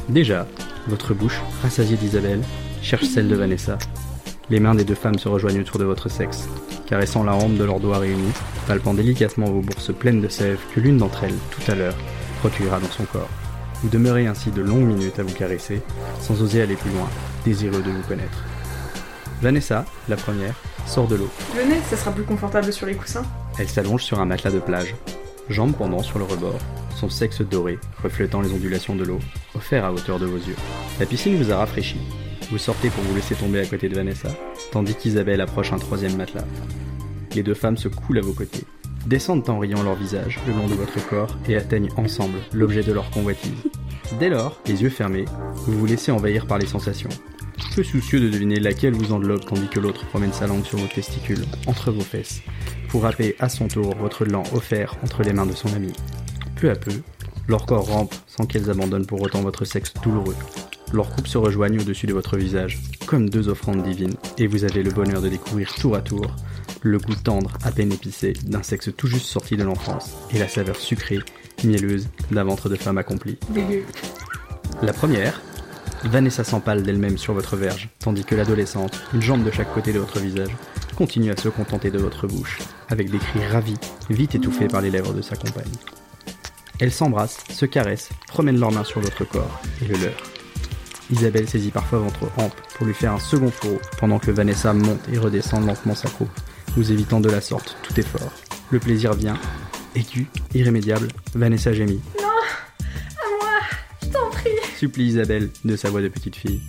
Déjà, 0.09 0.47
votre 0.87 1.15
bouche, 1.15 1.41
rassasiée 1.63 1.97
d'Isabelle, 1.97 2.43
cherche 2.83 3.05
celle 3.05 3.29
de 3.29 3.35
Vanessa. 3.35 3.79
Les 4.51 4.61
mains 4.61 4.75
des 4.75 4.85
deux 4.85 4.95
femmes 4.95 5.19
se 5.19 5.29
rejoignent 5.29 5.61
autour 5.61 5.79
de 5.79 5.85
votre 5.85 6.09
sexe, 6.09 6.49
caressant 6.87 7.25
la 7.25 7.33
rampe 7.33 7.57
de 7.57 7.65
leurs 7.65 7.81
doigts 7.81 7.99
réunis, 7.99 8.33
palpant 8.67 8.95
délicatement 8.95 9.47
vos 9.47 9.61
bourses 9.61 9.93
pleines 9.93 10.21
de 10.21 10.29
sève 10.29 10.59
que 10.75 10.81
l'une 10.81 10.99
d'entre 10.99 11.25
elles, 11.25 11.39
tout 11.51 11.71
à 11.71 11.75
l'heure, 11.75 11.97
recueillera 12.43 12.79
dans 12.79 12.91
son 12.91 13.05
corps. 13.05 13.31
Vous 13.83 13.89
demeurez 13.89 14.27
ainsi 14.27 14.51
de 14.51 14.63
longues 14.63 14.87
minutes 14.87 15.19
à 15.19 15.23
vous 15.23 15.35
caresser, 15.35 15.83
sans 16.21 16.41
oser 16.43 16.63
aller 16.63 16.77
plus 16.77 16.91
loin, 16.91 17.09
désireux 17.45 17.83
de 17.83 17.91
vous 17.91 18.03
connaître. 18.09 18.45
Vanessa, 19.43 19.85
la 20.09 20.15
première, 20.15 20.55
sort 20.87 21.09
de 21.09 21.17
l'eau. 21.17 21.29
Venez, 21.57 21.81
ça 21.91 21.97
sera 21.97 22.13
plus 22.13 22.23
confortable 22.23 22.73
sur 22.73 22.87
les 22.87 22.95
coussins. 22.95 23.25
Elle 23.59 23.69
s'allonge 23.69 24.05
sur 24.05 24.21
un 24.21 24.25
matelas 24.25 24.53
de 24.53 24.61
plage, 24.61 24.95
jambes 25.49 25.75
pendant 25.77 26.01
sur 26.01 26.21
le 26.21 26.25
rebord, 26.25 26.61
son 26.95 27.11
sexe 27.11 27.43
doré, 27.43 27.81
reflétant 28.05 28.41
les 28.41 28.53
ondulations 28.53 28.95
de 28.95 29.03
l'eau, 29.03 29.19
offert 29.57 29.85
à 29.85 29.93
hauteur 29.93 30.21
de 30.21 30.27
vos 30.27 30.37
yeux. 30.37 30.55
La 31.01 31.07
piscine 31.07 31.43
vous 31.43 31.51
a 31.51 31.57
rafraîchi. 31.57 31.99
Vous 32.53 32.59
sortez 32.59 32.89
pour 32.89 33.03
vous 33.03 33.17
laisser 33.17 33.35
tomber 33.35 33.61
à 33.61 33.67
côté 33.67 33.89
de 33.89 33.97
Vanessa, 33.97 34.29
tandis 34.71 34.95
qu'Isabelle 34.95 35.41
approche 35.41 35.73
un 35.73 35.79
troisième 35.79 36.17
matelas. 36.17 36.45
Les 37.35 37.43
deux 37.43 37.55
femmes 37.55 37.79
se 37.79 37.89
coulent 37.89 38.19
à 38.19 38.23
vos 38.23 38.35
côtés, 38.35 38.65
descendent 39.07 39.51
en 39.51 39.59
riant 39.59 39.83
leur 39.83 39.97
visage 39.97 40.39
le 40.47 40.53
long 40.53 40.69
de 40.69 40.75
votre 40.75 41.05
corps 41.09 41.37
et 41.49 41.57
atteignent 41.57 41.91
ensemble 41.97 42.39
l'objet 42.53 42.85
de 42.85 42.93
leur 42.93 43.11
convoitise. 43.11 43.51
Dès 44.21 44.29
lors, 44.29 44.61
les 44.67 44.83
yeux 44.83 44.91
fermés, 44.91 45.25
vous 45.67 45.77
vous 45.77 45.87
laissez 45.87 46.13
envahir 46.13 46.47
par 46.47 46.59
les 46.59 46.67
sensations. 46.67 47.09
Peu 47.75 47.83
soucieux 47.83 48.21
de 48.21 48.29
deviner 48.29 48.61
laquelle 48.61 48.95
vous 48.95 49.13
enveloppe 49.13 49.47
tandis 49.47 49.69
que 49.69 49.81
l'autre 49.81 50.07
promène 50.07 50.33
sa 50.33 50.47
langue 50.47 50.65
sur 50.65 50.79
vos 50.79 50.87
testicules, 50.87 51.45
entre 51.67 51.91
vos 51.91 52.01
fesses, 52.01 52.43
pour 52.89 53.03
râper 53.03 53.37
à 53.39 53.49
son 53.49 53.69
tour 53.69 53.95
votre 53.97 54.25
lent 54.25 54.45
offert 54.53 54.97
entre 55.03 55.23
les 55.23 55.33
mains 55.33 55.47
de 55.47 55.53
son 55.53 55.73
ami. 55.75 55.93
Peu 56.57 56.71
à 56.71 56.77
peu, 56.77 56.93
leurs 57.49 57.67
corps 57.67 57.87
rampent 57.87 58.15
sans 58.27 58.47
qu'elles 58.47 58.71
abandonnent 58.71 59.07
pour 59.07 59.23
autant 59.23 59.43
votre 59.43 59.65
sexe 59.65 59.95
douloureux. 60.03 60.37
Leurs 60.93 61.11
coupes 61.11 61.27
se 61.27 61.39
rejoignent 61.39 61.81
au-dessus 61.81 62.07
de 62.07 62.13
votre 62.13 62.37
visage, 62.37 62.79
comme 63.07 63.31
deux 63.31 63.49
offrandes 63.49 63.83
divines, 63.83 64.15
et 64.37 64.47
vous 64.47 64.65
avez 64.65 64.83
le 64.83 64.91
bonheur 64.91 65.23
de 65.23 65.29
découvrir 65.29 65.75
tour 65.75 65.97
à 65.97 66.03
tour 66.03 66.37
le 66.83 66.99
goût 66.99 67.15
tendre, 67.15 67.53
à 67.63 67.71
peine 67.71 67.93
épicé, 67.93 68.33
d'un 68.45 68.63
sexe 68.63 68.91
tout 68.97 69.07
juste 69.07 69.27
sorti 69.27 69.57
de 69.57 69.63
l'enfance, 69.63 70.11
et 70.35 70.39
la 70.39 70.49
saveur 70.49 70.77
sucrée, 70.77 71.21
mielleuse, 71.65 72.09
d'un 72.31 72.45
ventre 72.45 72.69
de 72.69 72.77
femme 72.77 72.99
accomplie. 72.99 73.39
La 74.83 74.93
première, 74.93 75.41
Vanessa 76.05 76.43
s'empale 76.43 76.83
d'elle-même 76.83 77.17
sur 77.17 77.33
votre 77.33 77.57
verge, 77.57 77.89
tandis 78.01 78.25
que 78.25 78.35
l'adolescente, 78.35 79.01
une 79.15 79.23
jambe 79.23 79.45
de 79.45 79.51
chaque 79.51 79.73
côté 79.73 79.93
de 79.93 80.01
votre 80.01 80.19
visage, 80.19 80.51
continue 80.97 81.31
à 81.31 81.37
se 81.37 81.49
contenter 81.49 81.91
de 81.91 81.99
votre 81.99 82.27
bouche, 82.27 82.59
avec 82.89 83.11
des 83.11 83.19
cris 83.19 83.47
ravis, 83.47 83.79
vite 84.11 84.35
étouffés 84.35 84.67
par 84.67 84.81
les 84.81 84.91
lèvres 84.91 85.15
de 85.15 85.23
sa 85.23 85.37
compagne. 85.37 85.65
Elles 86.81 86.93
s'embrassent, 86.93 87.45
se 87.51 87.67
caressent, 87.67 88.11
promènent 88.27 88.59
leurs 88.59 88.73
mains 88.73 88.85
sur 88.85 89.01
votre 89.01 89.25
corps 89.25 89.61
et 89.81 89.87
le 89.87 89.95
leur. 89.95 90.17
Isabelle 91.11 91.49
saisit 91.49 91.71
parfois 91.71 92.01
votre 92.01 92.25
hampe 92.37 92.61
pour 92.77 92.87
lui 92.87 92.95
faire 92.95 93.13
un 93.13 93.21
second 93.21 93.51
fourreau, 93.51 93.81
pendant 93.99 94.19
que 94.19 94.33
Vanessa 94.33 94.73
monte 94.73 95.09
et 95.13 95.19
redescend 95.19 95.65
lentement 95.65 95.95
sa 95.95 96.09
croupe, 96.09 96.31
vous 96.77 96.91
évitant 96.91 97.21
de 97.21 97.31
la 97.31 97.41
sorte 97.41 97.77
tout 97.83 97.99
effort. 98.01 98.33
Le 98.71 98.81
plaisir 98.81 99.15
vient, 99.15 99.39
aigu, 99.95 100.27
irrémédiable, 100.55 101.09
Vanessa 101.35 101.73
gémit. 101.73 102.01
Supplie 104.83 105.05
Isabelle 105.05 105.49
de 105.65 105.77
sa 105.77 105.91
voix 105.91 106.03
de 106.03 106.09
petite 106.09 106.35
fille. 106.35 106.61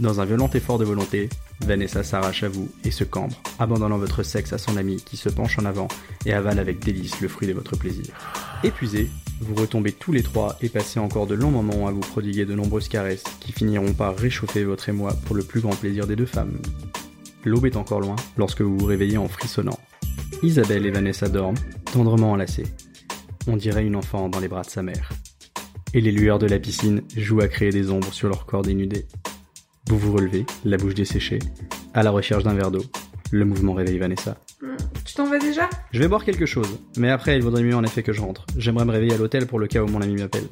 Dans 0.00 0.22
un 0.22 0.24
violent 0.24 0.48
effort 0.54 0.78
de 0.78 0.86
volonté, 0.86 1.28
Vanessa 1.60 2.02
s'arrache 2.02 2.44
à 2.44 2.48
vous 2.48 2.70
et 2.82 2.90
se 2.90 3.04
cambre, 3.04 3.42
abandonnant 3.58 3.98
votre 3.98 4.22
sexe 4.22 4.54
à 4.54 4.58
son 4.58 4.78
ami 4.78 5.02
qui 5.04 5.18
se 5.18 5.28
penche 5.28 5.58
en 5.58 5.66
avant 5.66 5.88
et 6.24 6.32
avale 6.32 6.58
avec 6.58 6.78
délice 6.78 7.20
le 7.20 7.28
fruit 7.28 7.46
de 7.46 7.52
votre 7.52 7.76
plaisir. 7.76 8.06
Épuisés, 8.64 9.10
vous 9.42 9.54
retombez 9.54 9.92
tous 9.92 10.12
les 10.12 10.22
trois 10.22 10.56
et 10.62 10.70
passez 10.70 10.98
encore 10.98 11.26
de 11.26 11.34
longs 11.34 11.50
moments 11.50 11.86
à 11.88 11.92
vous 11.92 12.00
prodiguer 12.00 12.46
de 12.46 12.54
nombreuses 12.54 12.88
caresses 12.88 13.24
qui 13.40 13.52
finiront 13.52 13.92
par 13.92 14.16
réchauffer 14.16 14.64
votre 14.64 14.88
émoi 14.88 15.12
pour 15.26 15.36
le 15.36 15.42
plus 15.42 15.60
grand 15.60 15.76
plaisir 15.76 16.06
des 16.06 16.16
deux 16.16 16.24
femmes. 16.24 16.58
L'aube 17.44 17.66
est 17.66 17.76
encore 17.76 18.00
loin 18.00 18.16
lorsque 18.38 18.62
vous 18.62 18.78
vous 18.78 18.86
réveillez 18.86 19.18
en 19.18 19.28
frissonnant. 19.28 19.78
Isabelle 20.42 20.86
et 20.86 20.90
Vanessa 20.90 21.28
dorment, 21.28 21.58
tendrement 21.92 22.32
enlacées. 22.32 22.72
On 23.46 23.58
dirait 23.58 23.84
une 23.84 23.96
enfant 23.96 24.30
dans 24.30 24.40
les 24.40 24.48
bras 24.48 24.62
de 24.62 24.70
sa 24.70 24.82
mère. 24.82 25.10
Et 25.94 26.00
les 26.00 26.12
lueurs 26.12 26.38
de 26.38 26.46
la 26.46 26.58
piscine 26.58 27.02
jouent 27.16 27.40
à 27.40 27.48
créer 27.48 27.70
des 27.70 27.90
ombres 27.90 28.12
sur 28.12 28.28
leur 28.28 28.46
corps 28.46 28.62
dénudé. 28.62 29.06
Vous 29.88 29.98
vous 29.98 30.12
relevez, 30.12 30.46
la 30.64 30.76
bouche 30.76 30.94
desséchée, 30.94 31.38
à 31.92 32.02
la 32.02 32.10
recherche 32.10 32.44
d'un 32.44 32.54
verre 32.54 32.70
d'eau. 32.70 32.82
Le 33.30 33.44
mouvement 33.44 33.74
réveille 33.74 33.98
Vanessa. 33.98 34.38
Hmm, 34.62 34.76
Tu 35.04 35.14
t'en 35.14 35.28
vas 35.28 35.38
déjà? 35.38 35.68
Je 35.92 35.98
vais 35.98 36.08
boire 36.08 36.24
quelque 36.24 36.46
chose, 36.46 36.78
mais 36.96 37.10
après 37.10 37.36
il 37.36 37.42
vaudrait 37.42 37.62
mieux 37.62 37.74
en 37.76 37.84
effet 37.84 38.02
que 38.02 38.12
je 38.12 38.20
rentre. 38.20 38.46
J'aimerais 38.56 38.84
me 38.84 38.92
réveiller 38.92 39.14
à 39.14 39.18
l'hôtel 39.18 39.46
pour 39.46 39.58
le 39.58 39.66
cas 39.66 39.82
où 39.82 39.86
mon 39.86 40.00
ami 40.00 40.14
m'appelle. 40.16 40.48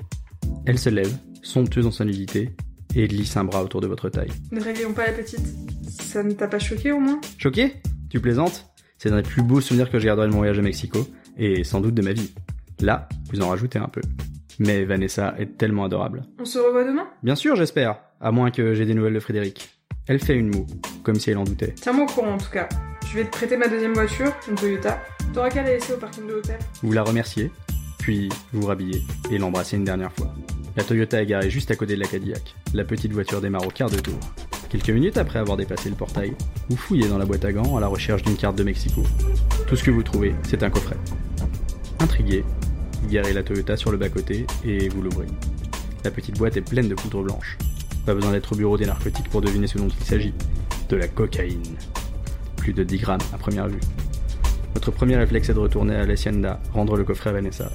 Elle 0.67 0.79
se 0.79 0.89
lève, 0.91 1.15
somptueuse 1.43 1.85
dans 1.85 1.91
sa 1.91 2.05
nudité, 2.05 2.51
et 2.95 3.07
glisse 3.07 3.37
un 3.37 3.45
bras 3.45 3.63
autour 3.63 3.81
de 3.81 3.87
votre 3.87 4.09
taille. 4.09 4.31
Ne 4.51 4.61
réveillons 4.61 4.93
pas 4.93 5.07
la 5.07 5.13
petite. 5.13 5.47
Ça 5.89 6.23
ne 6.23 6.33
t'a 6.33 6.49
pas 6.49 6.59
choqué 6.59 6.91
au 6.93 6.99
moins? 7.01 7.21
Choqué? 7.39 7.75
Tu 8.11 8.21
plaisantes? 8.21 8.67
C'est 8.99 9.11
un 9.11 9.17
des 9.17 9.23
plus 9.23 9.43
beaux 9.43 9.61
souvenirs 9.61 9.91
que 9.91 9.99
j'ai 9.99 10.07
gardé 10.07 10.23
de 10.23 10.29
mon 10.33 10.39
voyage 10.39 10.59
à 10.59 10.63
Mexico, 10.63 11.07
et 11.39 11.65
sans 11.65 11.81
doute 11.81 11.95
de 11.95 12.03
ma 12.03 12.13
vie. 12.13 12.31
Là, 12.81 13.09
vous 13.33 13.41
en 13.43 13.49
rajoutez 13.49 13.79
un 13.79 13.89
peu. 13.89 14.01
Mais 14.61 14.85
Vanessa 14.85 15.35
est 15.39 15.57
tellement 15.57 15.85
adorable. 15.85 16.23
On 16.39 16.45
se 16.45 16.59
revoit 16.59 16.85
demain? 16.85 17.09
Bien 17.23 17.35
sûr, 17.35 17.57
j'espère, 17.57 17.99
à 18.21 18.31
moins 18.31 18.51
que 18.51 18.75
j'ai 18.75 18.85
des 18.85 18.93
nouvelles 18.93 19.15
de 19.15 19.21
Frédéric. 19.21 19.71
Elle 20.07 20.19
fait 20.19 20.35
une 20.35 20.55
moue, 20.55 20.67
comme 21.03 21.15
si 21.15 21.31
elle 21.31 21.39
en 21.39 21.45
doutait. 21.45 21.73
Tiens-moi 21.81 22.05
au 22.05 22.07
courant 22.07 22.35
en 22.35 22.39
tout 22.39 22.51
cas. 22.53 22.69
Je 23.11 23.17
vais 23.17 23.25
te 23.25 23.31
prêter 23.31 23.57
ma 23.57 23.69
deuxième 23.69 23.95
voiture, 23.95 24.35
une 24.49 24.57
Toyota. 24.57 25.01
T'auras 25.33 25.49
qu'à 25.49 25.63
la 25.63 25.71
laisser 25.71 25.95
au 25.95 25.97
parking 25.97 26.27
de 26.27 26.33
l'hôtel. 26.33 26.59
Vous 26.83 26.93
la 26.93 27.03
remerciez, 27.03 27.51
puis 27.99 28.29
vous 28.53 28.67
rhabillez 28.67 29.03
et 29.31 29.39
l'embrassez 29.39 29.77
une 29.79 29.85
dernière 29.85 30.13
fois. 30.13 30.31
La 30.77 30.85
Toyota 30.85 31.23
est 31.23 31.27
garée 31.27 31.49
juste 31.49 31.71
à 31.71 31.77
côté 31.77 31.95
de 31.95 32.01
la 32.01 32.07
Cadillac. 32.07 32.55
La 32.75 32.85
petite 32.85 33.13
voiture 33.13 33.41
démarre 33.41 33.67
au 33.67 33.71
quart 33.71 33.89
de 33.89 33.99
tour. 33.99 34.19
Quelques 34.69 34.91
minutes 34.91 35.17
après 35.17 35.39
avoir 35.39 35.57
dépassé 35.57 35.89
le 35.89 35.97
portail, 35.97 36.35
vous 36.69 36.77
fouillez 36.77 37.09
dans 37.09 37.19
la 37.19 37.25
boîte 37.25 37.47
à 37.47 37.53
gants 37.53 37.79
à 37.79 37.81
la 37.81 37.87
recherche 37.87 38.23
d'une 38.23 38.37
carte 38.37 38.57
de 38.57 38.63
Mexico. 38.63 39.03
Tout 39.67 39.75
ce 39.77 39.83
que 39.83 39.91
vous 39.91 40.03
trouvez, 40.03 40.35
c'est 40.43 40.63
un 40.63 40.71
coffret. 40.71 40.97
Intrigué, 41.99 42.45
garez 43.09 43.33
la 43.33 43.43
Toyota 43.43 43.77
sur 43.77 43.91
le 43.91 43.99
bas-côté 43.99 44.47
et 44.65 44.89
vous 44.89 45.03
l'ouvrez. 45.03 45.27
La 46.05 46.11
petite 46.11 46.39
boîte 46.39 46.57
est 46.57 46.63
pleine 46.63 46.89
de 46.89 46.95
poudre 46.95 47.23
blanche. 47.23 47.59
Pas 48.07 48.15
besoin 48.15 48.33
d'être 48.33 48.53
au 48.53 48.57
bureau 48.57 48.77
des 48.77 48.87
narcotiques 48.87 49.29
pour 49.29 49.41
deviner 49.41 49.67
ce 49.67 49.79
dont 49.79 49.89
il 49.89 50.05
s'agit. 50.05 50.35
De 50.89 50.97
la 50.97 51.09
cocaïne. 51.09 51.77
Plus 52.57 52.73
de 52.73 52.83
10 52.83 52.99
grammes 52.99 53.21
à 53.33 53.39
première 53.39 53.69
vue. 53.69 53.81
Votre 54.75 54.91
premier 54.91 55.17
réflexe 55.17 55.49
est 55.49 55.55
de 55.55 55.59
retourner 55.59 55.97
à 55.97 56.07
l'hacienda, 56.07 56.61
rendre 56.73 56.97
le 56.97 57.05
coffret 57.05 57.31
à 57.31 57.33
Vanessa. 57.35 57.71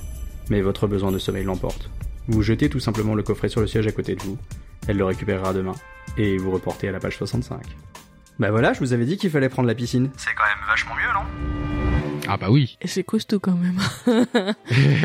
Mais 0.50 0.62
votre 0.62 0.88
besoin 0.88 1.12
de 1.12 1.20
sommeil 1.20 1.44
l'emporte. 1.44 1.90
Vous 2.28 2.42
jetez 2.42 2.70
tout 2.70 2.80
simplement 2.80 3.16
le 3.16 3.24
coffret 3.24 3.50
sur 3.50 3.62
le 3.62 3.68
siège 3.68 3.88
à 3.88 3.92
côté 3.92 4.16
de 4.16 4.24
vous. 4.24 4.38
Elle 4.88 4.98
le 4.98 5.06
récupérera 5.06 5.54
demain. 5.54 5.76
Et 6.18 6.38
vous 6.38 6.52
reportez 6.52 6.88
à 6.88 6.92
la 6.92 7.00
page 7.00 7.18
65. 7.18 7.62
Bah 8.40 8.52
voilà, 8.52 8.74
je 8.74 8.80
vous 8.80 8.94
avais 8.94 9.06
dit 9.06 9.18
qu'il 9.18 9.30
fallait 9.30 9.50
prendre 9.50 9.68
la 9.68 9.76
piscine. 9.76 10.10
C'est 10.18 10.34
quand 10.36 10.44
même 10.44 10.68
vachement 10.68 10.96
mieux, 10.96 11.14
non? 11.14 11.64
Ah 12.28 12.38
bah 12.38 12.48
oui. 12.50 12.78
Et 12.82 12.88
c'est 12.88 13.04
costaud 13.04 13.40
quand 13.40 13.56
même. 13.56 13.78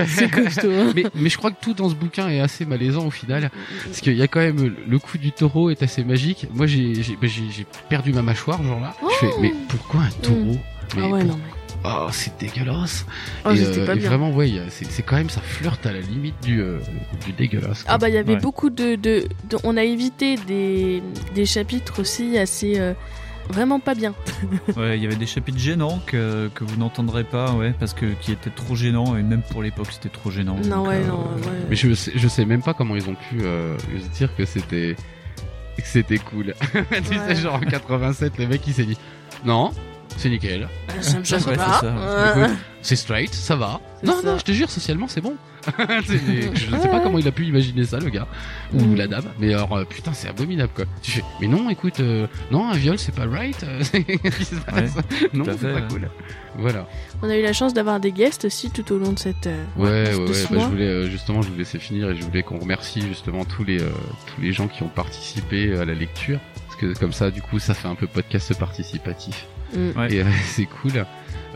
c'est 0.06 0.30
costaud. 0.30 0.70
hein. 0.72 0.92
mais, 0.96 1.04
mais 1.14 1.28
je 1.28 1.36
crois 1.38 1.50
que 1.50 1.60
tout 1.60 1.74
dans 1.74 1.88
ce 1.88 1.94
bouquin 1.94 2.28
est 2.28 2.40
assez 2.40 2.64
malaisant 2.64 3.06
au 3.06 3.10
final. 3.10 3.50
Parce 3.84 4.00
qu'il 4.00 4.14
y 4.16 4.22
a 4.22 4.28
quand 4.28 4.40
même 4.40 4.74
le 4.86 4.98
coup 4.98 5.18
du 5.18 5.32
taureau 5.32 5.70
est 5.70 5.82
assez 5.82 6.04
magique. 6.04 6.46
Moi 6.52 6.66
j'ai 6.66 6.92
bah, 7.20 7.26
perdu 7.88 8.12
ma 8.12 8.22
mâchoire 8.22 8.58
ce 8.58 8.64
jour-là. 8.64 8.94
Je 9.02 9.26
fais 9.26 9.32
mais 9.40 9.52
pourquoi 9.68 10.00
un 10.02 10.10
taureau 10.22 10.56
mais 10.96 11.02
Ah 11.04 11.08
ouais, 11.08 11.20
pour- 11.20 11.28
non 11.28 11.36
mais. 11.36 11.50
Oh 11.82 12.08
c'est 12.12 12.36
dégueulasse. 12.38 13.06
Oh, 13.46 13.52
et, 13.52 13.56
c'était 13.56 13.86
pas 13.86 13.94
et 13.94 13.98
bien. 13.98 14.08
vraiment 14.10 14.32
ouais 14.32 14.50
c'est 14.68 14.84
c'est 14.90 15.02
quand 15.02 15.16
même 15.16 15.30
ça 15.30 15.40
flirte 15.40 15.86
à 15.86 15.92
la 15.92 16.00
limite 16.00 16.34
du 16.42 16.60
euh, 16.60 16.78
du 17.24 17.32
dégueulasse. 17.32 17.84
quoi. 17.84 17.94
Ah 17.94 17.98
bah 17.98 18.08
il 18.10 18.14
y 18.14 18.18
avait 18.18 18.34
Ouais. 18.34 18.40
beaucoup 18.40 18.68
de, 18.70 18.96
de, 18.96 19.24
de- 19.48 19.58
On 19.64 19.76
a 19.78 19.82
évité 19.84 20.36
des, 20.46 21.02
des 21.34 21.46
chapitres 21.46 22.00
aussi 22.00 22.36
assez... 22.36 22.78
euh, 22.78 22.92
vraiment 23.50 23.80
pas 23.80 23.94
bien. 23.94 24.14
Ouais, 24.76 24.96
il 24.98 25.02
y 25.02 25.06
avait 25.06 25.16
des 25.16 25.26
chapitres 25.26 25.58
gênants 25.58 26.00
que, 26.06 26.48
que 26.54 26.64
vous 26.64 26.76
n'entendrez 26.76 27.24
pas, 27.24 27.52
ouais, 27.52 27.74
parce 27.78 27.92
que 27.94 28.06
qui 28.20 28.32
étaient 28.32 28.50
trop 28.50 28.74
gênants, 28.76 29.16
et 29.16 29.22
même 29.22 29.42
pour 29.42 29.62
l'époque 29.62 29.88
c'était 29.90 30.08
trop 30.08 30.30
gênant. 30.30 30.56
Non 30.64 30.76
donc, 30.78 30.88
ouais, 30.88 30.96
euh, 31.02 31.06
non, 31.08 31.18
ouais. 31.24 31.66
Mais 31.68 31.76
je 31.76 31.92
sais, 31.94 32.12
je 32.14 32.28
sais 32.28 32.44
même 32.44 32.62
pas 32.62 32.74
comment 32.74 32.96
ils 32.96 33.08
ont 33.08 33.14
pu 33.14 33.42
euh, 33.42 33.76
se 33.78 34.08
dire 34.16 34.34
que 34.36 34.44
c'était 34.44 34.96
que 35.76 35.82
c'était 35.86 36.18
cool. 36.18 36.54
tu 36.72 36.78
Ouais. 36.78 37.18
sais 37.28 37.36
genre 37.36 37.54
en 37.54 37.60
87 37.60 38.38
le 38.38 38.46
mec 38.46 38.62
il 38.66 38.74
s'est 38.74 38.84
dit 38.84 38.98
non 39.44 39.72
c'est 40.16 40.28
nickel 40.28 40.68
Bah, 40.88 40.94
ça 41.00 41.18
me 41.18 41.24
choque 41.24 41.46
Ouais, 41.46 41.56
pas. 41.56 41.78
c'est 41.80 41.86
ça. 41.86 42.36
Écoute, 42.46 42.56
c'est 42.82 42.96
straight 42.96 43.32
ça 43.34 43.56
va. 43.56 43.80
C'est 44.00 44.06
Non 44.06 44.20
ça. 44.20 44.26
non 44.32 44.38
je 44.38 44.44
te 44.44 44.52
jure 44.52 44.70
socialement 44.70 45.08
c'est 45.08 45.20
bon. 45.22 45.34
Je 46.04 46.76
sais 46.76 46.88
pas 46.88 47.00
comment 47.00 47.18
il 47.18 47.28
a 47.28 47.32
pu 47.32 47.44
imaginer 47.46 47.84
ça 47.84 47.98
le 47.98 48.08
gars 48.10 48.26
ou 48.72 48.94
la 48.94 49.06
dame 49.06 49.24
mais 49.38 49.52
alors 49.54 49.76
euh, 49.76 49.84
putain 49.84 50.12
c'est 50.12 50.28
abominable 50.28 50.72
quoi. 50.74 50.84
Tu 51.02 51.10
fais 51.12 51.24
mais 51.40 51.46
non 51.46 51.68
écoute 51.70 52.00
euh, 52.00 52.26
non 52.50 52.68
un 52.70 52.74
viol 52.74 52.98
c'est 52.98 53.14
pas 53.14 53.26
right. 53.26 53.62
euh, 53.64 53.82
non 55.34 55.44
c'est 55.58 55.72
pas 55.72 55.82
cool. 55.82 56.08
Voilà. 56.56 56.88
On 57.22 57.30
a 57.30 57.36
eu 57.36 57.42
la 57.42 57.52
chance 57.52 57.74
d'avoir 57.74 58.00
des 58.00 58.10
guests 58.12 58.44
aussi 58.44 58.70
tout 58.70 58.92
au 58.92 58.98
long 58.98 59.12
de 59.12 59.18
cette... 59.18 59.46
euh, 59.46 59.64
Ouais, 59.76 60.10
de 60.12 60.16
ouais, 60.18 60.28
ouais. 60.28 60.34
ce 60.34 60.48
Bah, 60.48 60.54
mois. 60.56 60.64
je 60.64 60.70
voulais 60.70 60.84
euh, 60.88 61.08
justement, 61.10 61.42
je 61.42 61.48
vous 61.50 61.56
laissais 61.56 61.78
finir 61.78 62.10
et 62.10 62.16
je 62.16 62.22
voulais 62.22 62.42
qu'on 62.42 62.58
remercie 62.58 63.02
justement 63.02 63.44
tous 63.44 63.62
les 63.64 63.80
euh, 63.80 63.88
tous 64.34 64.40
les 64.40 64.52
gens 64.52 64.66
qui 64.66 64.82
ont 64.82 64.88
participé 64.88 65.76
à 65.78 65.84
la 65.84 65.94
lecture 65.94 66.40
parce 66.66 66.80
que 66.80 66.98
comme 66.98 67.12
ça, 67.12 67.30
du 67.30 67.40
coup, 67.42 67.58
ça 67.58 67.74
fait 67.74 67.88
un 67.88 67.94
peu 67.94 68.06
podcast 68.06 68.56
participatif 68.58 69.46
Mm. 69.72 69.96
Ouais. 69.96 70.12
et 70.12 70.20
euh, 70.22 70.24
c'est 70.46 70.64
cool. 70.66 71.06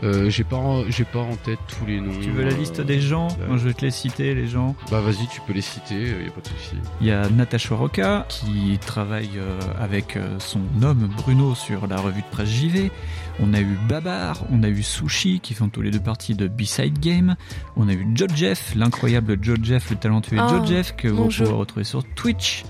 Euh, 0.03 0.29
j'ai 0.29 0.43
pas, 0.43 0.57
en- 0.57 0.83
j'ai 0.89 1.05
pas 1.05 1.19
en 1.19 1.35
tête 1.37 1.59
tous 1.67 1.85
les 1.85 2.01
noms. 2.01 2.11
Tu 2.21 2.29
veux 2.29 2.43
la 2.43 2.51
euh, 2.53 2.57
liste 2.57 2.81
des 2.81 2.99
gens 2.99 3.29
Moi, 3.47 3.57
Je 3.57 3.67
vais 3.67 3.73
te 3.73 3.81
les 3.85 3.91
citer, 3.91 4.35
les 4.35 4.47
gens. 4.47 4.75
Bah 4.91 4.99
vas-y, 4.99 5.27
tu 5.27 5.39
peux 5.47 5.53
les 5.53 5.61
citer, 5.61 5.95
euh, 5.95 6.23
y 6.23 6.27
a 6.27 6.31
pas 6.31 6.41
de 6.41 6.47
souci. 6.47 6.75
Il 7.01 7.07
y 7.07 7.11
a 7.11 7.29
Natacha 7.29 7.75
Roca 7.75 8.25
qui 8.27 8.77
travaille 8.85 9.29
euh, 9.37 9.59
avec 9.79 10.17
son 10.39 10.59
homme 10.83 11.09
Bruno 11.17 11.55
sur 11.55 11.87
la 11.87 11.97
revue 11.97 12.21
de 12.21 12.27
presse 12.31 12.49
JV. 12.49 12.91
On 13.39 13.53
a 13.53 13.59
eu 13.59 13.77
Babar, 13.89 14.43
on 14.51 14.63
a 14.63 14.67
eu 14.69 14.83
Sushi 14.83 15.39
qui 15.41 15.53
font 15.53 15.69
tous 15.69 15.81
les 15.81 15.91
deux 15.91 15.99
partie 15.99 16.35
de 16.35 16.47
B-Side 16.47 16.99
Game. 16.99 17.35
On 17.75 17.87
a 17.89 17.93
eu 17.93 18.05
Joe 18.15 18.29
Jeff, 18.33 18.73
l'incroyable 18.75 19.37
Joe 19.41 19.57
Jeff, 19.61 19.89
le 19.91 19.95
talentueux 19.97 20.37
Ah, 20.39 20.47
Joe 20.49 20.67
Jeff 20.67 20.95
que 20.95 21.07
vous 21.07 21.25
pouvez 21.29 21.45
retrouver 21.49 21.83
sur 21.83 22.03
Twitch. 22.15 22.63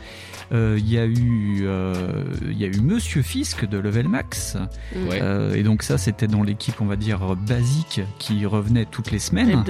Euh, 0.51 0.75
Il 0.79 0.89
y 0.91 0.97
a 0.97 1.05
eu, 1.05 1.59
euh, 1.63 2.23
il 2.49 2.57
y 2.57 2.63
a 2.63 2.67
eu 2.67 2.79
Monsieur 2.81 3.21
Fisk 3.21 3.65
de 3.65 3.77
Level 3.77 4.07
Max. 4.07 4.57
Ouais. 4.95 5.19
Euh, 5.21 5.55
et 5.55 5.63
donc 5.63 5.83
ça, 5.83 5.97
c'était 5.97 6.27
dans 6.27 6.43
l'équipe, 6.43 6.75
on 6.81 6.85
va 6.85 6.95
dire 6.95 7.35
basique, 7.35 8.01
qui 8.19 8.45
revenait 8.45 8.85
toutes 8.85 9.11
les 9.11 9.19
semaines. 9.19 9.63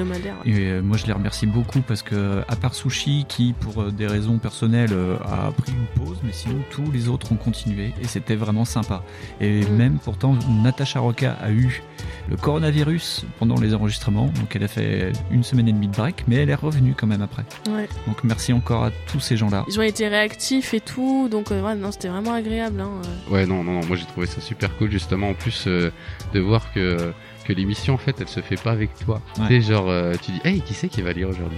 Et 0.45 0.81
moi, 0.81 0.97
je 0.97 1.05
les 1.05 1.13
remercie 1.13 1.47
beaucoup 1.47 1.81
parce 1.81 2.01
que, 2.01 2.41
à 2.47 2.55
part 2.55 2.73
Sushi, 2.75 3.25
qui 3.27 3.53
pour 3.53 3.91
des 3.91 4.07
raisons 4.07 4.37
personnelles 4.37 4.93
a 5.25 5.51
pris 5.51 5.71
une 5.71 6.03
pause, 6.03 6.17
mais 6.23 6.31
sinon 6.33 6.57
tous 6.71 6.91
les 6.91 7.07
autres 7.07 7.31
ont 7.31 7.35
continué 7.37 7.93
et 8.01 8.07
c'était 8.07 8.35
vraiment 8.35 8.65
sympa. 8.65 9.03
Et 9.41 9.61
Mm. 9.65 9.75
même 9.75 9.97
pourtant, 10.03 10.35
Natacha 10.63 10.99
Roca 10.99 11.31
a 11.41 11.51
eu 11.51 11.81
le 12.29 12.37
coronavirus 12.37 13.25
pendant 13.39 13.59
les 13.59 13.73
enregistrements, 13.73 14.27
donc 14.27 14.55
elle 14.55 14.63
a 14.63 14.67
fait 14.67 15.11
une 15.31 15.43
semaine 15.43 15.67
et 15.67 15.73
demie 15.73 15.87
de 15.87 15.95
break, 15.95 16.25
mais 16.27 16.37
elle 16.37 16.49
est 16.49 16.55
revenue 16.55 16.93
quand 16.97 17.07
même 17.07 17.21
après. 17.21 17.43
Ouais. 17.69 17.87
Donc 18.07 18.23
merci 18.23 18.53
encore 18.53 18.83
à 18.83 18.91
tous 19.11 19.19
ces 19.19 19.37
gens-là. 19.37 19.65
Ils 19.67 19.79
ont 19.79 19.83
été 19.83 20.07
réactifs 20.07 20.73
et 20.73 20.79
tout, 20.79 21.29
donc 21.29 21.51
euh, 21.51 21.61
ouais, 21.61 21.75
non, 21.75 21.91
c'était 21.91 22.07
vraiment 22.07 22.33
agréable. 22.33 22.81
Hein. 22.81 22.89
euh. 23.29 23.33
Ouais, 23.33 23.45
non, 23.45 23.63
non, 23.63 23.73
non, 23.73 23.85
moi 23.85 23.95
j'ai 23.95 24.05
trouvé 24.05 24.27
ça 24.27 24.41
super 24.41 24.75
cool 24.77 24.91
justement 24.91 25.29
en 25.29 25.33
plus 25.33 25.65
euh, 25.67 25.91
de 26.33 26.39
voir 26.39 26.71
que 26.73 27.13
que 27.45 27.53
l'émission 27.53 27.93
en 27.93 27.97
fait 27.97 28.15
elle 28.19 28.27
se 28.27 28.39
fait 28.41 28.61
pas 28.61 28.71
avec 28.71 28.93
toi. 29.05 29.21
Ouais. 29.39 29.47
Tu 29.47 29.61
sais, 29.61 29.71
genre 29.73 29.89
euh, 29.89 30.13
tu 30.21 30.31
dis 30.31 30.41
hey 30.43 30.61
qui 30.61 30.73
c'est 30.73 30.87
qui 30.89 31.01
va 31.01 31.11
lire 31.13 31.29
aujourd'hui? 31.29 31.57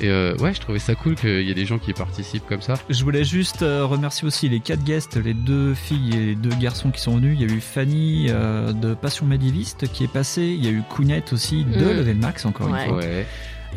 Et 0.00 0.08
euh, 0.08 0.34
ouais, 0.38 0.52
je 0.52 0.60
trouvais 0.60 0.78
ça 0.80 0.94
cool 0.96 1.14
qu'il 1.14 1.42
y 1.42 1.50
ait 1.50 1.54
des 1.54 1.66
gens 1.66 1.78
qui 1.78 1.92
participent 1.92 2.46
comme 2.46 2.62
ça. 2.62 2.74
Je 2.88 3.04
voulais 3.04 3.22
juste 3.24 3.62
euh, 3.62 3.84
remercier 3.86 4.26
aussi 4.26 4.48
les 4.48 4.58
quatre 4.58 4.82
guests, 4.82 5.16
les 5.16 5.34
deux 5.34 5.74
filles 5.74 6.10
et 6.16 6.26
les 6.26 6.34
deux 6.34 6.54
garçons 6.56 6.90
qui 6.90 7.00
sont 7.00 7.16
venus. 7.16 7.36
Il 7.38 7.46
y 7.46 7.50
a 7.52 7.54
eu 7.54 7.60
Fanny 7.60 8.26
euh, 8.30 8.72
de 8.72 8.94
Passion 8.94 9.26
Médiéviste 9.26 9.86
qui 9.92 10.02
est 10.04 10.12
passée. 10.12 10.56
Il 10.58 10.64
y 10.64 10.68
a 10.68 10.70
eu 10.72 10.82
Kounette 10.88 11.32
aussi 11.32 11.64
de 11.64 11.78
Mm. 11.84 11.96
Level 11.98 12.16
Max, 12.16 12.46
encore 12.46 12.70
Ouais. 12.70 12.82
une 12.84 12.88
fois. 12.88 12.98
Ouais. 12.98 13.26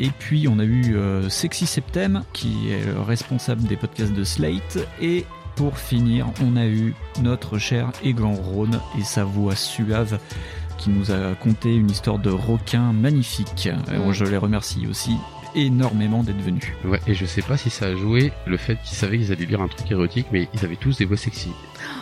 Et 0.00 0.10
puis 0.10 0.48
on 0.48 0.58
a 0.58 0.64
eu 0.64 0.96
euh, 0.96 1.28
Sexy 1.28 1.64
Septem 1.66 2.22
qui 2.32 2.70
est 2.70 2.84
le 2.92 3.00
responsable 3.00 3.62
des 3.64 3.76
podcasts 3.76 4.12
de 4.12 4.24
Slate. 4.24 4.78
Et 5.00 5.24
pour 5.54 5.78
finir, 5.78 6.26
on 6.42 6.56
a 6.56 6.66
eu 6.66 6.94
notre 7.22 7.56
cher 7.58 7.92
Eglan 8.04 8.34
Rhône 8.34 8.80
et 8.98 9.04
sa 9.04 9.24
voix 9.24 9.54
suave 9.54 10.18
qui 10.78 10.90
nous 10.90 11.10
a 11.10 11.34
conté 11.34 11.74
une 11.74 11.90
histoire 11.90 12.18
de 12.18 12.30
requin 12.30 12.92
magnifique. 12.92 13.68
Alors, 13.88 14.08
Mm. 14.08 14.12
je 14.12 14.24
les 14.24 14.36
remercie 14.36 14.86
aussi 14.86 15.12
énormément 15.54 16.22
d'être 16.22 16.40
venus. 16.42 16.64
Ouais, 16.84 17.00
et 17.06 17.14
je 17.14 17.24
sais 17.24 17.40
pas 17.42 17.56
si 17.56 17.70
ça 17.70 17.86
a 17.86 17.96
joué 17.96 18.30
le 18.46 18.56
fait 18.58 18.76
qu'ils 18.84 18.96
savaient 18.96 19.16
qu'ils 19.18 19.32
allaient 19.32 19.46
lire 19.46 19.62
un 19.62 19.68
truc 19.68 19.90
érotique, 19.90 20.26
mais 20.30 20.48
ils 20.52 20.64
avaient 20.64 20.76
tous 20.76 20.98
des 20.98 21.06
voix 21.06 21.16
sexy. 21.16 21.50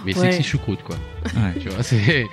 Mais 0.04 0.16
Ouais. 0.16 0.32
sexy 0.32 0.42
choucroute 0.42 0.82
quoi. 0.82 0.96
Ouais. 1.36 1.54
tu 1.60 1.68
vois, 1.68 1.82
c'est, 1.84 2.26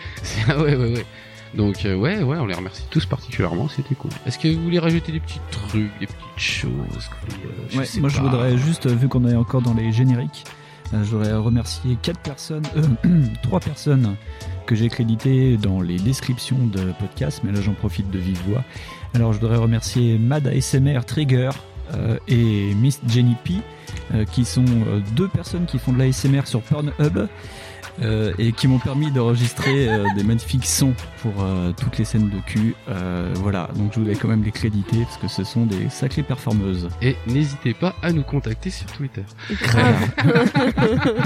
ah 0.48 0.58
ouais, 0.62 0.76
ouais, 0.76 0.94
ouais. 0.94 1.06
Donc 1.54 1.86
euh, 1.86 1.96
ouais, 1.96 2.24
ouais, 2.24 2.38
on 2.38 2.46
les 2.46 2.56
remercie 2.56 2.86
tous 2.90 3.06
particulièrement, 3.06 3.68
c'était 3.68 3.94
cool. 3.94 4.10
Est-ce 4.26 4.40
que 4.40 4.48
vous 4.48 4.64
voulez 4.64 4.80
rajouter 4.80 5.12
des 5.12 5.20
petits 5.20 5.42
trucs, 5.52 5.92
des 6.00 6.08
petites 6.08 6.18
choses 6.38 6.74
que 7.10 7.32
euh, 7.34 7.50
je 7.70 7.78
Ouais, 7.80 7.86
sais 7.86 8.00
moi 8.00 8.10
je 8.10 8.20
voudrais 8.22 8.58
juste, 8.58 8.86
euh, 8.88 8.96
vu 8.96 9.08
qu'on 9.10 9.28
est 9.28 9.36
encore 9.36 9.62
dans 9.62 9.74
les 9.74 9.92
génériques, 9.92 10.46
euh, 10.94 11.04
je 11.04 11.16
voudrais 11.16 11.34
remercier 11.34 11.98
quatre 12.02 12.20
personnes, 12.22 12.64
euh, 12.78 13.08
trois 13.44 13.60
personnes 13.60 14.16
j'ai 14.76 14.90
créditées 14.90 15.58
dans 15.58 15.82
les 15.82 15.98
descriptions 15.98 16.68
de 16.68 16.92
podcasts, 17.00 17.44
mais 17.44 17.52
là 17.52 17.62
j'en 17.62 17.74
profite 17.74 18.10
de 18.10 18.20
vive 18.20 18.42
voix. 18.48 18.64
Alors 19.14 19.34
je 19.34 19.40
voudrais 19.40 19.58
remercier 19.58 20.18
Mad 20.18 20.48
ASMR 20.48 21.02
Trigger 21.06 21.50
et 22.28 22.74
Miss 22.76 23.00
Jenny 23.08 23.36
P, 23.44 23.54
euh, 24.14 24.26
qui 24.26 24.46
sont 24.46 24.66
euh, 24.66 25.00
deux 25.16 25.28
personnes 25.28 25.66
qui 25.66 25.80
font 25.80 25.92
de 25.94 26.00
l'ASMR 26.00 26.42
sur 26.46 26.62
Pornhub. 26.62 27.28
euh, 28.02 28.32
et 28.40 28.54
qui 28.54 28.70
m'ont 28.70 28.80
permis 28.80 29.12
d'enregistrer 29.12 29.90
euh, 29.90 30.06
des 30.16 30.24
magnifiques 30.24 30.66
sons 30.66 30.94
pour 31.22 31.34
euh, 31.44 31.74
toutes 31.74 31.98
les 31.98 32.06
scènes 32.06 32.30
de 32.30 32.40
cul. 32.46 32.74
Euh, 32.90 33.32
voilà, 33.36 33.70
donc 33.76 33.92
je 33.94 34.00
voulais 34.00 34.16
quand 34.16 34.30
même 34.30 34.44
les 34.46 34.52
créditer 34.52 35.02
parce 35.04 35.18
que 35.18 35.28
ce 35.28 35.44
sont 35.44 35.66
des 35.66 35.90
sacrées 35.90 36.24
performeuses. 36.24 36.88
Et 37.02 37.18
n'hésitez 37.28 37.74
pas 37.74 37.94
à 38.02 38.14
nous 38.14 38.24
contacter 38.24 38.70
sur 38.70 38.86
Twitter. 38.88 39.24
Grave. 39.62 40.10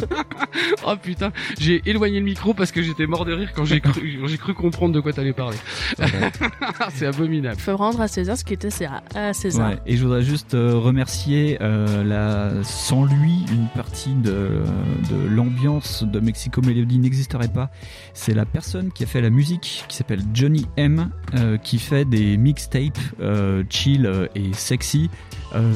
oh 0.88 0.95
putain, 1.01 1.32
j'ai 1.60 1.82
éloigné 1.86 2.19
le 2.19 2.25
micro 2.25 2.54
parce 2.56 2.71
que 2.71 2.82
j'étais 2.82 3.06
mort 3.06 3.25
de 3.25 3.34
rire 3.34 3.51
quand 3.56 3.65
j'ai 3.65 3.80
cru, 3.80 4.19
j'ai 4.25 4.38
cru 4.38 4.54
comprendre 4.56 4.93
de 4.95 4.99
quoi 4.99 5.13
t'allais 5.13 5.34
parler. 5.34 5.58
c'est 6.95 7.06
abominable. 7.06 7.56
Il 7.60 7.62
faut 7.62 7.78
rendre 7.78 8.01
à 8.01 8.08
César 8.08 8.38
ce 8.38 8.43
qui 8.43 8.54
était 8.54 8.69
César- 8.71 9.04
à 9.13 9.34
César. 9.34 9.69
Ouais, 9.69 9.78
et 9.86 9.97
je 9.97 10.04
voudrais 10.04 10.23
juste 10.23 10.55
euh, 10.55 10.55
remercier 10.56 11.58
euh, 11.62 12.04
la, 12.04 12.63
sans 12.63 13.06
lui 13.06 13.46
une 13.52 13.68
partie 13.74 14.13
de, 14.13 14.62
de 15.10 15.28
l'ambiance 15.28 16.04
de 16.04 16.20
Mexico 16.20 16.62
Melody 16.62 17.00
n'existerait 17.00 17.48
pas. 17.48 17.70
C'est 18.13 18.34
la 18.34 18.46
personne 18.46 18.91
qui 18.91 19.04
a 19.04 19.08
fait 19.08 19.22
la 19.22 19.30
musique 19.30 19.86
qui 19.88 19.96
s'appelle 19.96 20.22
Johnny 20.34 20.65
M 20.78 21.10
euh, 21.36 21.58
qui 21.58 21.80
fait 21.80 22.06
des 22.06 22.38
mixtapes 22.38 23.00
euh, 23.20 23.63
chill 23.70 24.10
et 24.36 24.54
sexy 24.54 25.10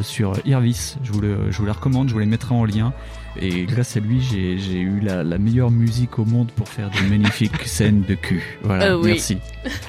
sur 0.02 0.34
Irvis. 0.46 0.98
Je 1.04 1.12
vous, 1.14 1.22
le, 1.22 1.52
je 1.52 1.58
vous 1.58 1.66
la 1.66 1.72
recommande, 1.72 2.10
je 2.10 2.14
vous 2.14 2.20
les 2.20 2.26
mettrai 2.26 2.54
en 2.54 2.66
lien. 2.66 2.94
Et 3.38 3.64
grâce 3.64 3.96
à 3.96 4.02
lui, 4.02 4.20
j'ai 4.22 4.58
j'ai 4.58 4.80
eu 4.80 5.00
la, 5.00 5.24
la 5.24 5.38
meilleure 5.38 5.72
musique 5.72 6.20
au 6.20 6.26
monde 6.26 6.52
pour 6.52 6.68
faire 6.68 6.90
de 6.90 7.10
magnifiques 7.10 7.62
scènes 7.66 8.02
de 8.02 8.16
cul. 8.16 8.58
Voilà, 8.64 8.98
oui. 8.98 9.12
merci. 9.12 9.38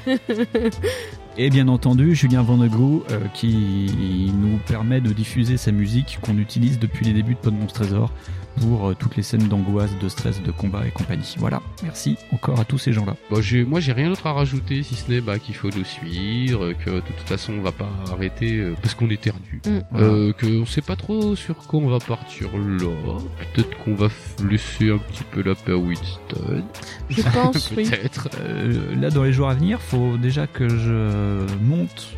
Et 1.36 1.48
bien 1.48 1.68
entendu, 1.68 2.14
Julien 2.14 2.42
Vandegrou 2.42 3.04
qui 3.34 4.32
nous 4.34 4.58
permet 4.66 5.00
de 5.00 5.12
diffuser 5.12 5.56
sa 5.56 5.72
musique 5.72 6.18
qu'on 6.20 6.36
utilise 6.38 6.78
depuis 6.78 7.06
les 7.06 7.12
débuts 7.12 7.34
de 7.34 7.38
Pod 7.38 7.54
Monstre 7.54 7.80
Trésor 7.80 8.10
pour 8.60 8.88
euh, 8.88 8.94
toutes 8.98 9.16
les 9.16 9.22
scènes 9.22 9.48
d'angoisse, 9.48 9.90
de 10.00 10.08
stress, 10.08 10.42
de 10.42 10.50
combat 10.50 10.86
et 10.86 10.90
compagnie. 10.90 11.34
Voilà, 11.38 11.60
merci 11.82 12.16
encore 12.32 12.60
à 12.60 12.64
tous 12.64 12.78
ces 12.78 12.92
gens-là. 12.92 13.16
Bon, 13.30 13.40
j'ai, 13.40 13.64
moi 13.64 13.80
j'ai 13.80 13.92
rien 13.92 14.08
d'autre 14.08 14.26
à 14.26 14.32
rajouter 14.32 14.82
si 14.82 14.94
ce 14.94 15.10
n'est 15.10 15.20
bah, 15.20 15.38
qu'il 15.38 15.54
faut 15.54 15.70
nous 15.70 15.84
suivre, 15.84 16.72
que 16.72 16.90
de 16.90 17.00
toute 17.00 17.26
façon 17.26 17.54
on 17.54 17.62
va 17.62 17.72
pas 17.72 17.88
arrêter 18.12 18.56
euh, 18.56 18.74
parce 18.80 18.94
qu'on 18.94 19.10
est 19.10 19.20
perdu. 19.20 19.60
Mm. 19.66 19.78
Euh, 19.96 20.32
que 20.32 20.60
on 20.60 20.66
sait 20.66 20.82
pas 20.82 20.96
trop 20.96 21.36
sur 21.36 21.56
quoi 21.56 21.80
on 21.80 21.88
va 21.88 21.98
partir 21.98 22.48
là. 22.56 23.18
Peut-être 23.54 23.76
qu'on 23.78 23.94
va 23.94 24.08
laisser 24.48 24.90
un 24.90 24.98
petit 24.98 25.24
peu 25.24 25.42
la 25.42 25.54
paix 25.54 25.72
à 25.72 25.76
Winston. 25.76 26.64
Je 27.08 27.22
pense, 27.34 27.72
oui. 27.76 27.84
Peut-être. 27.88 28.28
Euh, 28.40 28.94
là, 28.96 29.10
dans 29.10 29.24
les 29.24 29.32
jours 29.32 29.48
à 29.48 29.54
venir, 29.54 29.80
faut 29.80 30.16
déjà 30.16 30.46
que 30.46 30.68
je 30.68 31.46
monte 31.62 32.14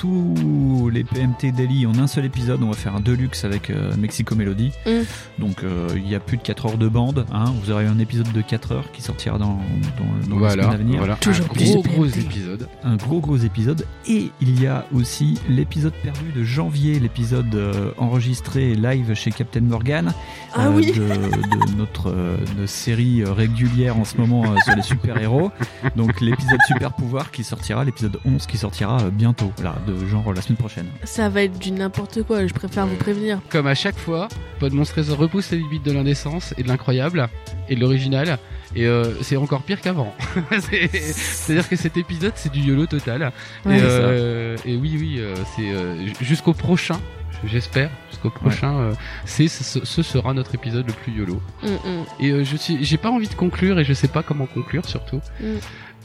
tous 0.00 0.88
les 0.90 1.04
PMT 1.04 1.52
Daily 1.54 1.84
en 1.86 1.94
un 1.98 2.06
seul 2.06 2.24
épisode. 2.24 2.62
On 2.62 2.68
va 2.68 2.72
faire 2.76 2.96
un 2.96 3.00
deluxe 3.00 3.44
avec 3.44 3.68
euh, 3.68 3.94
Mexico 3.98 4.34
Melody. 4.34 4.72
Mm. 4.86 4.90
Donc, 5.38 5.62
euh, 5.62 5.88
il 5.94 6.08
y 6.08 6.14
a 6.14 6.20
plus 6.20 6.38
de 6.38 6.42
4 6.42 6.64
heures 6.66 6.78
de 6.78 6.88
bande. 6.88 7.26
Hein. 7.30 7.52
Vous 7.62 7.70
aurez 7.70 7.84
un 7.86 7.98
épisode 7.98 8.32
de 8.32 8.40
4 8.40 8.72
heures 8.72 8.90
qui 8.92 9.02
sortira 9.02 9.36
dans, 9.36 9.58
dans, 9.98 10.28
dans 10.28 10.34
la 10.36 10.38
Voilà, 10.38 10.62
semaine 10.62 10.74
à 10.74 10.78
venir. 10.78 10.98
voilà. 11.00 11.16
Toujours 11.16 11.44
un 11.50 11.54
gros 11.62 11.82
gros 11.82 12.06
épisode. 12.06 12.66
un 12.82 12.96
gros 12.96 13.20
gros 13.20 13.36
épisode 13.36 13.86
et 14.08 14.30
il 14.40 14.58
y 14.62 14.66
a 14.66 14.86
aussi 14.94 15.38
l'épisode 15.50 15.92
perdu 16.02 16.32
de 16.34 16.44
janvier, 16.44 16.98
l'épisode 16.98 17.54
euh, 17.54 17.90
enregistré 17.98 18.74
live 18.74 19.12
chez 19.12 19.30
Captain 19.32 19.60
Morgan 19.60 20.14
Ah 20.54 20.68
euh, 20.68 20.72
oui. 20.76 20.86
de, 20.92 20.92
de 20.92 21.76
notre 21.76 22.08
euh, 22.10 22.38
de 22.58 22.64
série 22.64 23.22
régulière 23.24 23.98
en 23.98 24.04
ce 24.06 24.16
moment 24.16 24.44
euh, 24.44 24.56
sur 24.64 24.74
les 24.74 24.82
super-héros. 24.82 25.50
Donc 25.96 26.22
l'épisode 26.22 26.60
super 26.66 26.92
pouvoir 26.94 27.30
qui 27.30 27.44
sortira, 27.44 27.84
l'épisode 27.84 28.18
11 28.24 28.46
qui 28.46 28.56
sortira 28.56 28.98
euh, 29.02 29.10
bientôt, 29.10 29.52
là, 29.62 29.74
genre 30.08 30.32
la 30.32 30.40
semaine 30.42 30.56
prochaine. 30.58 30.86
Ça 31.04 31.28
va 31.28 31.42
être 31.42 31.58
du 31.58 31.70
n'importe 31.72 32.22
quoi, 32.22 32.46
je 32.46 32.52
préfère 32.54 32.86
vous 32.86 32.96
prévenir. 32.96 33.40
Comme 33.48 33.66
à 33.66 33.74
chaque 33.74 33.98
fois, 33.98 34.28
Pod 34.58 34.72
Monstre 34.72 34.94
Trésor 34.94 35.18
repousse 35.18 35.50
les 35.50 35.58
limites 35.58 35.84
de 35.84 35.92
l'indécence 35.92 36.54
et 36.58 36.62
de 36.62 36.68
l'incroyable 36.68 37.28
et 37.68 37.74
de 37.76 37.80
l'original. 37.80 38.38
Et 38.76 38.86
euh, 38.86 39.04
c'est 39.22 39.36
encore 39.36 39.62
pire 39.62 39.80
qu'avant. 39.80 40.14
C'est- 40.60 40.88
C'est-à-dire 40.92 41.68
que 41.68 41.74
cet 41.76 41.96
épisode, 41.96 42.32
c'est 42.36 42.52
du 42.52 42.60
YOLO 42.60 42.86
total. 42.86 43.32
Ouais, 43.66 43.78
et, 43.78 43.82
euh, 43.82 44.56
et 44.64 44.76
oui, 44.76 44.96
oui, 45.00 45.16
euh, 45.18 45.34
c'est 45.56 46.24
jusqu'au 46.24 46.52
prochain, 46.52 47.00
j'espère, 47.48 47.90
jusqu'au 48.10 48.30
prochain, 48.30 48.74
euh, 48.80 48.92
c'est 49.24 49.48
ce, 49.48 49.84
ce 49.84 50.02
sera 50.02 50.34
notre 50.34 50.54
épisode 50.54 50.86
le 50.86 50.92
plus 50.92 51.12
YOLO. 51.12 51.40
Mm, 51.62 51.66
mm. 51.68 52.04
Et 52.20 52.30
euh, 52.30 52.44
je 52.44 52.56
suis, 52.56 52.84
j'ai 52.84 52.96
pas 52.98 53.10
envie 53.10 53.28
de 53.28 53.34
conclure 53.34 53.78
et 53.78 53.84
je 53.84 53.92
sais 53.92 54.08
pas 54.08 54.22
comment 54.22 54.46
conclure 54.46 54.84
surtout. 54.86 55.20
Mm. 55.40 55.56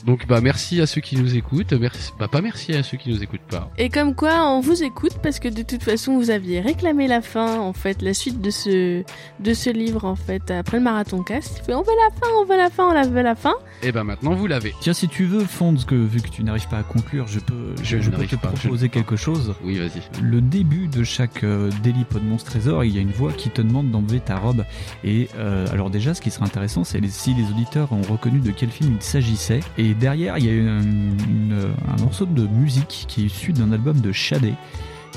Donc 0.05 0.27
bah 0.27 0.39
merci 0.39 0.81
à 0.81 0.85
ceux 0.85 1.01
qui 1.01 1.15
nous 1.17 1.35
écoutent, 1.35 1.73
merci, 1.73 2.11
bah 2.19 2.27
pas 2.27 2.41
merci 2.41 2.73
à 2.75 2.83
ceux 2.83 2.95
qui 2.95 3.09
nous 3.09 3.23
écoutent 3.23 3.39
pas. 3.49 3.71
Et 3.79 3.89
comme 3.89 4.13
quoi, 4.13 4.47
on 4.51 4.59
vous 4.59 4.83
écoute 4.83 5.13
parce 5.23 5.39
que 5.39 5.47
de 5.47 5.63
toute 5.63 5.81
façon, 5.81 6.15
vous 6.17 6.29
aviez 6.29 6.59
réclamé 6.59 7.07
la 7.07 7.21
fin, 7.21 7.59
en 7.59 7.73
fait, 7.73 8.03
la 8.03 8.13
suite 8.13 8.39
de 8.39 8.51
ce, 8.51 9.03
de 9.39 9.53
ce 9.55 9.71
livre, 9.71 10.05
en 10.05 10.15
fait, 10.15 10.51
après 10.51 10.77
le 10.77 10.83
marathon 10.83 11.23
cast. 11.23 11.63
On 11.69 11.81
veut 11.81 11.85
la 12.07 12.15
fin, 12.19 12.27
on 12.39 12.45
veut 12.45 12.57
la 12.57 12.69
fin, 12.69 12.83
on 12.89 12.93
la 12.93 13.07
veut 13.07 13.23
la 13.23 13.33
fin. 13.33 13.55
Et 13.81 13.91
ben 13.91 14.03
maintenant 14.03 14.35
vous 14.35 14.45
l'avez. 14.45 14.75
Tiens, 14.79 14.93
si 14.93 15.07
tu 15.07 15.25
veux, 15.25 15.43
Fonds, 15.43 15.73
que 15.87 15.95
vu 15.95 16.21
que 16.21 16.29
tu 16.29 16.43
n'arrives 16.43 16.67
pas 16.67 16.77
à 16.79 16.83
conclure, 16.83 17.25
je 17.27 17.39
peux, 17.39 17.73
Je 17.81 17.99
je 17.99 18.11
peux 18.11 18.27
te 18.27 18.35
pas, 18.35 18.51
je- 18.53 18.59
proposer 18.59 18.89
quelque 18.89 19.15
chose. 19.15 19.55
Oui, 19.63 19.79
vas-y. 19.79 20.01
Le 20.21 20.39
début 20.39 20.87
de 20.87 21.03
chaque 21.03 21.24
euh, 21.43 21.69
Daily 21.83 22.03
Pod 22.03 22.23
Monstre 22.23 22.51
Trésor, 22.51 22.83
il 22.83 22.95
y 22.95 22.97
a 22.97 23.01
une 23.01 23.11
voix 23.11 23.31
qui 23.33 23.49
te 23.49 23.61
demande 23.61 23.91
d'enlever 23.91 24.19
ta 24.19 24.37
robe. 24.37 24.63
Et 25.03 25.27
euh, 25.37 25.65
alors 25.71 25.89
déjà, 25.89 26.13
ce 26.13 26.21
qui 26.21 26.31
serait 26.31 26.45
intéressant, 26.45 26.83
c'est 26.83 27.05
si 27.07 27.33
les 27.33 27.43
auditeurs 27.49 27.91
ont 27.91 28.01
reconnu 28.01 28.39
de 28.39 28.51
quel 28.51 28.69
film 28.69 28.95
il 28.97 29.01
s'agissait. 29.03 29.59
Et 29.77 29.93
derrière, 29.93 30.37
il 30.37 30.45
y 30.45 30.49
a 30.49 30.53
une- 30.53 31.17
une- 31.29 31.67
un 31.87 32.01
morceau 32.01 32.25
de 32.25 32.47
musique 32.47 33.05
qui 33.07 33.21
est 33.23 33.25
issu 33.25 33.53
d'un 33.53 33.71
album 33.71 33.99
de 34.01 34.11
Shadé 34.11 34.53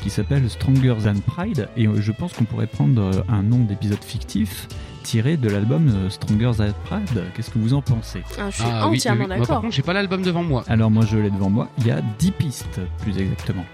qui 0.03 0.11
s'appelle 0.11 0.49
Stronger 0.49 0.95
Than 1.03 1.21
Pride. 1.27 1.69
Et 1.77 1.87
euh, 1.87 2.01
je 2.01 2.13
pense 2.13 2.33
qu'on 2.33 2.45
pourrait 2.45 2.67
prendre 2.69 3.03
euh, 3.03 3.23
un 3.29 3.43
nom 3.43 3.59
d'épisode 3.65 4.03
fictif 4.05 4.69
tiré 5.03 5.37
de 5.37 5.49
l'album 5.49 5.89
euh, 5.89 6.09
Stronger 6.11 6.53
Than 6.57 6.73
Pride. 6.85 7.25
Qu'est-ce 7.35 7.51
que 7.51 7.59
vous 7.59 7.75
en 7.75 7.83
pensez? 7.83 8.23
Ah, 8.39 8.51
je 8.51 8.57
suis 8.57 8.65
Ah 8.67 8.87
entièrement 8.89 9.25
oui, 9.25 9.31
oui. 9.31 9.37
Moi, 9.39 9.39
par 9.39 9.39
d'accord. 9.49 9.61
contre, 9.63 9.75
j'ai 9.75 9.83
pas 9.83 9.93
l'album 9.95 10.23
devant 10.23 10.43
moi. 10.45 10.63
alors 10.69 10.91
moi 10.91 11.05
je 11.05 11.17
l'ai 11.17 11.31
devant 11.31 11.51
moi, 11.51 11.69
il 11.79 11.87
y 11.89 11.91
a 11.91 12.01
10 12.19 12.31
pistes 12.33 12.81
plus 13.01 13.19
exactement. 13.19 13.65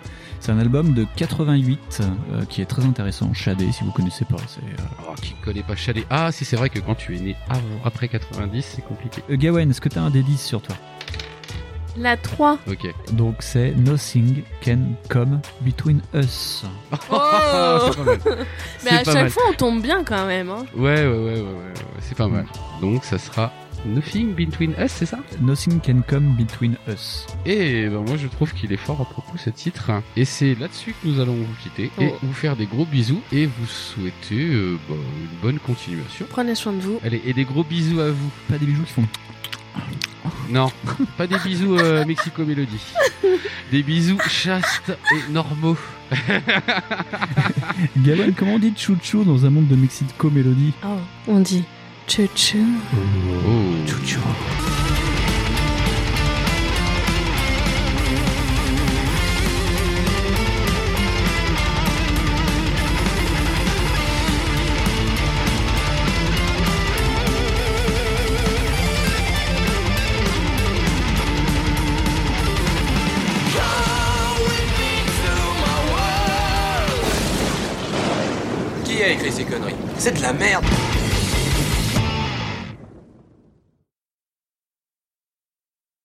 C'est 0.45 0.53
un 0.53 0.59
album 0.59 0.92
de 0.92 1.07
88 1.16 2.03
euh, 2.03 2.45
qui 2.51 2.61
est 2.61 2.66
très 2.66 2.84
intéressant, 2.84 3.32
Shadé 3.32 3.72
si 3.72 3.82
vous 3.82 3.92
connaissez 3.92 4.26
pas. 4.26 4.36
C'est, 4.47 4.61
euh, 4.61 4.84
Oh, 5.09 5.14
qui 5.16 5.32
connaît 5.42 5.62
pas 5.62 5.74
Chalet 5.74 6.05
Ah, 6.11 6.32
si 6.32 6.45
c'est 6.45 6.57
vrai 6.57 6.68
que 6.68 6.80
quand 6.80 6.95
tu 6.95 7.16
es 7.16 7.18
né 7.18 7.34
avant, 7.49 7.62
après 7.82 8.09
90, 8.09 8.62
c'est 8.62 8.82
compliqué. 8.82 9.22
Euh, 9.30 9.36
Gawain, 9.38 9.70
est-ce 9.70 9.80
que 9.80 9.88
tu 9.88 9.99
as 9.99 10.03
un 10.03 10.11
des 10.11 10.22
10 10.22 10.36
sur 10.38 10.61
toi? 10.61 10.76
La 11.97 12.18
3. 12.18 12.59
Ok. 12.66 12.86
Donc 13.12 13.36
c'est 13.38 13.70
Nothing 13.70 14.42
Can 14.62 14.80
Come 15.09 15.40
Between 15.62 16.03
Us. 16.12 16.66
Oh 17.11 17.16
c'est 17.86 17.97
pas 17.97 18.05
mal. 18.05 18.18
Mais 18.84 18.90
à 18.90 19.05
chaque 19.05 19.14
mal. 19.14 19.30
fois, 19.30 19.45
on 19.49 19.55
tombe 19.55 19.80
bien 19.80 20.05
quand 20.05 20.26
même. 20.26 20.51
Hein. 20.51 20.66
Ouais, 20.76 21.07
ouais, 21.07 21.07
ouais, 21.07 21.16
ouais, 21.16 21.40
ouais, 21.40 21.40
ouais, 21.40 21.74
c'est 22.01 22.18
pas 22.18 22.28
mal. 22.28 22.45
Donc 22.82 23.03
ça 23.07 23.16
sera 23.16 23.51
Nothing 23.87 24.35
Between 24.35 24.72
Us, 24.78 24.91
c'est 24.93 25.07
ça? 25.07 25.18
Nothing 25.41 25.80
Can 25.80 26.01
Come 26.09 26.35
Between 26.37 26.76
Us. 26.89 27.26
Et 27.45 27.87
ben 27.89 28.01
moi 28.07 28.16
je 28.16 28.26
trouve 28.28 28.53
qu'il 28.55 28.72
est 28.72 28.76
fort 28.78 29.01
à 29.01 29.05
propos 29.05 29.37
ce 29.37 29.51
titre. 29.51 29.91
Et 30.16 30.24
c'est 30.24 30.55
là-dessus 30.55 30.95
que 31.03 31.09
nous 31.09 31.20
allons 31.20 31.35
vous 31.35 31.55
quitter 31.62 31.91
et 32.01 32.11
Oh. 32.12 32.18
vous 32.22 32.32
faire 32.32 32.57
des 32.57 32.66
gros 32.66 32.87
bisous 32.87 33.20
et 33.32 33.47
vous 33.47 33.66
souhaiter 33.66 34.47
euh, 34.55 34.78
bah, 34.89 34.95
une 34.97 35.39
bonne 35.43 35.59
continuation. 35.59 36.26
Prenez 36.30 36.55
soin 36.55 36.72
de 36.72 36.80
vous. 36.80 36.99
Allez, 37.05 37.20
et 37.26 37.32
des 37.35 37.45
gros 37.45 37.62
bisous 37.64 38.01
à 38.01 38.11
vous. 38.11 38.30
Pas 38.49 38.57
des 38.59 38.66
bijoux 38.66 38.85
qui 38.85 38.93
font. 38.93 39.07
Non, 40.51 40.70
pas 41.16 41.26
des 41.26 41.39
bisous 41.39 41.76
euh, 41.78 42.05
Mexico 42.05 42.45
Mélodie. 42.45 42.80
Des 43.72 43.82
bisous 43.82 44.18
chastes 44.28 44.93
et 45.12 45.32
normaux. 45.32 45.76
Gawain, 47.99 48.32
comment 48.37 48.55
on 48.55 48.59
dit 48.59 48.72
chouchou 48.76 49.24
dans 49.24 49.45
un 49.47 49.51
monde 49.51 49.68
de 49.68 49.76
Mexico 49.76 50.30
Mélodie? 50.30 50.72
Oh, 50.85 50.99
on 51.28 51.41
dit 51.41 51.64
tchou 52.07 52.59
Oh. 53.46 53.86
Chouchou. 53.86 54.20
Qui 78.84 79.02
a 79.02 79.09
écrit 79.09 79.32
ces 79.32 79.44
conneries? 79.44 79.74
C'est 79.98 80.16
de 80.16 80.22
la 80.22 80.32
merde 80.32 80.64